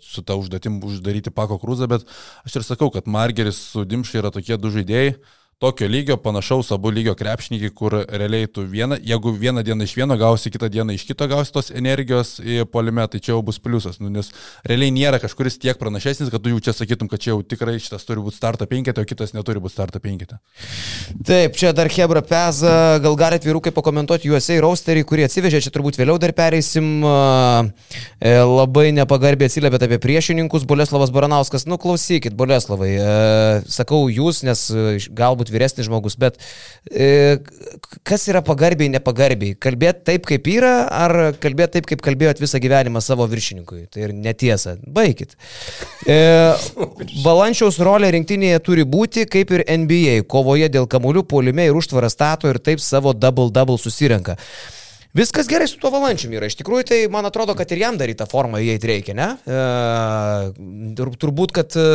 su 0.00 0.24
ta 0.24 0.38
užduotim 0.40 0.80
uždaryti 0.88 1.28
Pako 1.36 1.60
Krūzą, 1.60 1.84
bet 1.92 2.08
aš 2.48 2.56
ir 2.56 2.64
sakau, 2.64 2.88
kad 2.94 3.04
Margeris 3.04 3.60
su 3.74 3.84
Dimša 3.84 4.22
yra 4.22 4.32
tokie 4.32 4.56
du 4.56 4.72
žaidėjai 4.72 5.18
tokio 5.60 5.88
lygio, 5.88 6.16
panašaus 6.16 6.70
abu 6.72 6.88
lygio 6.88 7.12
krepšininkai, 7.14 7.68
kur 7.76 7.92
realiai 8.08 8.46
tu 8.48 8.62
vieną, 8.64 8.96
jeigu 9.04 9.32
vieną 9.36 9.60
dieną 9.62 9.84
iš 9.84 9.92
vieno 9.98 10.16
gausi, 10.16 10.48
kitą 10.50 10.70
dieną 10.72 10.94
iš 10.96 11.02
kito 11.04 11.26
gausi 11.28 11.52
tos 11.52 11.68
energijos 11.76 12.38
į 12.40 12.62
polime, 12.72 13.04
tai 13.12 13.20
čia 13.20 13.34
jau 13.34 13.42
bus 13.44 13.58
pliusas, 13.60 13.98
nu, 14.00 14.08
nes 14.08 14.30
realiai 14.64 14.94
nėra 14.96 15.18
kažkuris 15.20 15.60
tiek 15.60 15.76
pranašesnis, 15.76 16.30
kad 16.32 16.40
tu 16.40 16.54
jau 16.54 16.62
čia 16.64 16.72
sakytum, 16.72 17.10
kad 17.12 17.20
čia 17.20 17.34
jau 17.34 17.42
tikrai 17.44 17.74
šitas 17.76 18.08
turi 18.08 18.24
būti 18.24 18.38
starto 18.38 18.64
penketė, 18.70 19.04
o 19.04 19.10
kitas 19.10 19.36
neturi 19.36 19.60
būti 19.60 19.74
starto 19.74 20.00
penketė. 20.00 20.38
Taip, 21.28 21.60
čia 21.60 21.74
dar 21.76 21.92
Hebra 21.92 22.24
Peza, 22.24 22.96
gal 23.04 23.20
galite 23.20 23.50
vyrukai 23.50 23.74
pakomentuoti 23.76 24.32
juose 24.32 24.56
į 24.56 24.64
rosterį, 24.64 25.04
kurį 25.12 25.28
atsivežė, 25.28 25.60
čia 25.66 25.74
turbūt 25.76 26.00
vėliau 26.00 26.16
dar 26.16 26.32
pereisim. 26.32 27.04
E, 27.04 28.32
labai 28.48 28.88
nepagarbiai 28.96 29.52
atsiliepėt 29.52 29.84
apie 29.84 30.00
priešininkus, 30.00 30.64
Boleslavas 30.68 31.12
Baranauskas, 31.12 31.68
nu 31.68 31.76
klausykit, 31.80 32.32
Boleslavai, 32.38 32.90
e, 32.96 33.14
sakau 33.68 34.06
jūs, 34.08 34.40
nes 34.48 34.66
galbūt 35.12 35.49
galbūt 35.50 35.54
vyresnis 35.54 35.88
žmogus, 35.88 36.16
bet 36.16 36.38
e, 36.90 37.38
kas 38.04 38.28
yra 38.28 38.42
pagarbiai, 38.42 38.90
nepagarbiai? 38.94 39.56
Kalbėti 39.58 40.04
taip, 40.04 40.26
kaip 40.26 40.46
yra, 40.48 40.88
ar 40.88 41.34
kalbėti 41.40 41.78
taip, 41.78 41.86
kaip 41.90 42.02
kalbėjot 42.02 42.40
visą 42.40 42.60
gyvenimą 42.60 43.00
savo 43.02 43.26
viršininkui? 43.26 43.88
Tai 43.90 44.06
ir 44.06 44.14
netiesa. 44.14 44.78
Baikit. 44.86 45.36
E, 46.06 46.54
Balančiaus 47.26 47.80
rolė 47.80 48.12
rinktinėje 48.14 48.60
turi 48.64 48.84
būti 48.84 49.26
kaip 49.26 49.50
ir 49.52 49.64
NBA, 49.66 50.24
kovoje 50.28 50.70
dėl 50.70 50.88
kamuolių, 50.90 51.24
polime 51.24 51.66
ir 51.66 51.76
užtvarą 51.76 52.10
stato 52.10 52.50
ir 52.50 52.60
taip 52.60 52.80
savo 52.80 53.12
double-double 53.12 53.78
susirenka. 53.78 54.38
Viskas 55.14 55.48
gerai 55.50 55.66
su 55.66 55.78
tuo 55.82 55.90
valančiumi 55.90 56.36
yra. 56.38 56.46
Iš 56.46 56.54
tikrųjų, 56.60 56.84
tai 56.86 56.98
man 57.10 57.26
atrodo, 57.26 57.56
kad 57.58 57.72
ir 57.74 57.80
jam 57.82 57.96
dar 57.98 58.10
į 58.12 58.14
tą 58.20 58.28
formą 58.30 58.60
įeiti 58.62 58.86
reikia, 58.86 59.14
ne? 59.18 59.26
E, 59.42 60.92
tur, 60.94 61.10
turbūt, 61.18 61.50
kad 61.56 61.74
e, 61.74 61.86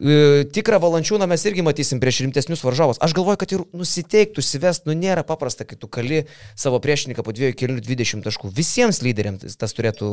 e, 0.00 0.46
tikrą 0.48 0.78
valančiūną 0.80 1.28
mes 1.28 1.44
irgi 1.44 1.64
matysim 1.66 2.00
prieš 2.00 2.22
rimtesnius 2.24 2.64
varžovus. 2.64 3.00
Aš 3.04 3.12
galvoju, 3.18 3.42
kad 3.42 3.52
ir 3.52 3.64
nusiteiktų, 3.76 4.40
sivest, 4.40 4.88
nu 4.88 4.96
nėra 4.96 5.24
paprasta, 5.28 5.66
kai 5.68 5.76
tu 5.76 5.90
kali 5.92 6.22
savo 6.56 6.80
priešininką 6.80 7.24
po 7.26 7.34
2 7.36 7.52
kelių 7.60 7.76
20 7.84 8.24
taškų. 8.24 8.54
Visiems 8.56 9.02
lyderiams 9.04 9.58
tas 9.60 9.76
turėtų 9.76 10.08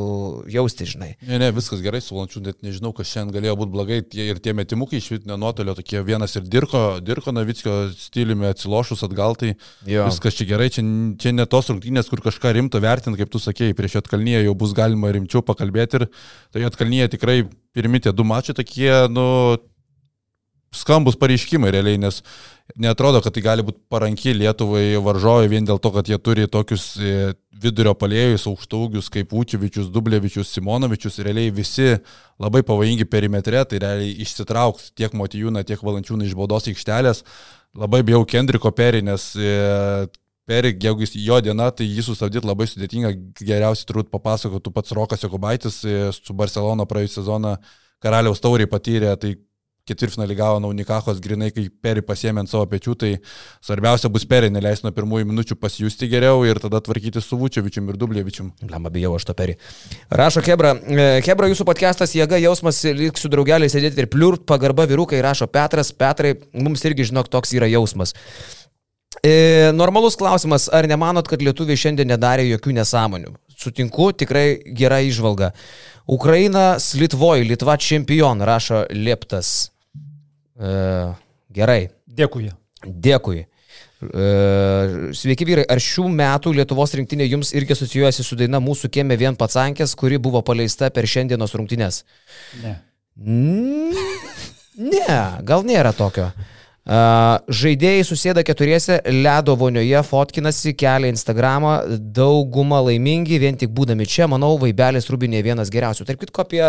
jausti, 0.52 0.84
žinai. 0.92 1.14
Ne, 1.24 1.40
ne, 1.40 1.48
viskas 1.56 1.80
gerai 1.84 2.02
su 2.04 2.12
valančiūnu, 2.12 2.44
net 2.50 2.60
nežinau, 2.66 2.92
kas 2.92 3.08
šiandien 3.08 3.38
galėjo 3.38 3.56
būti 3.62 3.74
blogai. 3.78 4.00
Tie, 4.04 4.28
ir 4.34 4.42
tie 4.44 4.52
metimukai 4.52 5.00
iš 5.00 5.08
vidutinio 5.14 5.40
nuotolio, 5.40 5.72
tokie 5.80 6.04
vienas 6.04 6.36
ir 6.36 6.44
Dirko, 6.44 6.84
Dirko 7.00 7.32
Navickio 7.32 7.78
stiliumi 7.96 8.52
atsilošus 8.52 9.06
atgal, 9.08 9.38
tai 9.40 9.54
jo. 9.88 10.04
viskas 10.10 10.36
čia 10.36 10.50
gerai, 10.52 10.68
čia, 10.76 10.84
čia 11.16 11.32
ne 11.32 11.48
tos 11.48 11.72
rungtynės, 11.72 12.12
kur 12.12 12.17
kažką 12.24 12.52
rimto 12.56 12.80
vertinti, 12.82 13.20
kaip 13.20 13.32
tu 13.32 13.40
sakėjai, 13.42 13.76
prieš 13.78 13.98
Jotkalnyje 13.98 14.44
jau 14.44 14.54
bus 14.58 14.74
galima 14.76 15.10
rimčiau 15.14 15.44
pakalbėti 15.46 16.02
ir 16.02 16.06
tai 16.52 16.64
Jotkalnyje 16.64 17.14
tikrai 17.16 17.40
pirmi 17.76 18.02
tie 18.02 18.12
du 18.12 18.26
mačiai 18.26 18.56
tokie, 18.58 18.92
nu, 19.12 19.26
skambus 20.74 21.16
pareiškimai 21.16 21.70
realiai, 21.72 21.98
nes 22.00 22.20
netrodo, 22.76 23.20
kad 23.24 23.32
tai 23.34 23.42
gali 23.44 23.64
būti 23.64 23.80
paranki 23.92 24.34
Lietuvai 24.36 24.98
varžovai 25.04 25.48
vien 25.50 25.64
dėl 25.66 25.80
to, 25.80 25.92
kad 25.94 26.08
jie 26.08 26.18
turi 26.20 26.44
tokius 26.50 26.90
e, 27.00 27.32
vidurio 27.62 27.94
palėjus, 27.98 28.46
aukštaugius 28.50 29.08
kaip 29.12 29.32
Učevičius, 29.32 29.88
Dublevičius, 29.94 30.52
Simonovičius, 30.52 31.20
realiai 31.24 31.54
visi 31.54 31.94
labai 32.40 32.62
pavojingi 32.66 33.08
perimetre, 33.08 33.64
tai 33.70 33.80
realiai 33.84 34.12
išsitrauks 34.24 34.92
tiek 34.98 35.16
Motijūną, 35.16 35.64
tiek 35.66 35.82
Valančiūną 35.84 36.28
iš 36.28 36.36
baudos 36.38 36.68
aikštelės. 36.70 37.24
Labai 37.78 38.02
bijau 38.04 38.24
Kendriko 38.28 38.72
Perį, 38.74 39.04
nes 39.08 39.30
e, 40.48 40.52
Perį, 40.52 40.72
jeigu 40.80 41.04
jis 41.04 41.16
jo 41.20 41.40
diena, 41.44 41.68
tai 41.70 41.88
jį 41.88 42.06
sustabdyti 42.06 42.48
labai 42.48 42.68
sudėtinga, 42.70 43.12
geriausiai 43.40 43.88
turbūt 43.90 44.08
papasakotų 44.14 44.72
pats 44.72 44.94
Rokas 44.96 45.26
Jokubaitis 45.26 45.82
e, 45.84 45.98
su 46.16 46.36
Barcelona 46.36 46.88
praėjusią 46.88 47.20
sezoną 47.20 47.58
karaliaus 48.02 48.40
tauriai 48.40 48.70
patyrė, 48.70 49.12
tai 49.20 49.34
ketvirtfinalį 49.88 50.36
gavo 50.38 50.60
Naunikakos 50.62 51.20
grinai, 51.24 51.50
kai 51.54 51.66
Peri 51.82 52.02
pasėmė 52.04 52.42
ant 52.42 52.50
savo 52.50 52.66
pečių, 52.70 52.94
tai 53.00 53.10
svarbiausia 53.64 54.10
bus 54.12 54.26
Peri 54.28 54.50
neleisti 54.52 54.86
nuo 54.86 54.92
pirmųjų 54.96 55.28
minučių 55.30 55.56
pasijusti 55.60 56.08
geriau 56.10 56.42
ir 56.48 56.60
tada 56.62 56.80
tvarkyti 56.84 57.22
su 57.24 57.38
Vučiovičium 57.40 57.88
ir 57.88 57.98
Dublievičium. 58.00 58.50
Lemba 58.68 58.92
bijau 58.94 59.14
aš 59.16 59.28
to 59.30 59.36
Peri. 59.38 59.56
Rašo 60.20 60.44
Hebra, 60.44 60.74
e, 60.76 61.08
Hebra 61.26 61.50
jūsų 61.52 61.66
podcastas 61.68 62.14
jėga 62.16 62.40
jausmas, 62.42 62.82
lyg 62.98 63.20
su 63.20 63.32
draugeliai 63.32 63.72
sėdėti 63.72 64.04
ir 64.04 64.10
pliurt, 64.12 64.44
pagarba 64.48 64.88
vyrukai, 64.90 65.22
rašo 65.24 65.48
Petras, 65.50 65.92
Petrai, 65.96 66.36
mums 66.52 66.84
irgi 66.88 67.08
žinok, 67.12 67.32
toks 67.32 67.56
yra 67.56 67.70
jausmas. 67.72 68.14
E, 69.24 69.70
normalus 69.74 70.16
klausimas, 70.16 70.68
ar 70.72 70.86
nemanot, 70.86 71.26
kad 71.28 71.42
lietuviai 71.42 71.78
šiandien 71.78 72.08
nedarė 72.12 72.46
jokių 72.52 72.76
nesąmonių? 72.78 73.34
Sutinku, 73.58 74.12
tikrai 74.14 74.60
gera 74.78 75.00
išvalga. 75.02 75.52
Ukraina 76.08 76.76
Litvoj, 76.78 77.42
Litva 77.48 77.76
čempion, 77.76 78.42
rašo 78.46 78.84
Lieptas. 78.94 79.70
E, 80.58 80.72
gerai. 81.54 81.88
Dėkui. 82.06 82.52
Dėkui. 82.86 83.46
E, 83.98 84.26
sveiki 85.18 85.46
vyrai, 85.48 85.64
ar 85.66 85.82
šių 85.82 86.06
metų 86.14 86.52
Lietuvos 86.60 86.94
rinktinė 86.94 87.26
jums 87.26 87.50
irgi 87.58 87.74
asocijuojasi 87.74 88.26
su 88.26 88.38
daina 88.38 88.60
Mūsų 88.62 88.92
kieme 88.94 89.18
vien 89.18 89.34
patsankės, 89.38 89.96
kuri 89.98 90.20
buvo 90.22 90.42
paleista 90.46 90.92
per 90.94 91.10
šiandienos 91.10 91.56
rungtynės? 91.58 92.04
Ne. 92.62 92.76
Ne, 94.78 95.18
gal 95.42 95.66
nėra 95.66 95.90
tokio. 95.96 96.30
Žaidėjai 96.88 98.04
susėda 98.08 98.40
keturiese, 98.46 98.96
ledo 99.12 99.52
vonioje, 99.60 99.98
fotkinasi, 100.08 100.72
kelia 100.78 101.10
Instagramą, 101.12 101.74
dauguma 102.16 102.80
laimingi, 102.86 103.36
vien 103.42 103.58
tik 103.60 103.74
būdami 103.76 104.06
čia, 104.08 104.24
manau, 104.30 104.54
Vaibelis 104.62 105.10
Rubinė 105.12 105.42
vienas 105.44 105.68
geriausių. 105.74 106.06
Tarp 106.08 106.24
kitko 106.24 106.46
apie 106.46 106.62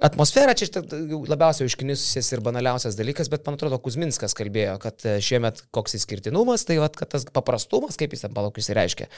atmosferą, 0.00 0.56
čia 0.56 0.80
labiausiai 0.80 1.68
iškinusias 1.68 2.32
ir 2.32 2.44
banaliausias 2.46 2.96
dalykas, 2.96 3.28
bet 3.28 3.44
man 3.44 3.60
atrodo, 3.60 3.76
Kuzminskas 3.84 4.32
kalbėjo, 4.38 4.78
kad 4.80 5.04
e, 5.04 5.18
šiemet 5.24 5.66
koks 5.76 5.98
įskirtinumas, 6.00 6.64
tai 6.64 6.80
vat, 6.80 6.96
kad 6.96 7.12
tas 7.12 7.28
paprastumas, 7.28 8.00
kaip 8.00 8.16
jis 8.16 8.24
ten 8.24 8.36
palaukis 8.36 8.72
reiškia, 8.72 9.10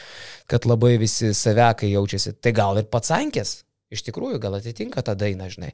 kad 0.51 0.67
labai 0.67 0.97
visi 0.99 1.31
savekai 1.39 1.95
jaučiasi, 1.95 2.35
tai 2.43 2.51
gal 2.57 2.83
ir 2.83 2.91
pats 2.91 3.15
ankės. 3.15 3.61
Iš 3.93 4.07
tikrųjų, 4.07 4.39
gal 4.41 4.55
atitinka 4.57 5.03
tą 5.05 5.13
dainą, 5.19 5.51
žinai. 5.53 5.71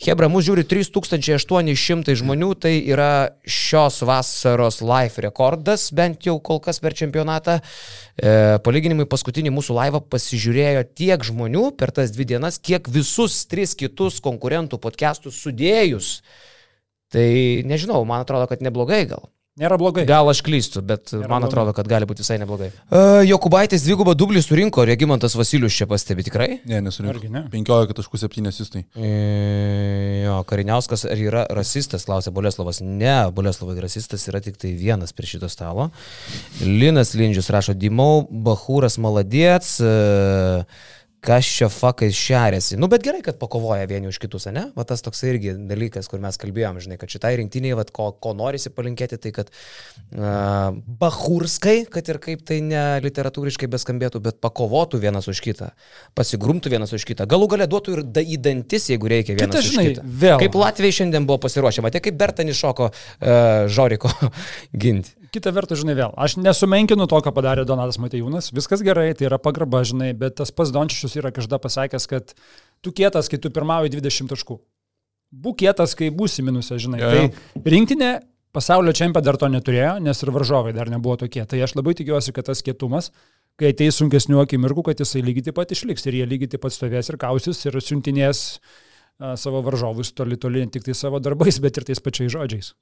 Hebra, 0.00 0.30
mūsų 0.32 0.46
žiūri 0.48 0.64
3800 0.70 2.14
žmonių, 2.16 2.50
tai 2.56 2.72
yra 2.88 3.36
šios 3.44 4.00
vasaros 4.08 4.80
live 4.80 5.24
rekordas, 5.26 5.90
bent 5.92 6.24
jau 6.24 6.38
kol 6.40 6.62
kas 6.64 6.80
per 6.80 6.96
čempionatą. 6.96 7.58
E, 7.60 8.32
palyginimui 8.64 9.04
paskutinį 9.10 9.52
mūsų 9.58 9.76
laivą 9.76 10.00
pasižiūrėjo 10.08 10.86
tiek 10.96 11.26
žmonių 11.28 11.66
per 11.76 11.92
tas 11.96 12.14
dvi 12.14 12.30
dienas, 12.32 12.56
kiek 12.56 12.88
visus 12.88 13.42
tris 13.50 13.76
kitus 13.76 14.22
konkurentų 14.24 14.80
podcastus 14.80 15.42
sudėjus. 15.44 16.20
Tai 17.12 17.28
nežinau, 17.66 18.00
man 18.08 18.24
atrodo, 18.24 18.48
kad 18.48 18.64
neblogai 18.64 19.04
gal. 19.10 19.28
Nėra 19.58 19.74
blogai. 19.80 20.04
Gal 20.06 20.28
aš 20.30 20.44
klystu, 20.46 20.78
bet 20.86 21.10
Nėra 21.10 21.26
man 21.26 21.42
blogai. 21.42 21.48
atrodo, 21.50 21.72
kad 21.74 21.88
gali 21.90 22.06
būti 22.06 22.22
visai 22.22 22.36
neblogai. 22.38 22.68
Uh, 22.86 23.18
Jokubaitis 23.26 23.82
dvigubą 23.82 24.14
dublį 24.14 24.38
surinko, 24.46 24.84
Regimantas 24.86 25.34
Vasilius 25.34 25.74
čia 25.74 25.88
pastebi 25.90 26.22
tikrai? 26.22 26.60
Ne, 26.70 26.78
nesurinko. 26.86 27.26
Ne? 27.34 27.42
15.7 27.50 28.46
asistai. 28.46 28.84
E, 28.94 29.10
jo, 30.22 30.36
Kariniauskas 30.46 31.02
ar 31.10 31.18
yra 31.18 31.42
rasistas, 31.58 32.06
klausė 32.06 32.30
Boleslavas. 32.36 32.78
Ne, 32.84 33.16
Boleslavai 33.34 33.74
rasistas 33.82 34.28
yra 34.30 34.38
tik 34.44 34.54
tai 34.60 34.70
vienas 34.78 35.10
prie 35.18 35.32
šito 35.32 35.50
stalo. 35.50 35.90
Linas 36.62 37.16
Lindžius 37.18 37.50
rašo, 37.50 37.74
Dimau, 37.74 38.28
Bahūras 38.30 39.00
Maladiets. 39.02 39.80
Uh, 39.82 40.96
kas 41.24 41.44
čia 41.44 41.68
fakais 41.68 42.16
šeriasi. 42.16 42.78
Nu, 42.80 42.88
bet 42.88 43.04
gerai, 43.04 43.20
kad 43.24 43.36
pakovoja 43.40 43.84
vieni 43.88 44.08
už 44.08 44.18
kitus, 44.22 44.46
ne? 44.54 44.66
Va 44.76 44.86
tas 44.88 45.04
toks 45.04 45.20
irgi 45.28 45.52
dalykas, 45.68 46.08
kur 46.08 46.22
mes 46.22 46.38
kalbėjom, 46.40 46.80
žinai, 46.80 46.96
kad 47.00 47.12
šitai 47.12 47.34
rinktiniai, 47.42 47.76
va, 47.76 47.84
ko, 47.84 48.08
ko 48.16 48.32
norisi 48.36 48.72
palinkėti, 48.72 49.18
tai 49.20 49.32
kad 49.36 49.52
uh, 49.52 50.72
bahurskai, 51.02 51.84
kad 51.92 52.08
ir 52.08 52.20
kaip 52.24 52.46
tai 52.48 52.62
ne 52.64 52.84
literatūriškai 53.04 53.68
beskambėtų, 53.70 54.24
bet 54.24 54.40
pakovotų 54.40 55.02
vienas 55.04 55.28
už 55.30 55.44
kitą, 55.44 55.70
pasigrumtų 56.16 56.72
vienas 56.72 56.96
už 56.96 57.04
kitą, 57.12 57.28
galų 57.30 57.52
galę 57.54 57.68
duotų 57.70 57.98
ir 57.98 58.04
da, 58.08 58.24
į 58.24 58.40
dantis, 58.40 58.88
jeigu 58.94 59.12
reikia 59.12 59.36
vienas 59.36 59.60
Kita, 59.60 59.64
žinai, 59.68 59.86
už 59.86 59.96
kitą. 59.98 60.08
Vėl. 60.24 60.40
Kaip 60.46 60.60
Latvijai 60.64 61.00
šiandien 61.02 61.28
buvo 61.28 61.42
pasiruošę, 61.44 61.84
matė, 61.84 62.00
kaip 62.04 62.16
Bertanis 62.20 62.60
šoko 62.60 62.90
uh, 62.90 63.68
Žoriko 63.68 64.12
ginti 64.82 65.19
kita 65.34 65.52
vertus, 65.54 65.80
žinai, 65.82 65.94
vėl, 65.98 66.14
aš 66.18 66.36
nesumenkinu 66.40 67.06
to, 67.10 67.20
ką 67.24 67.32
padarė 67.36 67.66
Donatas 67.68 68.00
Matejūnas, 68.02 68.50
viskas 68.56 68.82
gerai, 68.86 69.10
tai 69.18 69.28
yra 69.28 69.38
pagarba, 69.42 69.82
žinai, 69.86 70.10
bet 70.18 70.38
tas 70.40 70.52
pats 70.54 70.72
Dončičius 70.74 71.16
yra 71.20 71.32
kažkada 71.34 71.60
pasakęs, 71.62 72.08
kad 72.10 72.34
tu 72.84 72.92
kietas, 72.96 73.30
kai 73.30 73.40
tu 73.42 73.52
pirmauji 73.54 73.94
20 73.96 74.32
taškų. 74.34 74.58
Būk 75.30 75.60
kietas, 75.62 75.94
kai 75.98 76.10
būsi 76.14 76.42
minusė, 76.42 76.80
žinai. 76.82 77.00
Ja, 77.02 77.10
ja. 77.14 77.30
Tai 77.30 77.74
rinktinė 77.74 78.10
pasaulio 78.54 78.94
čempionė 78.96 79.26
dar 79.26 79.38
to 79.38 79.50
neturėjo, 79.52 79.96
nes 80.02 80.24
ir 80.24 80.32
varžovai 80.34 80.74
dar 80.74 80.90
nebuvo 80.90 81.20
tokie. 81.20 81.44
Tai 81.46 81.60
aš 81.62 81.76
labai 81.78 81.94
tikiuosi, 81.98 82.34
kad 82.34 82.50
tas 82.50 82.64
kietumas, 82.66 83.12
kai 83.60 83.70
ateis 83.74 84.00
sunkesnių 84.00 84.42
akimirkų, 84.42 84.88
kad 84.90 85.02
jisai 85.02 85.22
lygiai 85.22 85.50
taip 85.50 85.60
pat 85.60 85.74
išliks 85.76 86.06
ir 86.08 86.18
jie 86.18 86.26
lygiai 86.26 86.54
taip 86.54 86.64
pat 86.64 86.74
stovės 86.74 87.12
ir 87.12 87.20
kausis 87.20 87.62
ir 87.68 87.78
siuntinės 87.78 88.44
savo 89.36 89.60
varžovus 89.62 90.14
toli 90.16 90.38
toli 90.40 90.64
ne 90.64 90.72
tik 90.72 90.86
tai 90.86 90.96
savo 90.96 91.20
darbais, 91.20 91.60
bet 91.60 91.76
ir 91.76 91.86
tais 91.86 92.00
pačiais 92.00 92.32
žodžiais. 92.32 92.72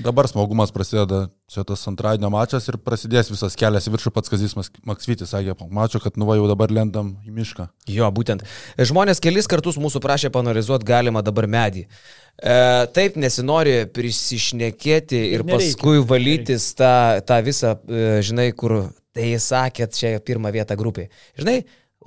Dabar 0.00 0.28
smagumas 0.30 0.70
prasideda, 0.72 1.26
čia 1.50 1.64
tas 1.66 1.82
antradienio 1.90 2.30
mačas 2.32 2.68
ir 2.70 2.78
prasidės 2.80 3.28
visas 3.32 3.56
kelias 3.58 3.88
į 3.88 3.92
viršų 3.92 4.12
pats 4.14 4.30
Kazis 4.30 4.54
Maksvytis, 4.56 5.32
sakė, 5.34 5.56
mačiau, 5.74 6.00
kad 6.00 6.16
nuva 6.20 6.36
jau 6.38 6.46
dabar 6.48 6.72
lendam 6.72 7.10
į 7.26 7.34
mišką. 7.34 7.66
Jo, 7.90 8.08
būtent. 8.14 8.46
Žmonės 8.78 9.20
kelis 9.22 9.50
kartus 9.50 9.80
mūsų 9.82 10.00
prašė 10.04 10.30
panalizuoti 10.32 10.88
galima 10.88 11.20
dabar 11.26 11.50
medį. 11.50 11.84
E, 11.84 12.56
taip 12.94 13.18
nesinori 13.20 13.82
prisišnekėti 13.92 15.18
ir 15.34 15.44
nereikia, 15.44 15.74
paskui 15.74 16.06
valytis 16.14 16.70
tą, 16.78 16.94
tą 17.28 17.42
visą, 17.44 17.74
e, 17.82 18.22
žinai, 18.24 18.52
kur 18.56 18.78
tai 19.12 19.34
sakėt, 19.42 19.98
čia 19.98 20.14
pirmą 20.24 20.54
vietą 20.54 20.78
grupiai. 20.78 21.10
Žinai, 21.36 21.58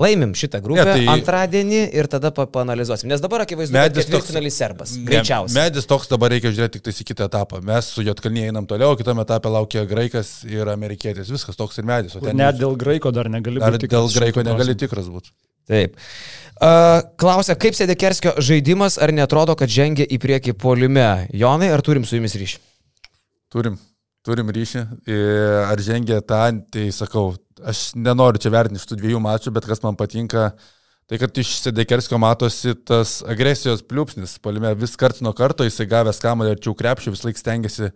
Laimim 0.02 0.34
šitą 0.36 0.60
grupę 0.64 0.84
ne, 0.84 0.93
tai... 0.98 1.06
antradienį 1.14 1.82
ir 1.96 2.10
tada 2.12 2.32
panalizuosim. 2.34 3.08
Nes 3.12 3.22
dabar 3.24 3.46
akivaizdu, 3.46 3.78
kad 3.78 3.96
ketvirtfinalis 3.96 4.58
serbas. 4.60 4.96
Greičiausiai. 5.08 5.56
Medis 5.56 5.88
toks 5.88 6.12
dabar 6.12 6.34
reikia 6.36 6.52
žiūrėti 6.52 6.78
tik 6.78 6.88
tais 6.89 7.00
į 7.00 7.08
kitą 7.12 7.30
etapą. 7.30 7.62
Mes 7.64 7.88
su 7.96 8.04
Jotkalnyje 8.04 8.52
einam 8.52 8.68
toliau, 8.68 8.98
kitame 9.00 9.24
etape 9.24 9.52
laukia 9.54 9.86
graikas 9.88 10.41
ir 10.50 10.68
amerikietis. 10.74 11.32
Viskas 11.32 11.56
toks 11.60 11.80
ir 11.80 11.88
medis. 11.88 12.18
Net 12.28 12.60
dėl 12.60 12.76
graiko 12.80 13.14
dar 13.16 13.32
negali 13.32 13.64
būti. 13.64 13.91
Dėl 13.96 14.12
graiko 14.18 14.43
negali 14.43 14.76
tikras 14.84 15.08
būti. 15.12 15.32
Taip. 15.72 15.96
Uh, 16.56 17.02
klausia, 17.20 17.56
kaip 17.60 17.76
sėdė 17.76 17.96
Kerskio 18.00 18.36
žaidimas, 18.43 19.00
ar 19.02 19.12
netrodo, 19.16 19.58
kad 19.60 19.72
žengia 19.72 20.06
į 20.06 20.20
priekį 20.24 20.54
polime? 20.60 21.26
Jonai, 21.36 21.72
ar 21.74 21.84
turim 21.84 22.06
su 22.08 22.20
jumis 22.20 22.36
ryšį? 22.39 22.62
Turim. 23.52 23.80
Turim 24.26 24.49
ryšį. 24.49 24.82
Ar 25.69 25.82
žengia 25.86 26.17
tą, 26.26 26.41
tai 26.73 26.88
sakau, 26.95 27.36
aš 27.61 27.91
nenoriu 27.93 28.41
čia 28.41 28.51
vertinti 28.53 28.82
iš 28.82 28.88
tų 28.89 28.97
dviejų 28.97 29.21
mačų, 29.21 29.53
bet 29.53 29.67
kas 29.69 29.84
man 29.84 29.97
patinka, 29.99 30.47
tai 31.05 31.19
kad 31.21 31.38
iš 31.38 31.51
Sedekerskio 31.61 32.17
matosi 32.21 32.73
tas 32.89 33.19
agresijos 33.30 33.86
pliūpsnis. 33.86 34.39
Palime 34.41 34.73
vis 34.82 34.97
kart 34.97 35.21
nuo 35.21 35.36
karto 35.38 35.67
jisai 35.67 35.86
gavęs 35.91 36.21
kamalį 36.23 36.55
arčiau 36.55 36.73
krepšį, 36.78 37.13
vis 37.13 37.23
laik 37.28 37.38
stengiasi 37.41 37.91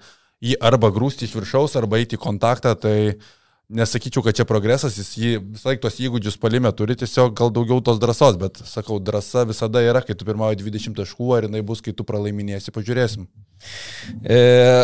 jį 0.45 0.59
arba 0.69 0.91
grūsti 0.93 1.25
iš 1.25 1.34
viršaus, 1.39 1.73
arba 1.82 1.97
eiti 1.97 2.19
į 2.19 2.21
kontaktą. 2.21 2.75
Tai 2.77 2.95
nesakyčiau, 3.70 4.24
kad 4.26 4.38
čia 4.38 4.45
progresas, 4.49 4.97
jis 4.97 5.09
jį 5.17 5.32
visą 5.43 5.70
laiką 5.70 5.84
tos 5.86 5.99
įgūdžius 6.01 6.39
palime 6.41 6.72
turi, 6.76 6.95
tiesiog 6.97 7.36
gal 7.38 7.51
daugiau 7.53 7.84
tos 7.86 7.99
drąsos, 8.01 8.39
bet 8.41 8.57
sakau, 8.65 8.97
drąsa 9.03 9.45
visada 9.49 9.84
yra, 9.86 10.01
kai 10.05 10.17
tu 10.17 10.26
pirmauji 10.28 10.59
20 10.63 10.97
taškų, 10.97 11.30
ar 11.38 11.47
jinai 11.47 11.61
bus, 11.65 11.84
kai 11.86 11.93
tu 11.93 12.05
pralaiminėsi, 12.07 12.74
pažiūrėsim. 12.76 13.28
E, 14.24 14.39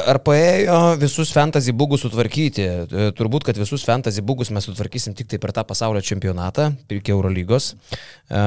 ar 0.06 0.20
paėjo 0.26 0.80
visus 1.02 1.34
fantasy 1.34 1.74
bugus 1.74 2.06
sutvarkyti? 2.06 2.66
E, 2.66 3.10
turbūt, 3.18 3.48
kad 3.50 3.58
visus 3.58 3.86
fantasy 3.88 4.22
bugus 4.26 4.54
mes 4.54 4.68
sutvarkysim 4.70 5.18
tik 5.18 5.32
tai 5.32 5.42
per 5.42 5.56
tą 5.56 5.66
pasaulio 5.66 6.04
čempionatą, 6.06 6.70
iki 6.94 7.16
Eurolygos. 7.16 7.74
E, 7.74 8.46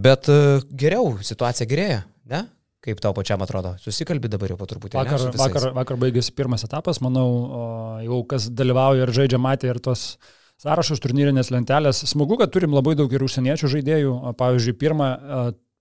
bet 0.00 0.32
geriau, 0.72 1.16
situacija 1.20 1.68
gerėja, 1.68 2.04
ne? 2.32 2.46
Kaip 2.84 3.00
tau 3.00 3.14
pačiam 3.16 3.40
atrodo? 3.40 3.74
Susikalbi 3.80 4.28
dabar 4.28 4.52
jau 4.52 4.58
po 4.60 4.66
truputį. 4.68 4.98
Vakar, 4.98 5.22
ne, 5.24 5.38
vakar, 5.40 5.66
vakar 5.72 5.98
baigėsi 6.02 6.34
pirmas 6.36 6.66
etapas, 6.66 6.98
manau, 7.00 7.28
jau 8.04 8.18
kas 8.28 8.50
dalyvauja 8.52 9.06
ir 9.06 9.12
žaidžia 9.16 9.40
matė 9.40 9.70
ir 9.72 9.80
tos 9.84 10.18
sąrašus 10.60 11.00
turnyrinės 11.00 11.48
lentelės. 11.54 12.02
Smagu, 12.10 12.36
kad 12.40 12.52
turim 12.52 12.76
labai 12.76 12.92
daug 12.98 13.12
ir 13.12 13.24
užsieniečių 13.24 13.70
žaidėjų. 13.72 14.12
Pavyzdžiui, 14.36 14.76
pirmą, 14.82 15.08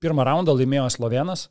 pirmą 0.03 0.27
raundą 0.29 0.55
laimėjo 0.55 0.85
Slovenas. 0.95 1.49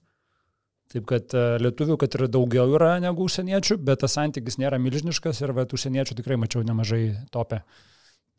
Taip 0.93 1.05
kad 1.09 1.37
lietuvių, 1.61 1.99
kad 2.01 2.17
ir 2.17 2.25
daugiau 2.33 2.73
yra 2.79 2.95
negu 3.05 3.27
užsieniečių, 3.29 3.77
bet 3.85 4.01
tas 4.07 4.17
santykis 4.17 4.57
nėra 4.61 4.81
milžiniškas 4.81 5.43
ir 5.45 5.53
vat, 5.57 5.73
užsieniečių 5.77 6.17
tikrai 6.17 6.41
mačiau 6.41 6.65
nemažai 6.65 7.03
topę. 7.33 7.61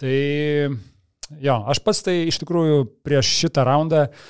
Tai 0.02 0.18
jo, 1.46 1.60
aš 1.70 1.82
pats 1.86 2.02
tai 2.10 2.24
iš 2.32 2.42
tikrųjų 2.42 2.88
prieš 3.06 3.30
šitą 3.44 3.66
raundą 3.70 4.08
uh, 4.10 4.26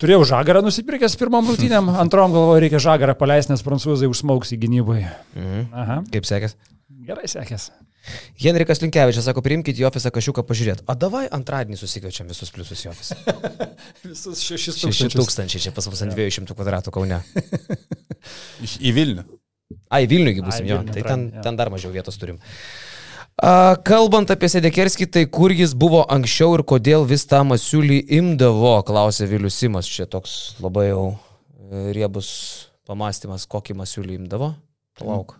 Turėjau 0.00 0.24
žagarą 0.32 0.62
nusipirkęs 0.64 1.18
pirmam 1.20 1.48
rungtynėm, 1.50 1.92
antrom 2.02 2.32
galvoju, 2.32 2.62
reikia 2.64 2.80
žagarą 2.80 3.14
paleisti, 3.20 3.52
nes 3.52 3.64
prancūzai 3.66 4.08
užsmauks 4.10 4.54
į 4.56 4.60
gynybai. 4.64 5.04
Mhm. 5.36 5.62
Aha. 5.76 6.00
Kaip 6.14 6.28
sekės? 6.28 6.56
Gerai 7.04 7.28
sekės. 7.28 7.70
Henrikas 8.40 8.80
Linkevičius 8.80 9.26
sako, 9.28 9.42
priimkite 9.44 9.82
į 9.82 9.86
ofisą 9.90 10.08
kažką 10.14 10.44
pažiūrėti. 10.48 10.86
O 10.88 10.96
davai 10.96 11.26
antradienį 11.36 11.76
susikviečiam 11.76 12.30
visus 12.32 12.52
pliusus 12.54 12.86
į 12.86 12.90
ofisą. 12.94 13.18
visus 14.06 14.40
šešis 14.46 14.80
tūkstančius. 14.80 15.02
Šeši 15.02 15.18
tūkstančiai, 15.18 15.64
čia 15.66 15.74
pas 15.76 15.88
mus 15.90 16.00
ant 16.06 16.16
200 16.16 16.56
kvadratų 16.56 16.94
Kaune. 16.96 17.20
į 18.88 18.94
Vilnių. 18.96 19.26
A, 19.92 20.00
į 20.00 20.08
Vilnių 20.10 20.46
būsim, 20.46 20.70
jo. 20.70 20.80
Tai 20.88 21.04
ten, 21.04 21.26
ten 21.44 21.60
dar 21.60 21.70
mažiau 21.72 21.92
vietos 21.92 22.16
turim. 22.20 22.40
Kalbant 23.40 24.28
apie 24.28 24.50
Sedekerskį, 24.52 25.06
tai 25.08 25.22
kur 25.32 25.52
jis 25.54 25.72
buvo 25.72 26.02
anksčiau 26.12 26.58
ir 26.58 26.64
kodėl 26.68 27.06
vis 27.08 27.24
tą 27.28 27.40
masiulį 27.48 28.02
imdavo, 28.18 28.74
klausė 28.84 29.28
Vilius 29.30 29.56
Simas. 29.56 29.88
Čia 29.88 30.04
toks 30.10 30.58
labai 30.60 30.90
jau 30.90 31.04
e, 31.12 31.86
riebus 31.96 32.28
pamastymas, 32.84 33.46
kokį 33.48 33.78
masiulį 33.80 34.18
imdavo. 34.20 34.52
Palauk. 35.00 35.38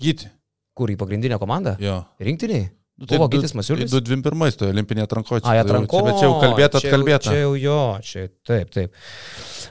Gyti. 0.00 0.28
Kur 0.76 0.92
į 0.92 0.98
pagrindinę 1.00 1.40
komandą? 1.40 1.78
Jo. 1.80 2.02
Rinktiniai? 2.20 2.68
Nu, 3.00 3.06
tai 3.08 3.16
buvo 3.16 3.30
Gytis 3.32 3.54
Masiulis? 3.56 3.88
221 3.88 4.56
tai 4.60 4.66
olimpinė 4.74 5.06
atranko. 5.06 5.38
A, 5.40 5.54
atranko. 5.62 6.02
Čia, 6.04 6.16
čia 6.18 6.26
jau 6.26 6.34
kalbėta, 6.42 6.80
atkalbėta. 6.82 7.30
Čia 7.30 7.36
jau 7.38 7.52
jo, 7.56 7.76
čia 8.04 8.24
taip, 8.44 8.68
taip. 8.74 8.98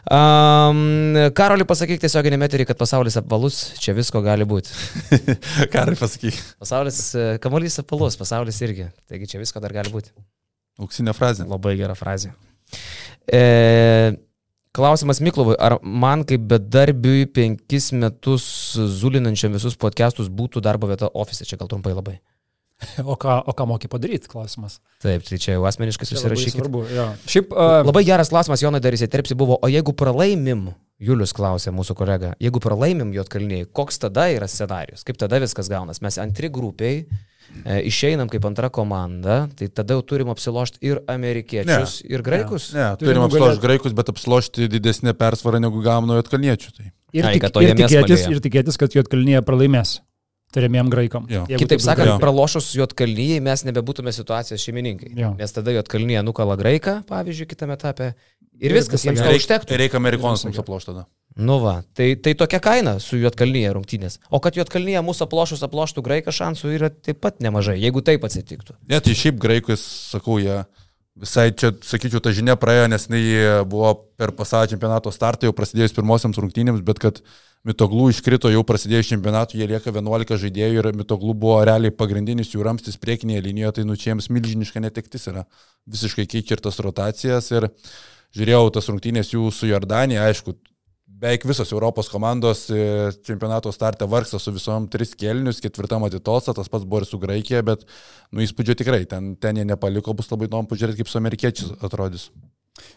Um, 0.10 1.20
Karoli, 1.38 1.68
pasakyk 1.70 2.02
tiesioginį 2.02 2.40
meterį, 2.42 2.66
kad 2.72 2.80
pasaulis 2.80 3.20
apvalus, 3.22 3.60
čia 3.78 3.94
visko 3.94 4.24
gali 4.26 4.48
būti. 4.50 4.74
Karoli, 5.76 6.00
pasakyk. 6.00 6.40
Pasaulis, 6.58 7.04
e, 7.14 7.28
kamuolys 7.44 7.78
apvalus, 7.84 8.18
pasaulis 8.18 8.58
irgi. 8.66 8.88
Taigi 9.06 9.30
čia 9.36 9.44
visko 9.44 9.62
dar 9.62 9.78
gali 9.78 9.94
būti. 9.94 10.10
Auksinė 10.82 11.14
frazė. 11.14 11.46
Labai 11.54 11.76
gera 11.78 11.94
frazė. 12.00 12.34
E, 13.30 13.44
klausimas 14.74 15.22
Miklovui, 15.22 15.54
ar 15.62 15.78
man 15.86 16.26
kaip 16.26 16.50
bedarbiui 16.50 17.30
penkis 17.30 17.92
metus 17.94 18.50
zulinančiam 18.98 19.54
visus 19.54 19.78
podcastus 19.78 20.34
būtų 20.34 20.66
darbo 20.66 20.90
vieta 20.90 21.14
ofise, 21.14 21.46
čia 21.46 21.62
gal 21.62 21.70
trumpai 21.70 21.94
labai. 21.94 22.18
O 23.12 23.16
ką, 23.20 23.40
o 23.46 23.54
ką 23.54 23.66
moki 23.68 23.90
padaryti, 23.92 24.30
klausimas. 24.32 24.80
Taip, 25.04 25.24
tai 25.28 25.40
čia 25.42 25.58
jau 25.58 25.66
asmeniškai 25.68 26.08
susirašykit. 26.08 26.60
Svarbu, 26.60 26.84
jo. 26.94 27.08
Šiaip, 27.30 27.52
uh, 27.56 27.80
labai 27.84 28.06
geras 28.08 28.32
klausimas, 28.32 28.64
Jonai 28.64 28.82
dar 28.84 28.96
įsiterpsi 28.96 29.38
buvo, 29.40 29.60
o 29.60 29.72
jeigu 29.72 29.94
pralaimim, 29.98 30.70
Julius 31.00 31.32
klausė 31.36 31.72
mūsų 31.76 31.96
kolega, 31.96 32.34
jeigu 32.44 32.60
pralaimim 32.64 33.14
Jotkalniai, 33.16 33.70
koks 33.76 34.02
tada 34.04 34.28
yra 34.34 34.50
scenarius, 34.52 35.06
kaip 35.08 35.20
tada 35.20 35.40
viskas 35.40 35.72
gaunas? 35.72 36.02
Mes 36.04 36.20
antri 36.20 36.50
grupiai, 36.52 37.06
e, 37.64 37.78
išeinam 37.88 38.28
kaip 38.32 38.44
antra 38.50 38.68
komanda, 38.68 39.46
tai 39.56 39.70
tada 39.72 39.96
jau 39.96 40.04
turim 40.12 40.32
apsilošti 40.34 40.84
ir 40.84 41.00
amerikiečius, 41.08 42.02
ne, 42.04 42.12
ir 42.12 42.26
graikus. 42.26 42.74
Ne, 42.76 42.84
ne 42.84 43.00
turim, 43.00 43.14
turim 43.14 43.28
apsilošti 43.30 43.64
graikus, 43.64 43.96
bet 43.96 44.12
apsilošti 44.12 44.68
didesnė 44.76 45.16
persvara 45.20 45.64
negu 45.64 45.80
gavom 45.84 46.12
nuo 46.12 46.20
Jotkalniečių. 46.20 46.76
Tai. 46.76 46.92
Ir, 47.16 47.32
tik, 47.32 47.48
Ai, 47.48 47.64
ir, 47.64 47.80
tikėtis, 47.80 48.28
ir 48.28 48.44
tikėtis, 48.44 48.80
kad 48.80 49.00
Jotkalnyje 49.00 49.40
pralaimės 49.48 50.02
tariamiem 50.56 50.90
graikam. 50.92 51.28
Kitaip 51.50 51.84
sakant, 51.84 52.16
pralošus 52.22 52.72
Jotkalnyje 52.78 53.40
mes 53.46 53.64
nebebūtume 53.68 54.14
situacijos 54.16 54.64
šeimininkai. 54.66 55.14
Jo. 55.18 55.32
Nes 55.40 55.56
tada 55.56 55.74
Jotkalnyje 55.76 56.24
nukala 56.26 56.58
graiką, 56.60 57.00
pavyzdžiui, 57.10 57.50
kitame 57.54 57.78
etape. 57.78 58.14
Ir, 58.60 58.74
ir 58.74 58.76
viskas, 58.76 59.06
jiems 59.08 59.22
to 59.24 59.32
užtektų. 59.38 59.78
Reikia 59.80 60.00
amerikonus 60.02 60.44
mums 60.48 60.60
aplošti 60.60 60.92
tada. 60.92 61.06
Nu 61.40 61.60
va, 61.64 61.78
tai, 61.96 62.10
tai 62.20 62.34
tokia 62.36 62.60
kaina 62.64 62.98
su 63.00 63.20
Jotkalnyje 63.22 63.72
rungtynės. 63.78 64.18
O 64.34 64.42
kad 64.44 64.58
Jotkalnyje 64.60 65.00
mūsų 65.06 65.28
aplošus 65.30 65.64
aploštų 65.64 66.04
graiką 66.04 66.34
šansų 66.36 66.74
yra 66.76 66.90
taip 66.92 67.22
pat 67.24 67.40
nemažai, 67.46 67.78
jeigu 67.80 68.04
taip 68.04 68.26
atsitiktų. 68.28 68.76
Ne, 68.92 69.00
tai 69.06 69.16
šiaip 69.16 69.40
graikus, 69.40 69.86
sakau, 70.12 70.42
jie 70.44 70.66
visai 71.20 71.50
čia, 71.52 71.74
sakyčiau, 71.86 72.22
ta 72.24 72.34
žinia 72.36 72.56
praėjo, 72.60 72.88
nes 72.92 73.06
jinai 73.08 73.22
buvo 73.70 73.94
per 74.20 74.34
pasaulio 74.38 74.72
čempionato 74.74 75.12
startą 75.14 75.50
jau 75.50 75.56
prasidėjus 75.56 75.96
pirmosiams 75.98 76.40
rungtynėms, 76.42 76.84
bet 76.86 77.02
kad 77.04 77.24
Mitoglų 77.68 78.06
iškrito 78.14 78.48
jau 78.48 78.62
prasidėjus 78.64 79.10
čempionatui, 79.10 79.58
jie 79.60 79.66
lieka 79.68 79.92
11 79.92 80.38
žaidėjų 80.40 80.80
ir 80.80 80.88
Mitoglų 80.96 81.34
buvo 81.42 81.58
realiai 81.68 81.92
pagrindinis 81.92 82.54
jų 82.54 82.64
ramstis 82.64 82.96
priekinėje 83.02 83.42
linijoje, 83.50 83.74
tai 83.76 83.84
nu 83.84 83.98
čia 84.00 84.14
jiems 84.14 84.30
milžiniška 84.32 84.80
netektis 84.80 85.28
yra. 85.28 85.44
Visiškai 85.92 86.24
keičia 86.24 86.56
ir 86.56 86.64
tas 86.64 86.80
rotacijas 86.80 87.52
ir 87.52 87.68
žiūrėjau 88.38 88.72
tas 88.78 88.88
rungtynės 88.88 89.34
jų 89.34 89.52
su 89.52 89.68
Jordanija, 89.68 90.30
aišku, 90.32 90.56
beveik 91.20 91.46
visos 91.48 91.72
Europos 91.76 92.10
komandos 92.10 92.68
e, 92.72 93.10
čempionato 93.28 93.72
startą 93.76 94.08
vargsta 94.10 94.40
su 94.40 94.54
visom 94.56 94.88
tris 94.92 95.12
kelnius, 95.20 95.60
ketvirtam 95.64 96.06
atitolsta, 96.08 96.56
tas 96.56 96.72
pats 96.72 96.88
buvo 96.88 97.04
ir 97.04 97.10
su 97.10 97.20
Graikija, 97.20 97.64
bet, 97.68 97.84
nu, 98.32 98.44
įspūdžio 98.46 98.78
tikrai, 98.80 99.04
ten, 99.10 99.34
ten 99.42 99.60
jie 99.60 99.68
nepaliko, 99.68 100.16
bus 100.16 100.32
labai 100.32 100.48
įdomu 100.48 100.70
pažiūrėti, 100.72 101.02
kaip 101.02 101.12
su 101.12 101.20
amerikiečiais 101.20 101.76
atrodys. 101.84 102.30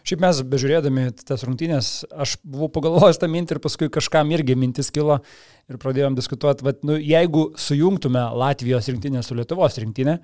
Šiaip 0.07 0.21
mes 0.23 0.39
bežiūrėdami 0.47 1.09
tas 1.27 1.43
rungtynės, 1.43 1.91
aš 2.23 2.37
buvau 2.47 2.69
pagalvojęs 2.71 3.19
tą 3.19 3.27
mintį 3.31 3.57
ir 3.57 3.61
paskui 3.63 3.89
kažkam 3.91 4.31
irgi 4.31 4.55
mintis 4.55 4.91
kilo 4.95 5.19
ir 5.67 5.79
pradėjom 5.81 6.15
diskutuoti, 6.15 6.63
bet 6.63 6.85
nu, 6.87 6.95
jeigu 6.95 7.49
sujungtume 7.59 8.23
Latvijos 8.39 8.87
rinktinę 8.87 9.23
su 9.27 9.35
Lietuvos 9.35 9.75
rinktinė, 9.83 10.21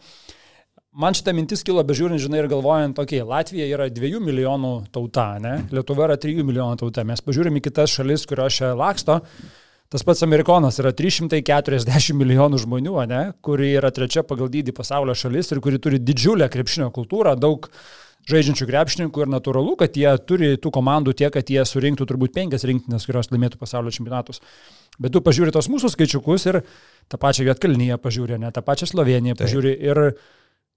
man 0.91 1.15
šitą 1.17 1.33
mintis 1.37 1.63
kilo 1.65 1.83
bežiūrint, 1.85 2.21
žinai, 2.21 2.41
ir 2.43 2.49
galvojant, 2.51 2.99
okei, 2.99 3.21
okay, 3.21 3.29
Latvija 3.29 3.69
yra 3.69 3.87
2 3.93 4.19
milijonų 4.23 4.73
tauta, 4.93 5.31
ne? 5.41 5.55
Lietuva 5.73 6.09
yra 6.09 6.17
3 6.19 6.43
milijonų 6.45 6.81
tauta, 6.81 7.05
mes 7.07 7.21
pažiūrime 7.25 7.61
į 7.61 7.67
kitas 7.69 7.93
šalis, 7.93 8.25
kurios 8.29 8.59
čia 8.59 8.73
laksto. 8.77 9.19
Tas 9.89 10.03
pats 10.05 10.21
Amerikonas 10.21 10.77
yra 10.81 10.91
340 10.93 12.13
milijonų 12.13 12.59
žmonių, 12.61 12.97
ne, 13.09 13.21
kuri 13.41 13.71
yra 13.79 13.89
trečia 13.93 14.21
pagal 14.21 14.51
dydį 14.53 14.75
pasaulio 14.77 15.15
šalis 15.17 15.49
ir 15.49 15.61
kuri 15.65 15.81
turi 15.81 15.97
didžiulę 15.97 16.45
krepšinio 16.53 16.91
kultūrą, 16.93 17.33
daug 17.33 17.65
žaidžiančių 18.29 18.67
krepšininkų 18.69 19.23
ir 19.23 19.31
natūralu, 19.33 19.73
kad 19.79 19.97
jie 19.97 20.11
turi 20.29 20.51
tų 20.61 20.69
komandų 20.75 21.15
tiek, 21.17 21.31
kad 21.33 21.49
jie 21.49 21.63
surinktų 21.65 22.05
turbūt 22.05 22.35
penkias 22.35 22.67
rinktinės, 22.69 23.07
kurios 23.09 23.31
laimėtų 23.33 23.57
pasaulio 23.57 23.93
čempionatus. 23.95 24.43
Bet 25.01 25.15
tu 25.15 25.23
pažiūri 25.25 25.55
tos 25.55 25.71
mūsų 25.71 25.89
skaičiukus 25.95 26.45
ir 26.51 26.61
tą 27.09 27.17
pačią 27.17 27.47
Vietkalnyje 27.47 27.97
pažiūri, 28.03 28.37
ne 28.37 28.51
tą 28.53 28.61
pačią 28.65 28.91
Sloveniją 28.91 29.39
pažiūri 29.39 29.73
Taip. 29.73 29.87
ir, 29.89 30.03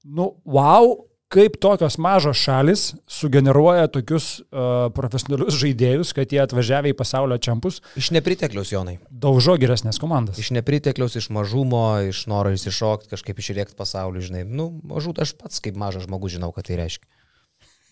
nu, 0.04 0.32
wow, 0.48 0.94
kaip 1.32 1.56
tokios 1.62 1.96
mažos 2.02 2.36
šalis 2.36 2.82
sugeneruoja 3.10 3.88
tokius 3.92 4.42
uh, 4.42 4.90
profesionalius 4.94 5.56
žaidėjus, 5.60 6.12
kad 6.16 6.32
jie 6.32 6.42
atvažiavę 6.42 6.92
į 6.92 6.98
pasaulio 6.98 7.38
čempus. 7.42 7.80
Iš 7.98 8.12
nepritekliaus, 8.16 8.74
Jonai. 8.74 8.98
Daužo 9.08 9.56
geresnės 9.60 10.00
komandas. 10.02 10.40
Iš 10.42 10.52
nepritekliaus, 10.58 11.16
iš 11.18 11.30
mažumo, 11.32 11.86
iš 12.10 12.26
noro 12.30 12.52
įsišokti, 12.52 13.10
kažkaip 13.14 13.40
išrėkti 13.40 13.78
pasaulį, 13.78 14.26
žinai. 14.28 14.44
Nu, 14.48 14.68
mažų, 14.92 15.16
aš 15.24 15.34
pats 15.40 15.64
kaip 15.64 15.78
mažas 15.80 16.08
žmogus 16.08 16.36
žinau, 16.36 16.52
ką 16.52 16.66
tai 16.68 16.80
reiškia. 16.82 17.08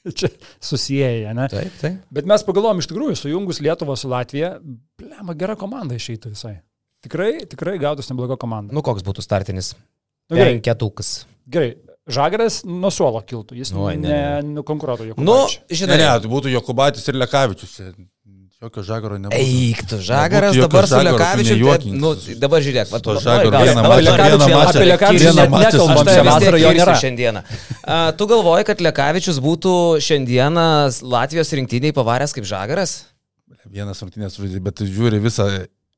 čia 0.18 0.28
susijęja, 0.60 1.34
ne? 1.36 1.48
Taip, 1.52 1.76
taip. 1.80 2.00
Bet 2.12 2.28
mes 2.28 2.44
pagalvom, 2.46 2.80
iš 2.80 2.88
tikrųjų, 2.90 3.18
sujungus 3.20 3.60
Lietuvą 3.64 3.96
su 4.00 4.10
Latvija, 4.10 4.54
blema, 5.00 5.36
gera 5.38 5.56
komanda 5.60 5.96
išeitų 5.96 6.32
visai. 6.34 6.58
Tikrai, 7.04 7.32
tikrai 7.48 7.78
gautus 7.80 8.10
nebloga 8.12 8.36
komanda. 8.40 8.74
Nu, 8.76 8.84
koks 8.84 9.04
būtų 9.04 9.24
startinis? 9.24 9.72
Nu, 10.28 10.36
gerai. 10.36 10.56
Penketukas. 10.56 11.22
Gerai. 11.50 11.74
Žagaras 12.10 12.62
nuo 12.68 12.90
suolo 12.94 13.20
kiltų, 13.26 13.58
jis 13.60 13.74
nu, 13.76 13.88
nekonkuruotų 13.96 15.10
jokių. 15.12 15.26
Nu, 15.26 15.42
žinai, 15.70 15.96
ne, 15.96 16.06
ne, 16.06 16.14
tai 16.22 16.30
būtų 16.32 16.54
Jokubaitis 16.54 17.06
ir 17.10 17.18
Lekavičius. 17.20 17.76
Jokio 18.60 18.82
žagaro 18.84 19.16
nebūtų. 19.16 19.40
Eik, 19.40 19.78
tu 19.88 19.96
žagaras 20.04 20.52
dabar 20.52 20.84
su 20.84 20.98
Lekavičiu. 21.00 21.54
Tai, 21.64 21.92
nu, 21.96 22.10
dabar 22.42 22.60
žiūrėk, 22.60 22.90
va, 22.92 22.98
to 23.00 23.14
žagaro 23.24 23.54
vieną 23.54 23.84
mačą. 23.86 24.58
Apie 24.66 24.84
Lekavičių 24.90 25.32
net 25.38 25.54
nekalbam, 25.54 26.10
čia 26.10 26.24
vasarą 26.28 26.60
jo 26.60 26.72
nėra. 26.76 26.96
Šiandieną. 27.00 27.42
A, 27.80 28.00
tu 28.12 28.28
galvoji, 28.28 28.66
kad 28.68 28.84
Lekavičius 28.84 29.40
būtų 29.40 29.72
šiandieną 30.04 30.66
Latvijos 31.08 31.54
rinktiniai 31.56 31.96
pavaręs 31.96 32.36
kaip 32.36 32.44
žagaras? 32.52 32.98
Vienas 33.64 34.04
rungtynės, 34.04 34.36
bet 34.60 34.84
žiūri 34.84 35.22
visą 35.24 35.48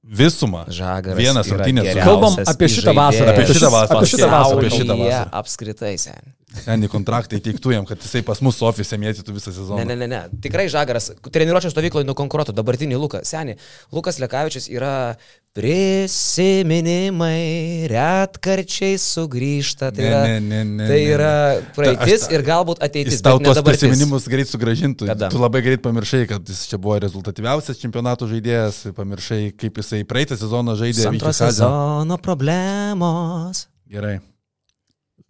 visumą. 0.03 0.65
Žagaras. 0.69 1.19
Vienas 1.19 1.51
rungtynės 1.53 1.99
Kalbam 2.03 2.37
apie 2.43 2.69
šitą 2.69 2.95
vasarą, 2.97 3.33
apie 3.33 3.47
šitą 3.47 3.71
vasarą, 3.71 3.99
apie 3.99 4.11
šitą 4.11 4.31
vasarą. 4.31 4.59
apie 4.59 4.71
šitą 4.77 4.97
vasarą. 4.99 5.31
Apskritai, 5.43 5.99
sen. 5.99 6.33
Seniai 6.53 6.91
kontraktai 6.93 7.39
teiktų 7.41 7.71
jam, 7.73 7.87
kad 7.89 7.97
jisai 8.05 8.21
pas 8.27 8.37
mus 8.45 8.59
ofise 8.63 8.99
mėtytų 9.01 9.33
visą 9.33 9.53
sezoną. 9.57 9.87
Ne, 9.87 9.95
ne, 9.97 10.05
ne, 10.05 10.09
ne. 10.13 10.19
Tikrai 10.45 10.67
Žagaras, 10.69 11.07
treniruočio 11.33 11.71
stovykloje 11.73 12.05
nukonkuruotų 12.11 12.53
dabartinį 12.53 12.99
Luką. 13.01 13.23
Seniai, 13.25 13.57
Lukas 13.91 14.19
Lekavičius 14.21 14.69
yra 14.69 15.17
prisiminimai, 15.57 17.89
retkarčiai 17.93 18.99
sugrįžta. 19.01 19.89
Tai 19.97 20.03
Ne, 20.05 20.11
yra, 20.11 20.21
ne, 20.27 20.41
ne, 20.41 20.65
ne, 20.65 20.87
tai 20.89 21.01
ne, 21.01 21.09
yra 21.15 21.33
ne. 21.57 21.63
praeitis 21.77 22.21
Ta- 22.21 22.27
aš- 22.29 22.33
ir 22.37 22.43
galbūt 22.47 22.79
ateitis. 22.85 23.13
Jis 23.17 23.23
tau 23.25 23.39
tos 23.41 23.63
prisiminimus 23.65 24.29
greit 24.29 24.49
sugražintų. 24.53 25.07
Kada? 25.09 25.29
Tu 25.33 25.39
labai 25.41 25.63
greit 25.65 25.81
pamiršai, 25.85 26.27
kad 26.29 26.45
jis 26.49 26.67
čia 26.69 26.77
buvo 26.79 26.99
rezultatyviausias 27.01 27.81
čempionato 27.81 28.29
žaidėjas, 28.29 28.93
pamiršai, 28.97 29.53
kaip 29.57 29.81
jisai 29.81 30.05
praeitą 30.05 30.37
sezoną 30.37 30.77
žaidė. 30.77 31.09
Antro 31.09 31.33
sezono 31.33 32.19
problemos. 32.21 33.67
Gerai. 33.89 34.21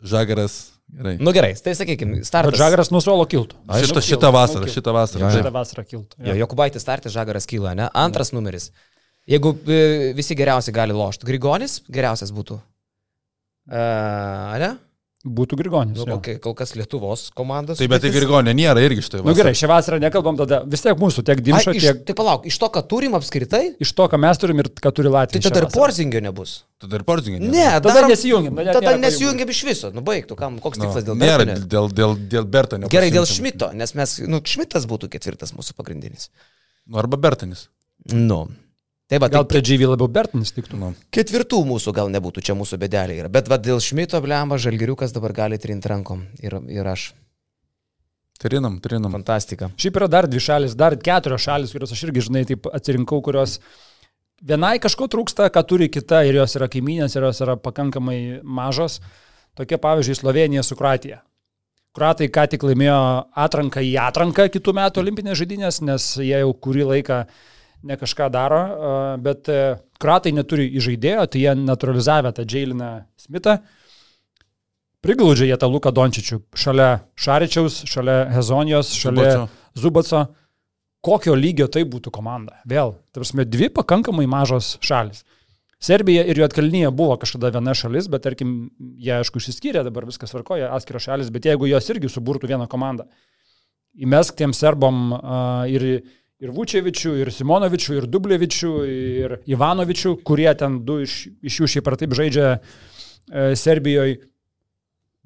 Žagaras. 0.02 0.71
Gerai. 0.92 1.16
Nu 1.20 1.32
gerai, 1.32 1.54
tai 1.56 1.72
sakykime, 1.72 2.18
Bet 2.20 2.28
startas. 2.28 2.58
Žagaras 2.60 2.90
nuo 2.92 3.00
suolo 3.00 3.24
kiltų. 3.24 3.56
Aišku, 3.64 3.94
Šitą, 3.94 4.00
šitą 4.04 4.18
kiltų, 4.28 4.32
vasarą, 4.36 4.66
šitą 4.74 4.92
vasarą. 4.92 5.22
Taip. 5.24 5.38
Šitą 5.38 5.52
vasarą 5.54 5.84
kiltų. 5.88 6.18
Jo, 6.28 6.34
Jokubaitis 6.42 6.84
startas, 6.84 7.14
Žagaras 7.14 7.48
kyla, 7.48 7.72
ne? 7.78 7.86
Antras 7.96 8.34
numeris. 8.36 8.68
Jeigu 9.30 9.54
e, 9.64 10.12
visi 10.18 10.36
geriausi 10.36 10.74
gali 10.74 10.92
lošti, 10.92 11.24
Grigonis 11.30 11.78
geriausias 11.88 12.34
būtų. 12.36 12.58
E, 13.72 13.86
ne? 14.60 14.70
Būtų 15.22 15.54
Grigonis. 15.54 16.00
Nu, 16.00 16.06
jo. 16.08 16.16
kol, 16.18 16.38
kol 16.42 16.54
kas 16.58 16.72
Lietuvos 16.74 17.28
komandos. 17.38 17.78
Taip, 17.78 17.92
bet 17.92 18.02
tai. 18.02 18.10
Grigonė 18.10 18.56
nėra 18.58 18.82
irgi 18.82 19.04
šitoje 19.06 19.22
Na 19.22 19.30
nu, 19.30 19.36
gerai, 19.38 19.52
šią 19.54 19.68
vasarą 19.70 20.00
nekalbam 20.02 20.34
tada. 20.40 20.64
Vis 20.66 20.82
tiek 20.82 20.98
mūsų, 20.98 21.22
tiek 21.28 21.42
Dimšo, 21.46 21.74
tiek 21.76 22.00
tai 22.08 22.16
palauk, 22.18 22.48
iš 22.50 22.56
to, 22.58 22.66
ką 22.74 22.82
turim 22.90 23.14
apskritai, 23.14 23.60
iš 23.82 23.92
to, 23.94 24.08
ką 24.10 24.18
mes 24.18 24.40
turim 24.42 24.64
ir 24.64 24.70
ką 24.74 24.90
turi 24.90 25.06
tai 25.06 25.14
Latvija. 25.14 25.44
tada 25.46 25.62
šią 25.62 25.68
ir. 25.68 25.76
Porzingio 25.76 26.22
nebus. 26.26 26.56
Tada 26.82 26.98
ir 26.98 27.04
Porzingė. 27.06 27.38
Ne, 27.38 27.68
Tada 27.76 27.92
darom- 28.00 28.10
nesijungiam, 28.10 28.56
nu, 28.58 28.64
Tada 28.66 28.82
nėra 28.88 28.98
nesijungiam 29.04 29.54
iš 29.54 29.62
viso. 29.68 29.92
Nu 29.94 30.02
baigtų, 30.02 30.34
kam, 30.40 30.58
koks 30.58 30.82
tikslas 30.82 31.06
dėl 31.06 31.14
Nėra, 31.20 31.46
Berto, 31.46 31.52
ne? 31.52 31.70
dėl, 31.76 31.86
dėl, 32.00 32.16
dėl 32.34 32.48
Berto. 32.56 32.82
Gerai, 32.90 33.12
dėl. 33.14 33.28
Šmito, 33.30 33.70
nes 33.78 33.94
mes, 33.94 34.16
nu, 34.26 34.42
Šmitas 34.42 34.90
būtų 34.90 35.06
ketvirtas 35.12 35.54
mūsų 35.54 35.78
pagrindinis. 35.78 36.32
Nu, 36.90 36.98
arba 36.98 37.14
Bertanis. 37.14 37.68
Nu. 38.10 38.48
Tai 39.12 39.18
va, 39.20 39.28
Gal 39.28 39.44
tai 39.44 39.60
prie 39.60 39.60
GV 39.60 39.90
labiau 39.90 40.08
Bertinis 40.08 40.54
tiktų. 40.56 40.78
Nu. 40.80 40.86
ketvirtų 41.12 41.58
mūsų 41.68 41.92
gal 41.92 42.08
nebūtų, 42.08 42.40
čia 42.48 42.54
mūsų 42.56 42.78
bedelė 42.80 43.18
yra. 43.20 43.28
Bet 43.28 43.50
va, 43.52 43.58
dėl 43.60 43.76
Šmito, 43.84 44.16
blemba, 44.24 44.56
žalgiriukas 44.56 45.12
dabar 45.12 45.34
gali 45.36 45.58
trinti 45.60 45.90
rankom. 45.92 46.22
Ir, 46.40 46.56
ir 46.72 46.88
aš. 46.88 47.10
Trinam, 48.40 48.78
trinam. 48.80 49.12
Fantastika. 49.12 49.68
Šiaip 49.76 50.00
yra 50.00 50.08
dar 50.14 50.30
dvi 50.32 50.40
šalis, 50.40 50.78
dar 50.80 50.96
keturios 50.96 51.44
šalis, 51.44 51.76
kurios 51.76 51.92
aš 51.92 52.06
irgi, 52.08 52.24
žinai, 52.30 52.46
taip 52.48 52.70
atsirinkau, 52.72 53.20
kurios 53.20 53.58
vienai 54.40 54.78
kažko 54.80 55.12
trūksta, 55.12 55.52
ką 55.52 55.66
turi 55.68 55.92
kita 55.92 56.24
ir 56.24 56.40
jos 56.40 56.56
yra 56.56 56.72
kaiminės, 56.72 57.12
ir 57.12 57.28
jos 57.28 57.44
yra 57.44 57.60
pakankamai 57.60 58.40
mažos. 58.40 59.02
Tokie 59.60 59.76
pavyzdžiui 59.76 60.22
Slovenija 60.22 60.64
su 60.64 60.80
Kroatija. 60.80 61.20
Kroatai 61.92 62.32
ką 62.32 62.48
tik 62.56 62.64
laimėjo 62.64 63.00
atranką 63.36 63.84
į 63.84 63.98
atranką 64.08 64.48
kitų 64.56 64.72
metų 64.80 65.04
olimpinės 65.04 65.36
žaidynės, 65.44 65.84
nes 65.84 66.14
jie 66.16 66.38
jau 66.38 66.54
kurį 66.64 66.94
laiką 66.96 67.26
ne 67.82 67.96
kažką 67.98 68.28
daro, 68.32 68.60
bet 69.22 69.48
e, 69.50 69.76
Kroatai 70.02 70.32
neturi 70.34 70.66
įžaidėjo, 70.80 71.26
tai 71.30 71.44
jie 71.44 71.54
naturalizavę 71.58 72.32
tą 72.34 72.46
Jailiną 72.48 72.90
Smithą. 73.20 73.58
Priglaudžia 75.02 75.48
jie 75.50 75.58
tą 75.58 75.68
Luką 75.70 75.90
Dončičių 75.94 76.38
šalia 76.54 77.02
Šaričiaus, 77.18 77.82
šalia 77.90 78.16
Hezonijos, 78.34 78.94
šalia 78.94 79.26
Subačio. 79.26 79.48
Zubaco. 79.74 80.22
Kokio 81.02 81.34
lygio 81.34 81.66
tai 81.66 81.82
būtų 81.82 82.12
komanda? 82.14 82.60
Vėl, 82.68 82.94
tarsi, 83.10 83.42
dvi 83.50 83.66
pakankamai 83.74 84.28
mažos 84.30 84.76
šalis. 84.78 85.24
Serbija 85.82 86.22
ir 86.30 86.38
Juotkalnyje 86.38 86.92
buvo 86.94 87.16
kažkada 87.18 87.50
viena 87.56 87.74
šalis, 87.74 88.06
bet 88.10 88.22
tarkim, 88.22 88.70
jie 89.02 89.16
aišku 89.16 89.42
išsiskyrė, 89.42 89.82
dabar 89.82 90.06
viskas 90.06 90.30
varkoja, 90.30 90.70
atskiros 90.76 91.08
šalis, 91.08 91.32
bet 91.34 91.48
jeigu 91.50 91.66
jos 91.66 91.90
irgi 91.90 92.10
suburtų 92.12 92.52
vieną 92.52 92.68
komandą, 92.70 93.08
įmesk 93.98 94.38
tiem 94.38 94.54
serbom 94.54 95.10
uh, 95.16 95.64
ir, 95.66 96.04
ir 96.42 96.52
Vučevičių, 96.54 97.14
ir 97.22 97.30
Simonovičių, 97.34 97.94
ir 98.00 98.08
Dublevičių, 98.10 98.72
ir 98.90 99.36
Ivanovičių, 99.50 100.16
kurie 100.26 100.50
ten 100.58 100.80
du 100.86 101.00
iš, 101.04 101.24
iš 101.42 101.62
jų 101.62 101.70
šiaip 101.76 101.90
ar 101.90 101.98
taip 102.00 102.16
žaidžia 102.18 102.48
uh, 102.58 103.52
Serbijoje, 103.58 104.18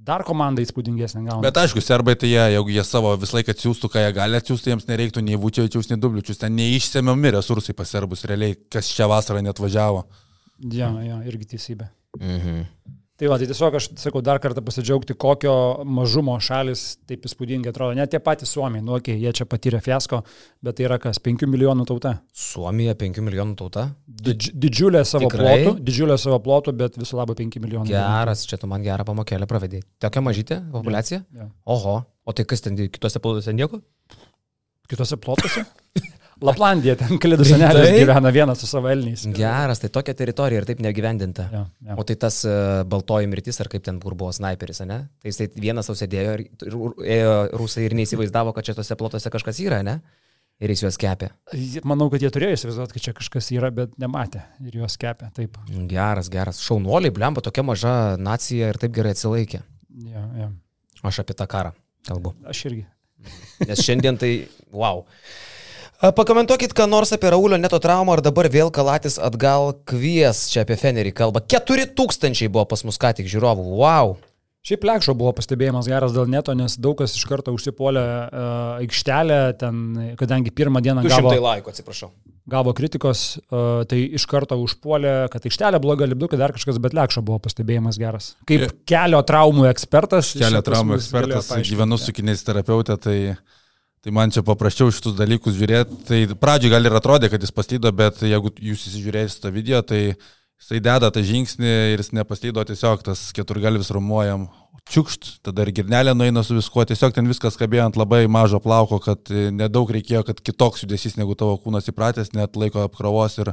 dar 0.07 0.23
komanda 0.27 0.63
įspūdingesnė 0.63 1.25
gauna. 1.25 1.43
Bet 1.45 1.59
aišku, 1.63 1.83
serbai 1.83 2.15
tai 2.21 2.31
jie, 2.31 2.43
jeigu 2.55 2.75
jie 2.75 2.85
savo 2.87 3.15
visą 3.19 3.39
laiką 3.39 3.55
atsiųstų, 3.57 3.91
ką 3.93 4.05
jie 4.05 4.13
gali 4.17 4.39
atsiųsti, 4.39 4.73
jiems 4.75 4.89
nereiktų 4.91 5.25
nei 5.25 5.41
Vučevičiaus, 5.41 5.89
nei 5.91 6.01
Dubličius. 6.03 6.41
Ten 6.43 6.55
neišsemiami 6.59 7.35
resursai 7.39 7.75
pas 7.77 7.91
serbus 7.91 8.27
realiai, 8.29 8.59
kas 8.73 8.93
čia 8.93 9.09
vasarą 9.11 9.43
net 9.45 9.63
važiavo. 9.63 10.05
Ja, 10.73 10.93
ja, 11.05 11.19
irgi 11.29 11.53
teisybė. 11.57 11.91
Mhm. 12.21 12.63
Tai 13.17 13.31
va, 13.33 13.39
tai 13.41 13.47
tiesiog 13.49 13.77
aš 13.79 13.87
sakau 13.97 14.21
dar 14.21 14.37
kartą 14.45 14.61
pasidžiaugti, 14.61 15.15
kokio 15.17 15.53
mažumo 15.89 16.35
šalis 16.45 16.99
taip 17.09 17.23
įspūdingai 17.25 17.71
atrodo. 17.73 17.97
Net 17.97 18.11
tie 18.13 18.21
patys 18.21 18.51
Suomiai, 18.53 18.83
nu, 18.85 18.93
okay, 18.99 19.17
jie 19.17 19.31
čia 19.39 19.47
patyrė 19.49 19.81
fiasko, 19.85 20.19
bet 20.61 20.77
tai 20.77 20.85
yra 20.85 20.99
kas, 21.01 21.17
5 21.25 21.47
milijonų 21.49 21.87
tauta. 21.89 22.13
Suomija 22.37 22.93
5 23.01 23.23
milijonų 23.25 23.57
tauta. 23.57 23.87
Didž, 24.05 24.51
didžiulė 24.53 25.01
savo 25.09 25.31
Tikrai? 25.33 25.55
plotų, 25.63 25.73
didžiulė 25.89 26.19
savo 26.21 26.43
plotų, 26.45 26.77
bet 26.77 27.01
visų 27.01 27.17
labo 27.23 27.39
5 27.41 27.57
milijonų. 27.65 27.89
Geras, 27.95 28.45
čia 28.51 28.61
tu 28.61 28.69
man 28.69 28.85
gerą 28.85 29.09
pamokėlę 29.09 29.49
pravedėjai. 29.49 29.89
Tokia 30.05 30.25
mažytė 30.27 30.61
populiacija? 30.77 31.23
Ja. 31.41 31.49
Oho, 31.73 32.03
o 32.05 32.37
tai 32.37 32.45
kas 32.45 32.67
ten 32.69 32.77
kitose 32.77 33.25
plautuose 33.25 33.57
nieko? 33.57 33.81
Kitose 34.93 35.17
plotuose? 35.17 35.65
Laplandija, 36.45 36.97
ten 37.01 37.17
kalėdų 37.23 37.47
senelis 37.49 37.87
Rimtai? 37.87 38.03
gyvena 38.03 38.33
vienas 38.35 38.61
su 38.61 38.69
savo 38.69 38.91
elniais. 38.93 39.23
Geras, 39.37 39.81
tai 39.81 39.89
tokia 39.93 40.13
teritorija 40.19 40.61
ir 40.61 40.67
taip 40.69 40.83
negyvendinta. 40.85 41.47
Ja, 41.53 41.63
ja. 41.87 41.97
O 41.97 42.05
tai 42.05 42.19
tas 42.21 42.43
uh, 42.45 42.83
baltoji 42.89 43.31
mirtis, 43.33 43.57
ar 43.63 43.71
kaip 43.73 43.87
ten 43.87 43.97
kur 44.03 44.17
buvo 44.19 44.35
sniperis, 44.37 44.83
ne? 44.85 44.99
Tai 45.23 45.33
jisai 45.33 45.49
vienas 45.57 45.89
sau 45.89 45.97
sėdėjo 45.97 46.35
ir, 46.37 46.45
ir 46.69 46.77
ėjo 47.17 47.33
rusai 47.57 47.87
ir 47.87 47.97
neįsivaizdavo, 47.97 48.53
kad 48.57 48.69
čia 48.69 48.77
tose 48.77 48.99
plotose 49.01 49.33
kažkas 49.33 49.63
yra, 49.65 49.81
ne? 49.87 49.97
Ir 50.61 50.73
jis 50.73 50.87
juos 50.87 50.97
kepė. 51.01 51.31
Manau, 51.89 52.11
kad 52.13 52.23
jie 52.25 52.31
turėjo 52.33 52.57
įsivaizduoti, 52.57 52.97
kad 52.97 53.07
čia 53.09 53.17
kažkas 53.17 53.51
yra, 53.53 53.69
bet 53.77 53.97
nematė 54.01 54.45
ir 54.65 54.79
juos 54.81 54.97
kepė. 55.01 55.29
Taip. 55.37 55.59
Geras, 55.89 56.31
geras. 56.33 56.61
Šaunuoliai, 56.65 57.13
blemba, 57.17 57.45
tokia 57.45 57.65
maža 57.65 57.97
nacija 58.21 58.71
ir 58.73 58.81
taip 58.81 58.95
gerai 58.97 59.13
atsilaikė. 59.17 59.61
Ja, 60.13 60.29
ja. 60.37 60.53
Aš 61.05 61.21
apie 61.25 61.37
tą 61.37 61.49
karą 61.49 61.75
kalbu. 62.09 62.33
Aš 62.49 62.65
irgi. 62.71 62.87
Nes 63.69 63.85
šiandien 63.85 64.17
tai, 64.21 64.33
wow. 64.73 65.05
A, 65.97 66.11
Pakomentuokit, 66.13 66.75
ką 66.77 66.85
nors 66.91 67.13
apie 67.17 67.31
Raulio 67.33 67.57
neto 67.57 67.79
traumą, 67.81 68.19
ar 68.19 68.21
dabar 68.25 68.49
vėl 68.53 68.69
Kalatis 68.75 69.17
atgal 69.17 69.73
kvies, 69.89 70.47
čia 70.53 70.67
apie 70.67 70.77
Fenerį 70.77 71.15
kalba. 71.17 71.41
4000 71.41 72.51
buvo 72.53 72.67
pas 72.69 72.85
mus 72.85 72.99
ką 73.01 73.15
tik 73.17 73.31
žiūrovų, 73.33 73.65
wow. 73.81 74.17
Šiaip 74.67 74.83
Lekšo 74.83 75.15
buvo 75.15 75.31
pastebėjimas 75.39 75.87
geras 75.87 76.11
dėl 76.13 76.27
neto, 76.29 76.51
nes 76.59 76.75
daug 76.83 76.99
kas 76.99 77.15
iš 77.15 77.23
karto 77.31 77.53
užsipolė 77.55 78.03
uh, 78.03 78.81
aikštelę, 78.83 79.37
ten, 79.61 79.77
kadangi 80.19 80.51
pirmą 80.51 80.83
dieną 80.83 81.05
200 81.07 81.21
gavo, 81.23 81.35
laikų, 81.45 81.71
atsiprašau. 81.71 82.09
gavo 82.51 82.75
kritikos, 82.75 83.23
uh, 83.47 83.85
tai 83.87 84.01
iš 84.19 84.27
karto 84.27 84.59
užpuolė, 84.59 85.15
kad 85.31 85.47
aikštelė 85.47 85.79
bloga, 85.81 86.09
lipdukai 86.11 86.41
dar 86.41 86.53
kažkas, 86.57 86.81
bet 86.83 86.99
Lekšo 86.99 87.23
buvo 87.23 87.39
pastebėjimas 87.47 87.97
geras. 88.03 88.33
Kaip 88.51 88.67
Je- 88.67 88.73
kelio 88.91 89.23
traumų 89.23 89.69
ekspertas. 89.71 90.35
Kelio 90.35 90.65
traumų 90.67 90.99
ekspertas, 90.99 91.53
gyvenu 91.71 91.97
su 92.03 92.13
kineziterapeutė, 92.19 92.99
tai, 92.99 93.19
tai 94.07 94.15
man 94.15 94.31
čia 94.31 94.45
paprasčiau 94.47 94.93
šitus 94.95 95.17
dalykus 95.19 95.57
žiūrėti. 95.59 95.97
Tai 96.07 96.19
pradžioj 96.39 96.71
gal 96.71 96.87
ir 96.87 96.95
atrodė, 96.95 97.27
kad 97.33 97.43
jis 97.43 97.51
paslydo, 97.51 97.91
bet 97.91 98.21
jeigu 98.23 98.53
jūs 98.55 98.85
įsižiūrėsite 98.87 99.43
tą 99.43 99.51
video, 99.51 99.81
tai 99.83 100.13
jisai 100.15 100.79
deda 100.79 101.11
tą 101.11 101.25
žingsnį 101.27 101.73
ir 101.97 102.03
jis 102.05 102.13
nepaslydo, 102.15 102.63
tiesiog 102.69 103.03
tas 103.09 103.25
keturgalvis 103.35 103.91
rumuojam. 103.91 104.47
Čiukšt, 104.87 105.41
tada 105.43 105.65
ir 105.67 105.73
girnelė 105.75 106.15
nueina 106.15 106.45
su 106.47 106.55
viskuo, 106.55 106.85
tiesiog 106.87 107.17
ten 107.17 107.27
viskas 107.27 107.59
kabėjo 107.59 107.89
ant 107.89 107.99
labai 107.99 108.29
mažo 108.31 108.61
plauko, 108.63 109.01
kad 109.03 109.27
e, 109.35 109.49
nedaug 109.51 109.91
reikėjo, 109.91 110.23
kad 110.29 110.39
kitoks 110.39 110.85
judesys 110.85 111.19
negu 111.19 111.35
tavo 111.35 111.57
kūnas 111.59 111.91
įpratęs, 111.91 112.31
net 112.39 112.55
laiko 112.55 112.85
apkrovos 112.87 113.35
ir 113.43 113.51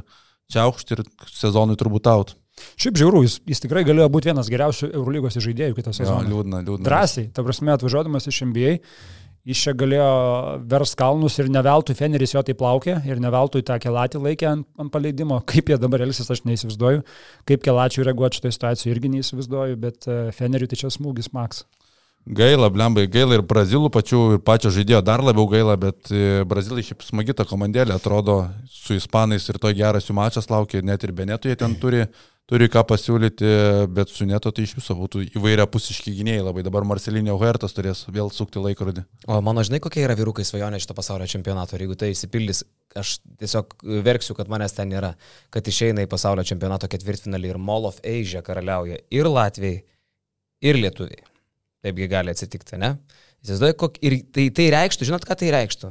čiaukšt 0.54 0.94
ir 0.94 1.02
sezonui 1.34 1.74
turbūt 1.80 2.06
out. 2.12 2.36
Šiaip 2.78 3.02
žiauru, 3.02 3.24
jis, 3.26 3.40
jis 3.50 3.64
tikrai 3.64 3.82
galėjo 3.82 4.06
būti 4.14 4.30
vienas 4.30 4.46
geriausių 4.52 4.92
Eurolygos 4.94 5.34
žaidėjų 5.42 5.74
kitą 5.80 5.90
Jo, 5.90 5.98
sezoną. 6.04 6.30
liūdna, 6.30 6.62
liūdna. 6.62 6.86
Drąsiai, 6.86 7.26
ta 7.34 7.42
prasme, 7.42 7.74
atvažiuodamas 7.74 8.30
iš 8.30 8.44
NBA, 8.46 8.76
jis 9.48 9.62
čia 9.66 9.74
galėjo 9.76 10.08
vers 10.70 10.94
kalnus 10.98 11.36
ir 11.40 11.50
neveltui 11.52 11.96
Feneris 11.98 12.34
jo 12.34 12.42
taip 12.46 12.62
laukė 12.64 12.96
ir 13.08 13.20
neveltui 13.22 13.64
tą 13.66 13.76
kelatį 13.82 14.22
laikė 14.24 14.50
ant, 14.50 14.66
ant 14.80 14.92
paleidimo. 14.94 15.40
Kaip 15.50 15.72
jie 15.72 15.78
dabar 15.80 16.04
elgsis, 16.06 16.30
aš 16.32 16.44
neįsivaizduoju. 16.48 17.04
Kaip 17.48 17.64
kelačių 17.66 18.08
reaguoti 18.08 18.40
šitoje 18.40 18.58
situacijoje 18.58 18.96
irgi 18.96 19.12
neįsivaizduoju, 19.16 19.80
bet 19.84 20.08
e, 20.08 20.20
Feneriui 20.36 20.70
tai 20.70 20.80
čia 20.80 20.92
smūgis 20.94 21.32
Max. 21.36 21.64
Gaila, 22.24 22.70
blembai, 22.72 23.04
gaila 23.12 23.36
ir 23.36 23.42
brazilų 23.44 23.90
pačių, 23.92 24.18
ir 24.34 24.38
pačio 24.40 24.70
žaidėjo 24.72 25.02
dar 25.04 25.20
labiau 25.20 25.44
gaila, 25.44 25.74
bet 25.76 26.08
e, 26.08 26.40
brazilai 26.48 26.80
šiaip 26.86 27.02
smagi 27.04 27.34
ta 27.36 27.44
komandėlė, 27.44 27.98
atrodo, 27.98 28.46
su 28.64 28.96
ispanais 28.96 29.44
ir 29.52 29.58
to 29.60 29.72
geras 29.76 30.08
jų 30.08 30.16
mačas 30.16 30.48
laukia, 30.48 30.80
net 30.80 31.04
ir 31.04 31.12
Benetų 31.12 31.52
jie 31.52 31.58
ten 31.60 31.74
turi, 31.82 32.06
turi 32.48 32.70
ką 32.72 32.80
pasiūlyti, 32.88 33.50
bet 33.92 34.08
su 34.08 34.24
Neto 34.24 34.54
tai 34.56 34.64
iš 34.64 34.72
viso 34.78 34.96
būtų 34.96 35.26
įvairia 35.36 35.66
pusiški 35.68 36.14
gynėjai 36.16 36.46
labai. 36.46 36.64
Dabar 36.64 36.86
Marcelinio 36.88 37.36
Huertas 37.36 37.76
turės 37.76 38.06
vėl 38.08 38.32
sukti 38.32 38.62
laikrodį. 38.64 39.04
O 39.28 39.42
mano 39.44 39.60
žinai, 39.60 39.82
kokia 39.84 40.06
yra 40.06 40.16
vyrukai 40.16 40.48
svajonė 40.48 40.80
šito 40.80 40.96
pasaulio 40.96 41.28
čempionato 41.28 41.76
ir 41.76 41.84
jeigu 41.84 41.98
tai 42.00 42.14
įsipildys, 42.14 42.64
aš 42.96 43.18
tiesiog 43.36 43.76
verksiu, 44.08 44.38
kad 44.40 44.48
manęs 44.48 44.78
ten 44.80 44.88
nėra, 44.96 45.12
kad 45.52 45.68
išeina 45.68 46.08
į 46.08 46.12
pasaulio 46.16 46.48
čempionato 46.48 46.88
ketvirtfinalį 46.88 47.52
ir 47.52 47.60
Mall 47.60 47.92
of 47.92 48.00
Asia 48.00 48.40
karaliauja 48.48 49.02
ir 49.12 49.28
Latvijai, 49.28 49.84
ir 50.64 50.80
Lietuviai. 50.80 51.33
Taipgi 51.84 52.08
gali 52.08 52.32
atsitikti, 52.32 52.78
ne? 52.80 52.94
Įsivaizduoju, 53.44 53.76
kok... 53.80 54.00
ir 54.04 54.18
tai, 54.32 54.48
tai 54.56 54.70
reikštų, 54.72 55.10
žinot, 55.10 55.26
ką 55.28 55.36
tai 55.40 55.50
reikštų? 55.52 55.90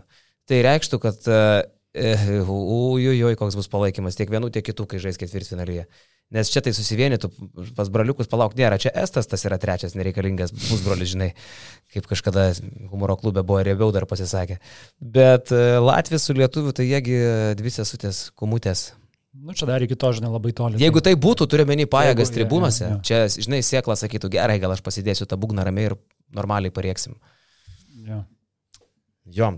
Tai 0.49 0.61
reikštų, 0.65 0.99
kad 1.03 1.29
uh, 1.29 1.61
ujujui, 1.93 3.35
koks 3.37 3.57
bus 3.59 3.69
palaikymas 3.69 4.17
tiek 4.17 4.31
vienų, 4.33 4.49
tiek 4.55 4.65
kitų, 4.65 4.87
kai 4.89 5.01
žais 5.03 5.19
ketvirtfinalyje. 5.21 5.85
Nes 6.33 6.49
čia 6.49 6.63
tai 6.65 6.73
susivienytų, 6.73 7.29
pas 7.77 7.91
braliukus 7.93 8.31
palauk 8.31 8.55
nėra, 8.57 8.79
čia 8.81 8.89
Estas 8.97 9.29
tas 9.29 9.43
yra 9.45 9.59
trečias 9.61 9.93
nereikalingas 9.93 10.55
pusbrolis, 10.55 11.11
žinai, 11.13 11.29
kaip 11.93 12.09
kažkada 12.09 12.49
humoro 12.89 13.19
klube 13.21 13.45
buvo 13.45 13.61
riebiau 13.61 13.93
dar 13.93 14.07
pasisakė. 14.09 14.57
Bet 14.97 15.53
uh, 15.53 15.77
Latvijas 15.83 16.25
su 16.25 16.33
Lietuviu, 16.33 16.73
tai 16.73 16.89
jiegi 16.89 17.21
dvi 17.59 17.77
sesutės, 17.77 18.25
kumutės. 18.33 18.89
Nu, 19.33 19.53
čia 19.57 19.65
dar 19.65 19.81
iki 19.81 19.95
to, 19.97 20.11
žinai, 20.13 20.29
labai 20.29 20.51
toli. 20.53 20.77
Jeigu 20.81 21.01
tai 21.01 21.15
būtų, 21.17 21.47
turiu 21.49 21.65
menį 21.65 21.87
pajėgas 21.89 22.29
Jeigu- 22.29 22.35
tribūnose, 22.37 22.83
jo, 22.85 22.91
jo. 22.93 23.01
čia, 23.07 23.23
žinai, 23.33 23.63
sėkla 23.65 23.95
sakytų, 23.97 24.29
gerai, 24.35 24.59
gal 24.61 24.75
aš 24.75 24.83
pasidėsiu 24.85 25.25
tą 25.25 25.39
būgną 25.41 25.65
ramiai 25.65 25.89
ir 25.89 25.95
normaliai 26.37 26.73
parieksim. 26.73 27.15
Jo. 28.05 28.19
Jo. 29.25 29.49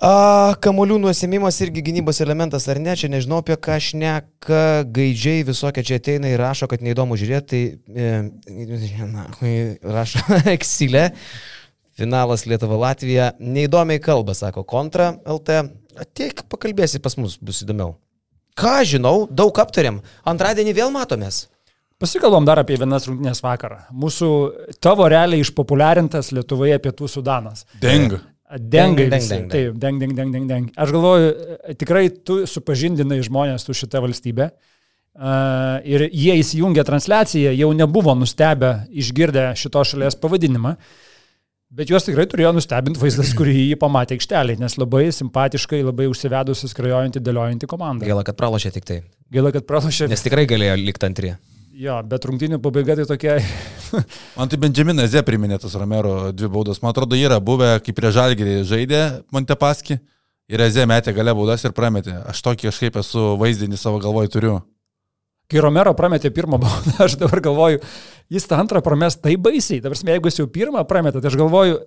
A, 0.00 0.54
kamolių 0.64 0.96
nuosimimas 1.02 1.58
irgi 1.60 1.82
gynybos 1.90 2.22
elementas, 2.24 2.64
ar 2.72 2.78
ne? 2.80 2.94
Čia 2.96 3.10
nežinau 3.12 3.42
apie 3.42 3.58
ką 3.60 3.76
šneka, 3.84 4.60
gaidžiai 4.88 5.42
visokie 5.44 5.84
čia 5.84 5.98
ateina 6.00 6.30
ir 6.32 6.40
rašo, 6.40 6.70
kad 6.72 6.80
neįdomu 6.80 7.18
žiūrėti, 7.20 7.60
tai 7.84 8.00
e, 8.00 9.04
na, 9.12 9.26
rašo 9.84 10.22
eksilė, 10.56 11.10
finalas 12.00 12.46
Lietuva-Latvija, 12.48 13.34
neįdomiai 13.44 14.00
kalba, 14.00 14.32
sako 14.32 14.64
kontra 14.64 15.18
LT, 15.28 15.66
ateik 16.00 16.46
pakalbėsi 16.48 17.02
pas 17.04 17.18
mus, 17.20 17.36
bus 17.36 17.60
įdomiau. 17.66 17.98
Ką 18.58 18.80
žinau, 18.88 19.28
daug 19.30 19.56
aptarėm, 19.62 20.00
antradienį 20.28 20.74
vėl 20.76 20.92
matomės. 20.94 21.46
Pasikalbam 22.00 22.46
dar 22.48 22.62
apie 22.62 22.78
vienas 22.80 23.04
rungtynės 23.08 23.42
vakarą. 23.44 23.82
Mūsų 23.92 24.28
tavo 24.80 25.04
realiai 25.12 25.44
išpopuliarintas 25.44 26.32
Lietuvoje 26.32 26.78
Pietų 26.80 27.08
Sudanas. 27.12 27.66
Deng. 27.82 28.16
Dengai 28.16 28.30
Deng, 28.50 28.96
deng, 28.96 29.12
visi. 29.14 29.28
deng, 29.30 29.42
deng. 29.44 29.50
Taip, 29.52 29.74
deng, 29.78 29.98
deng, 30.00 30.14
deng, 30.16 30.30
deng, 30.34 30.46
deng. 30.48 30.64
Aš 30.74 30.90
galvoju, 30.96 31.28
e, 31.70 31.74
tikrai 31.78 32.08
tu 32.10 32.40
supažindinai 32.50 33.20
žmonės 33.22 33.62
su 33.62 33.76
šitą 33.76 34.02
valstybę. 34.02 34.50
Uh, 35.10 35.82
ir 35.84 36.04
jie 36.14 36.36
įsijungę 36.38 36.84
transliaciją, 36.86 37.50
jau 37.58 37.68
nebuvo 37.74 38.14
nustebę 38.14 38.86
išgirdę 38.94 39.48
šito 39.58 39.82
šalies 39.84 40.16
pavadinimą. 40.22 40.76
Bet 41.70 41.86
juos 41.86 42.02
tikrai 42.02 42.26
turėjo 42.26 42.50
nustebinti 42.56 42.98
vaizdas, 42.98 43.30
kurį 43.38 43.54
jį 43.70 43.78
pamatė 43.78 44.16
aikštelį, 44.18 44.58
nes 44.58 44.74
labai 44.80 45.04
simpatiškai, 45.14 45.84
labai 45.86 46.08
užsivedusi, 46.10 46.70
skrajojanti, 46.72 47.22
dėliojanti 47.22 47.68
komanda. 47.70 48.06
Gaila, 48.08 48.24
kad 48.26 48.38
pralošė 48.40 48.72
tik 48.74 48.88
tai, 48.88 48.98
Gaila, 49.30 49.52
kad 49.54 49.68
pralašė. 49.68 50.08
nes 50.10 50.26
tikrai 50.26 50.48
galėjo 50.50 50.74
likti 50.82 51.06
antri. 51.06 51.32
Jo, 51.80 51.94
bet 52.04 52.26
rungtynių 52.28 52.58
pabaiga 52.60 52.96
tai 52.98 53.06
tokia. 53.08 53.36
Man 54.36 54.50
tai 54.50 54.58
Benjaminas 54.60 55.14
Ze 55.14 55.22
priminė 55.24 55.56
tas 55.62 55.72
Romero 55.80 56.32
dvi 56.34 56.50
baudas. 56.52 56.82
Man 56.82 56.92
atrodo, 56.92 57.16
yra 57.16 57.38
buvę, 57.40 57.70
kaip 57.86 57.96
prie 57.96 58.10
Žalgirį 58.12 58.58
žaidė 58.68 59.00
Montepaski 59.32 59.96
ir 60.50 60.64
Ze 60.74 60.84
metė 60.90 61.14
gale 61.16 61.32
baudas 61.38 61.64
ir 61.64 61.72
prametė. 61.72 62.18
Aš 62.28 62.42
tokį 62.44 62.68
kažkaip 62.68 62.98
esu 63.00 63.30
vaizdinį 63.40 63.80
savo 63.80 64.02
galvoj 64.02 64.28
turiu. 64.34 64.58
Kai 65.50 65.62
Romero 65.64 65.94
prametė 65.96 66.28
pirmą 66.34 66.60
baudą, 66.60 66.98
aš 67.06 67.16
dabar 67.22 67.40
galvoju, 67.48 67.80
jis 68.30 68.46
tą 68.50 68.60
antrą 68.62 68.82
prames 68.84 69.18
taip 69.20 69.42
baisiai. 69.46 69.80
Dabar, 69.84 69.98
jeigu 70.14 70.30
jis 70.30 70.42
jau 70.42 70.50
pirmą 70.50 70.84
prametė, 70.88 71.22
tai 71.22 71.32
aš 71.32 71.38
galvoju, 71.40 71.80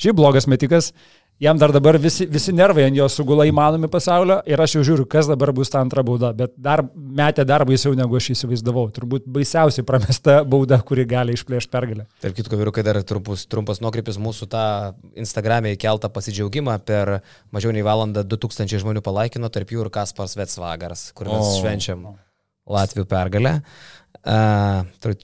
šiaip 0.00 0.16
blogas 0.16 0.46
metikas, 0.50 0.92
jam 1.40 1.58
dar 1.58 1.72
dabar 1.72 1.96
visi, 1.98 2.26
visi 2.28 2.52
nervai 2.52 2.84
ant 2.88 2.96
jo 2.96 3.06
sugula 3.08 3.46
įmanomi 3.48 3.88
pasaulio 3.90 4.38
ir 4.48 4.60
aš 4.60 4.76
jau 4.76 4.84
žiūriu, 4.90 5.06
kas 5.10 5.28
dabar 5.30 5.52
bus 5.56 5.72
ta 5.72 5.80
antra 5.80 6.04
bauda, 6.06 6.32
bet 6.36 6.52
dar 6.60 6.82
metė 6.94 7.46
dar 7.48 7.64
baisiau, 7.68 7.96
negu 7.98 8.18
aš 8.18 8.30
įsivaizdavau. 8.36 8.86
Turbūt 8.96 9.26
baisiausiai 9.38 9.86
pramesta 9.88 10.40
bauda, 10.44 10.80
kuri 10.86 11.06
gali 11.08 11.36
išplėšti 11.36 11.72
pergalę. 11.72 12.06
Tarp 12.22 12.36
kitko, 12.38 12.60
vyrukai, 12.60 12.84
dar 12.86 13.00
trumpas, 13.08 13.46
trumpas 13.50 13.82
nuokrypis 13.84 14.20
mūsų 14.20 14.50
tą 14.52 14.64
Instagram'e 15.20 15.74
įkeltą 15.76 16.12
pasidžiaugimą. 16.12 16.76
Per 16.86 17.16
mažiau 17.54 17.72
nei 17.74 17.84
valandą 17.86 18.24
2000 18.24 18.84
žmonių 18.84 19.04
palaikino, 19.04 19.52
tarp 19.52 19.72
jų 19.72 19.86
ir 19.86 19.94
Kaspars 19.94 20.36
Vetsvagaras, 20.38 21.08
kur 21.16 21.32
mes 21.32 21.40
O. 21.40 21.56
švenčiam 21.60 22.04
Latvijų 22.70 23.08
pergalę. 23.08 23.56
Uh, 23.60 23.99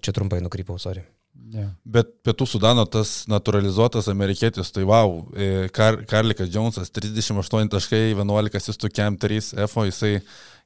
čia 0.00 0.16
trumpai 0.16 0.40
nukrypau, 0.44 0.78
sorry. 0.80 1.04
Yeah. 1.46 1.70
Bet 1.86 2.08
Pietų 2.26 2.46
Sudano 2.48 2.82
tas 2.90 3.22
naturalizuotas 3.30 4.08
amerikietis, 4.10 4.72
tai 4.74 4.82
wow, 4.88 5.20
e, 5.30 5.68
Kar 5.74 6.00
Karlikas 6.08 6.50
Džonsas, 6.50 6.90
38 6.90 7.70
taškai, 7.70 8.00
11 8.16 8.58
asistų, 8.58 8.90
Kem 8.96 9.18
3 9.22 9.52
F, 9.68 9.76
jisai 9.86 10.16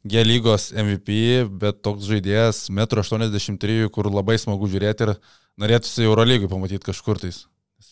G 0.09 0.25
lygos 0.25 0.71
MVP, 0.73 1.45
bet 1.61 1.83
toks 1.85 2.09
žaidėjas 2.09 2.69
1,83 2.73 3.77
m, 3.85 3.93
kur 3.93 4.09
labai 4.09 4.39
smagu 4.41 4.71
žiūrėti 4.73 5.05
ir 5.05 5.15
norėtųsi 5.61 6.07
Eurolygui 6.09 6.49
pamatyti 6.49 6.89
kažkur 6.89 7.21
tais. 7.21 7.45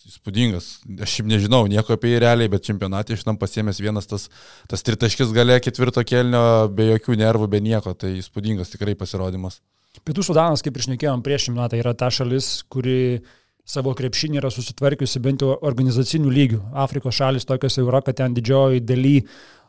Įspūdingas. 0.09 0.66
Aš 1.05 1.18
šiaip 1.18 1.28
nežinau 1.28 1.66
nieko 1.68 1.93
apie 1.93 2.14
jį 2.14 2.22
realiai, 2.24 2.49
bet 2.49 2.64
čempionatė 2.64 3.16
iš 3.16 3.26
tam 3.28 3.36
pasiemęs 3.41 3.80
vienas 3.84 4.09
tas, 4.09 4.30
tas 4.68 4.84
tritaškis 4.84 5.34
galė 5.36 5.59
ketvirto 5.61 6.01
kelnio 6.09 6.41
be 6.72 6.86
jokių 6.95 7.18
nervų, 7.20 7.49
be 7.53 7.61
nieko. 7.64 7.93
Tai 7.93 8.14
įspūdingas 8.16 8.72
tikrai 8.72 8.97
pasirodymas. 8.97 9.61
Pietų 10.09 10.23
Sudanas, 10.25 10.63
kaip 10.65 10.79
išnekėjom 10.81 11.21
prieš 11.21 11.51
šimtą, 11.51 11.77
yra 11.77 11.93
ta 11.93 12.07
šalis, 12.09 12.63
kuri 12.73 13.21
savo 13.69 13.93
krepšinį 13.93 14.39
yra 14.41 14.49
susitvarkiusi 14.49 15.21
bent 15.21 15.43
jau 15.45 15.51
organizacinių 15.69 16.31
lygių. 16.33 16.61
Afrikos 16.81 17.19
šalis 17.19 17.45
tokios 17.45 17.77
jau 17.77 17.85
yra, 17.91 18.01
kad 18.07 18.17
ten 18.17 18.33
didžioji 18.33 18.81
daly 18.89 19.19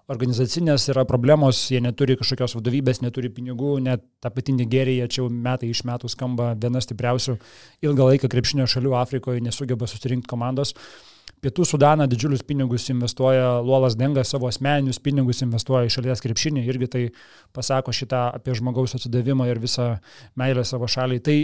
organizacinės 0.09 0.87
yra 0.93 1.03
problemos, 1.09 1.59
jie 1.73 1.81
neturi 1.83 2.15
kažkokios 2.21 2.55
vadovybės, 2.55 3.01
neturi 3.03 3.33
pinigų, 3.35 3.75
net 3.83 4.05
ta 4.23 4.31
pati 4.31 4.55
Nigerija 4.55 5.09
čia 5.11 5.27
metai 5.27 5.73
iš 5.73 5.83
metų 5.85 6.07
skamba 6.09 6.53
viena 6.55 6.79
stipriausių 6.81 7.35
ilgą 7.83 8.07
laiką 8.13 8.31
krepšinio 8.31 8.69
šalių 8.71 8.95
Afrikoje, 9.03 9.43
nesugeba 9.43 9.91
susirinkti 9.91 10.31
komandos. 10.31 10.71
Pietų 11.39 11.63
Sudaną 11.67 12.07
didžiulius 12.09 12.43
pinigus 12.43 12.89
investuoja 12.91 13.59
Luolas 13.63 13.95
Denga, 13.99 14.25
savo 14.27 14.49
asmeninius 14.49 14.99
pinigus 15.03 15.39
investuoja 15.45 15.87
į 15.87 15.93
šalies 15.95 16.23
krepšinį, 16.25 16.65
irgi 16.67 16.89
tai 16.91 17.03
pasako 17.55 17.93
šitą 17.95 18.27
apie 18.35 18.57
žmogaus 18.59 18.97
atsidavimą 18.97 19.47
ir 19.47 19.61
visą 19.63 19.93
meilę 20.39 20.65
savo 20.67 20.89
šaliai. 20.91 21.23
Tai 21.23 21.37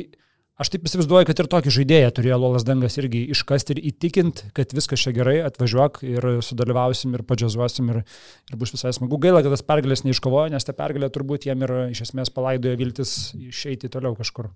aš 0.59 0.73
taip 0.73 0.89
įsivaizduoju, 0.89 1.29
kad 1.29 1.39
ir 1.39 1.49
tokį 1.53 1.73
žaidėją 1.77 2.11
turėjo 2.17 2.41
Luolas 2.43 2.67
Dengas 2.67 2.99
irgi 2.99 3.23
iškasti 3.37 3.77
ir 3.77 3.81
įtikinti, 3.93 4.51
kad 4.57 4.75
viskas 4.75 5.07
čia 5.07 5.15
gerai, 5.15 5.37
atvažiuok 5.47 6.03
ir 6.11 6.29
sudalyvausim 6.43 7.15
ir 7.15 7.23
padžiazuosim 7.31 7.95
ir, 7.95 8.03
ir 8.51 8.59
bus 8.59 8.75
visai 8.75 8.91
smagu. 8.95 9.21
Gaila, 9.23 9.45
kad 9.45 9.55
tas 9.55 9.63
pergalės 9.63 10.03
neiškovojo, 10.03 10.51
nes 10.51 10.67
ta 10.67 10.75
pergalė 10.75 11.07
turbūt 11.07 11.47
jiem 11.47 11.63
ir 11.63 11.77
iš 11.95 12.09
esmės 12.09 12.35
palaidojo 12.35 12.83
viltis 12.83 13.17
išeiti 13.39 13.91
toliau 13.95 14.17
kažkur. 14.19 14.51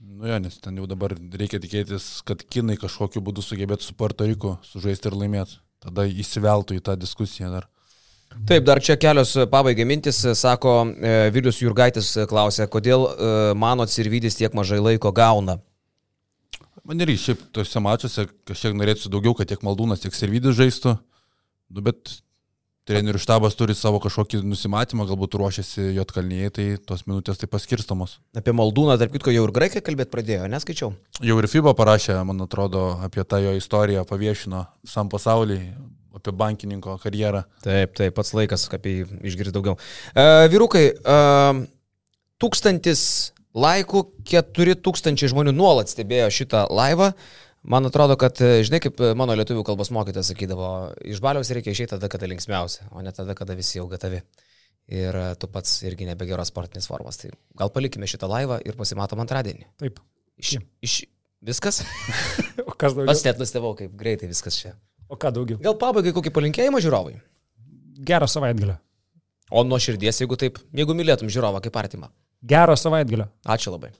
Nu 0.00 0.28
jo, 0.28 0.38
nes 0.42 0.56
ten 0.60 0.76
jau 0.78 0.86
dabar 0.90 1.14
reikia 1.14 1.60
tikėtis, 1.62 2.22
kad 2.26 2.42
kinai 2.50 2.76
kažkokiu 2.80 3.22
būdu 3.24 3.44
sugebėtų 3.44 3.86
su 3.86 3.94
Puerto 3.98 4.26
Riku 4.28 4.56
sužaisti 4.66 5.10
ir 5.10 5.16
laimėti. 5.20 5.60
Tada 5.84 6.06
įsiveltų 6.08 6.78
į 6.78 6.82
tą 6.84 6.96
diskusiją 6.98 7.52
dar. 7.52 7.68
Taip, 8.48 8.64
dar 8.66 8.80
čia 8.82 8.96
kelios 8.98 9.36
pabaigai 9.52 9.84
mintis, 9.86 10.18
sako 10.40 10.72
e, 10.90 11.12
Vilius 11.34 11.60
Jurgaitis 11.62 12.08
klausė, 12.28 12.66
kodėl 12.72 13.06
e, 13.06 13.28
mano 13.54 13.86
Cirvidis 13.86 14.34
tiek 14.40 14.56
mažai 14.56 14.80
laiko 14.82 15.12
gauna. 15.14 15.60
Man 16.84 17.00
irgi 17.00 17.20
šiaip 17.20 17.44
tuose 17.54 17.80
mačiuose 17.80 18.26
kažkiek 18.48 18.74
norėčiau 18.76 19.12
daugiau, 19.14 19.36
kad 19.38 19.48
tiek 19.48 19.62
Maldūnas, 19.64 20.02
tiek 20.02 20.16
Servidis 20.16 20.58
žaistų. 20.58 20.96
Nu, 21.70 21.84
bet 21.86 22.10
trenerių 22.88 23.20
štabas 23.20 23.56
turi 23.56 23.74
savo 23.76 24.00
kažkokį 24.02 24.42
nusimatymą, 24.44 25.06
galbūt 25.08 25.36
ruošiasi 25.40 25.90
Jotkalnyje, 25.96 26.50
tai 26.54 26.66
tos 26.84 27.06
minutės 27.08 27.40
taip 27.40 27.52
paskirstamos. 27.54 28.18
Apie 28.36 28.54
Maldūną, 28.56 28.98
tarp 29.00 29.14
kitko, 29.16 29.32
jau 29.34 29.46
ir 29.46 29.54
graikai 29.56 29.82
kalbėti 29.84 30.12
pradėjo, 30.12 30.48
neskaičiau. 30.52 30.92
Jau 31.24 31.36
ir 31.40 31.48
FIBA 31.50 31.74
parašė, 31.78 32.18
man 32.28 32.44
atrodo, 32.44 32.86
apie 33.04 33.24
tą 33.24 33.40
jo 33.44 33.54
istoriją, 33.58 34.04
paviešino 34.08 34.64
visam 34.84 35.12
pasauliui, 35.12 35.60
apie 36.14 36.34
bankininko 36.36 36.98
karjerą. 37.02 37.44
Taip, 37.64 37.94
taip, 37.98 38.16
pats 38.16 38.34
laikas 38.36 38.68
apie 38.76 38.98
jį 38.98 39.06
išgirsti 39.30 39.54
daugiau. 39.56 39.78
E, 40.12 40.26
vyrukai, 40.52 40.84
e, 40.92 41.16
tūkstantis 42.42 43.06
laikų, 43.54 44.04
keturi 44.28 44.76
tūkstančiai 44.76 45.30
žmonių 45.32 45.54
nuolat 45.56 45.92
stebėjo 45.92 46.28
šitą 46.34 46.66
laivą. 46.74 47.12
Man 47.64 47.88
atrodo, 47.88 48.16
kad, 48.20 48.36
e, 48.44 48.60
žinai, 48.66 48.80
kaip 48.84 48.98
mano 49.16 49.32
lietuvių 49.38 49.62
kalbos 49.64 49.88
mokytas 49.94 50.28
sakydavo, 50.28 50.66
iš 51.08 51.22
baliaus 51.24 51.48
reikia 51.56 51.72
išeiti 51.72 51.94
tada, 51.94 52.10
kada 52.12 52.28
linksmiausia, 52.28 52.90
o 52.92 53.00
ne 53.04 53.12
tada, 53.16 53.32
kada 53.38 53.56
visi 53.56 53.78
jau 53.78 53.86
gatavi. 53.88 54.20
Ir 54.92 55.16
e, 55.16 55.28
tu 55.40 55.48
pats 55.48 55.78
irgi 55.88 56.04
nebegeros 56.04 56.50
sportinės 56.52 56.90
formos. 56.90 57.16
Tai 57.22 57.30
gal 57.56 57.72
palikime 57.72 58.08
šitą 58.10 58.28
laivą 58.28 58.58
ir 58.68 58.76
pasimatom 58.76 59.22
antradienį. 59.24 59.64
Taip. 59.80 60.02
Iš, 60.36 60.58
iš, 60.84 60.98
viskas? 61.44 61.80
O 62.68 62.76
kas 62.76 62.92
daugiau? 62.92 63.12
Pats 63.12 63.24
net 63.24 63.40
nustebau, 63.40 63.72
kaip 63.78 63.96
greitai 63.96 64.28
viskas 64.28 64.56
čia. 64.60 64.74
O 65.08 65.16
ką 65.20 65.32
daugiau? 65.32 65.60
Gal 65.64 65.76
pabaigai 65.80 66.12
kokį 66.16 66.32
palinkėjimą 66.34 66.80
žiūrovai? 66.84 67.16
Gerą 68.04 68.28
savaitgalę. 68.28 68.76
O 69.54 69.62
nuo 69.64 69.78
širdies, 69.80 70.20
jeigu 70.20 70.36
taip, 70.40 70.58
jeigu 70.74 70.96
mylėtum 70.96 71.30
žiūrovą 71.32 71.60
kaip 71.64 71.76
artimą. 71.80 72.10
Gerą 72.44 72.76
savaitgalę. 72.76 73.28
Ačiū 73.56 73.72
labai. 73.72 73.92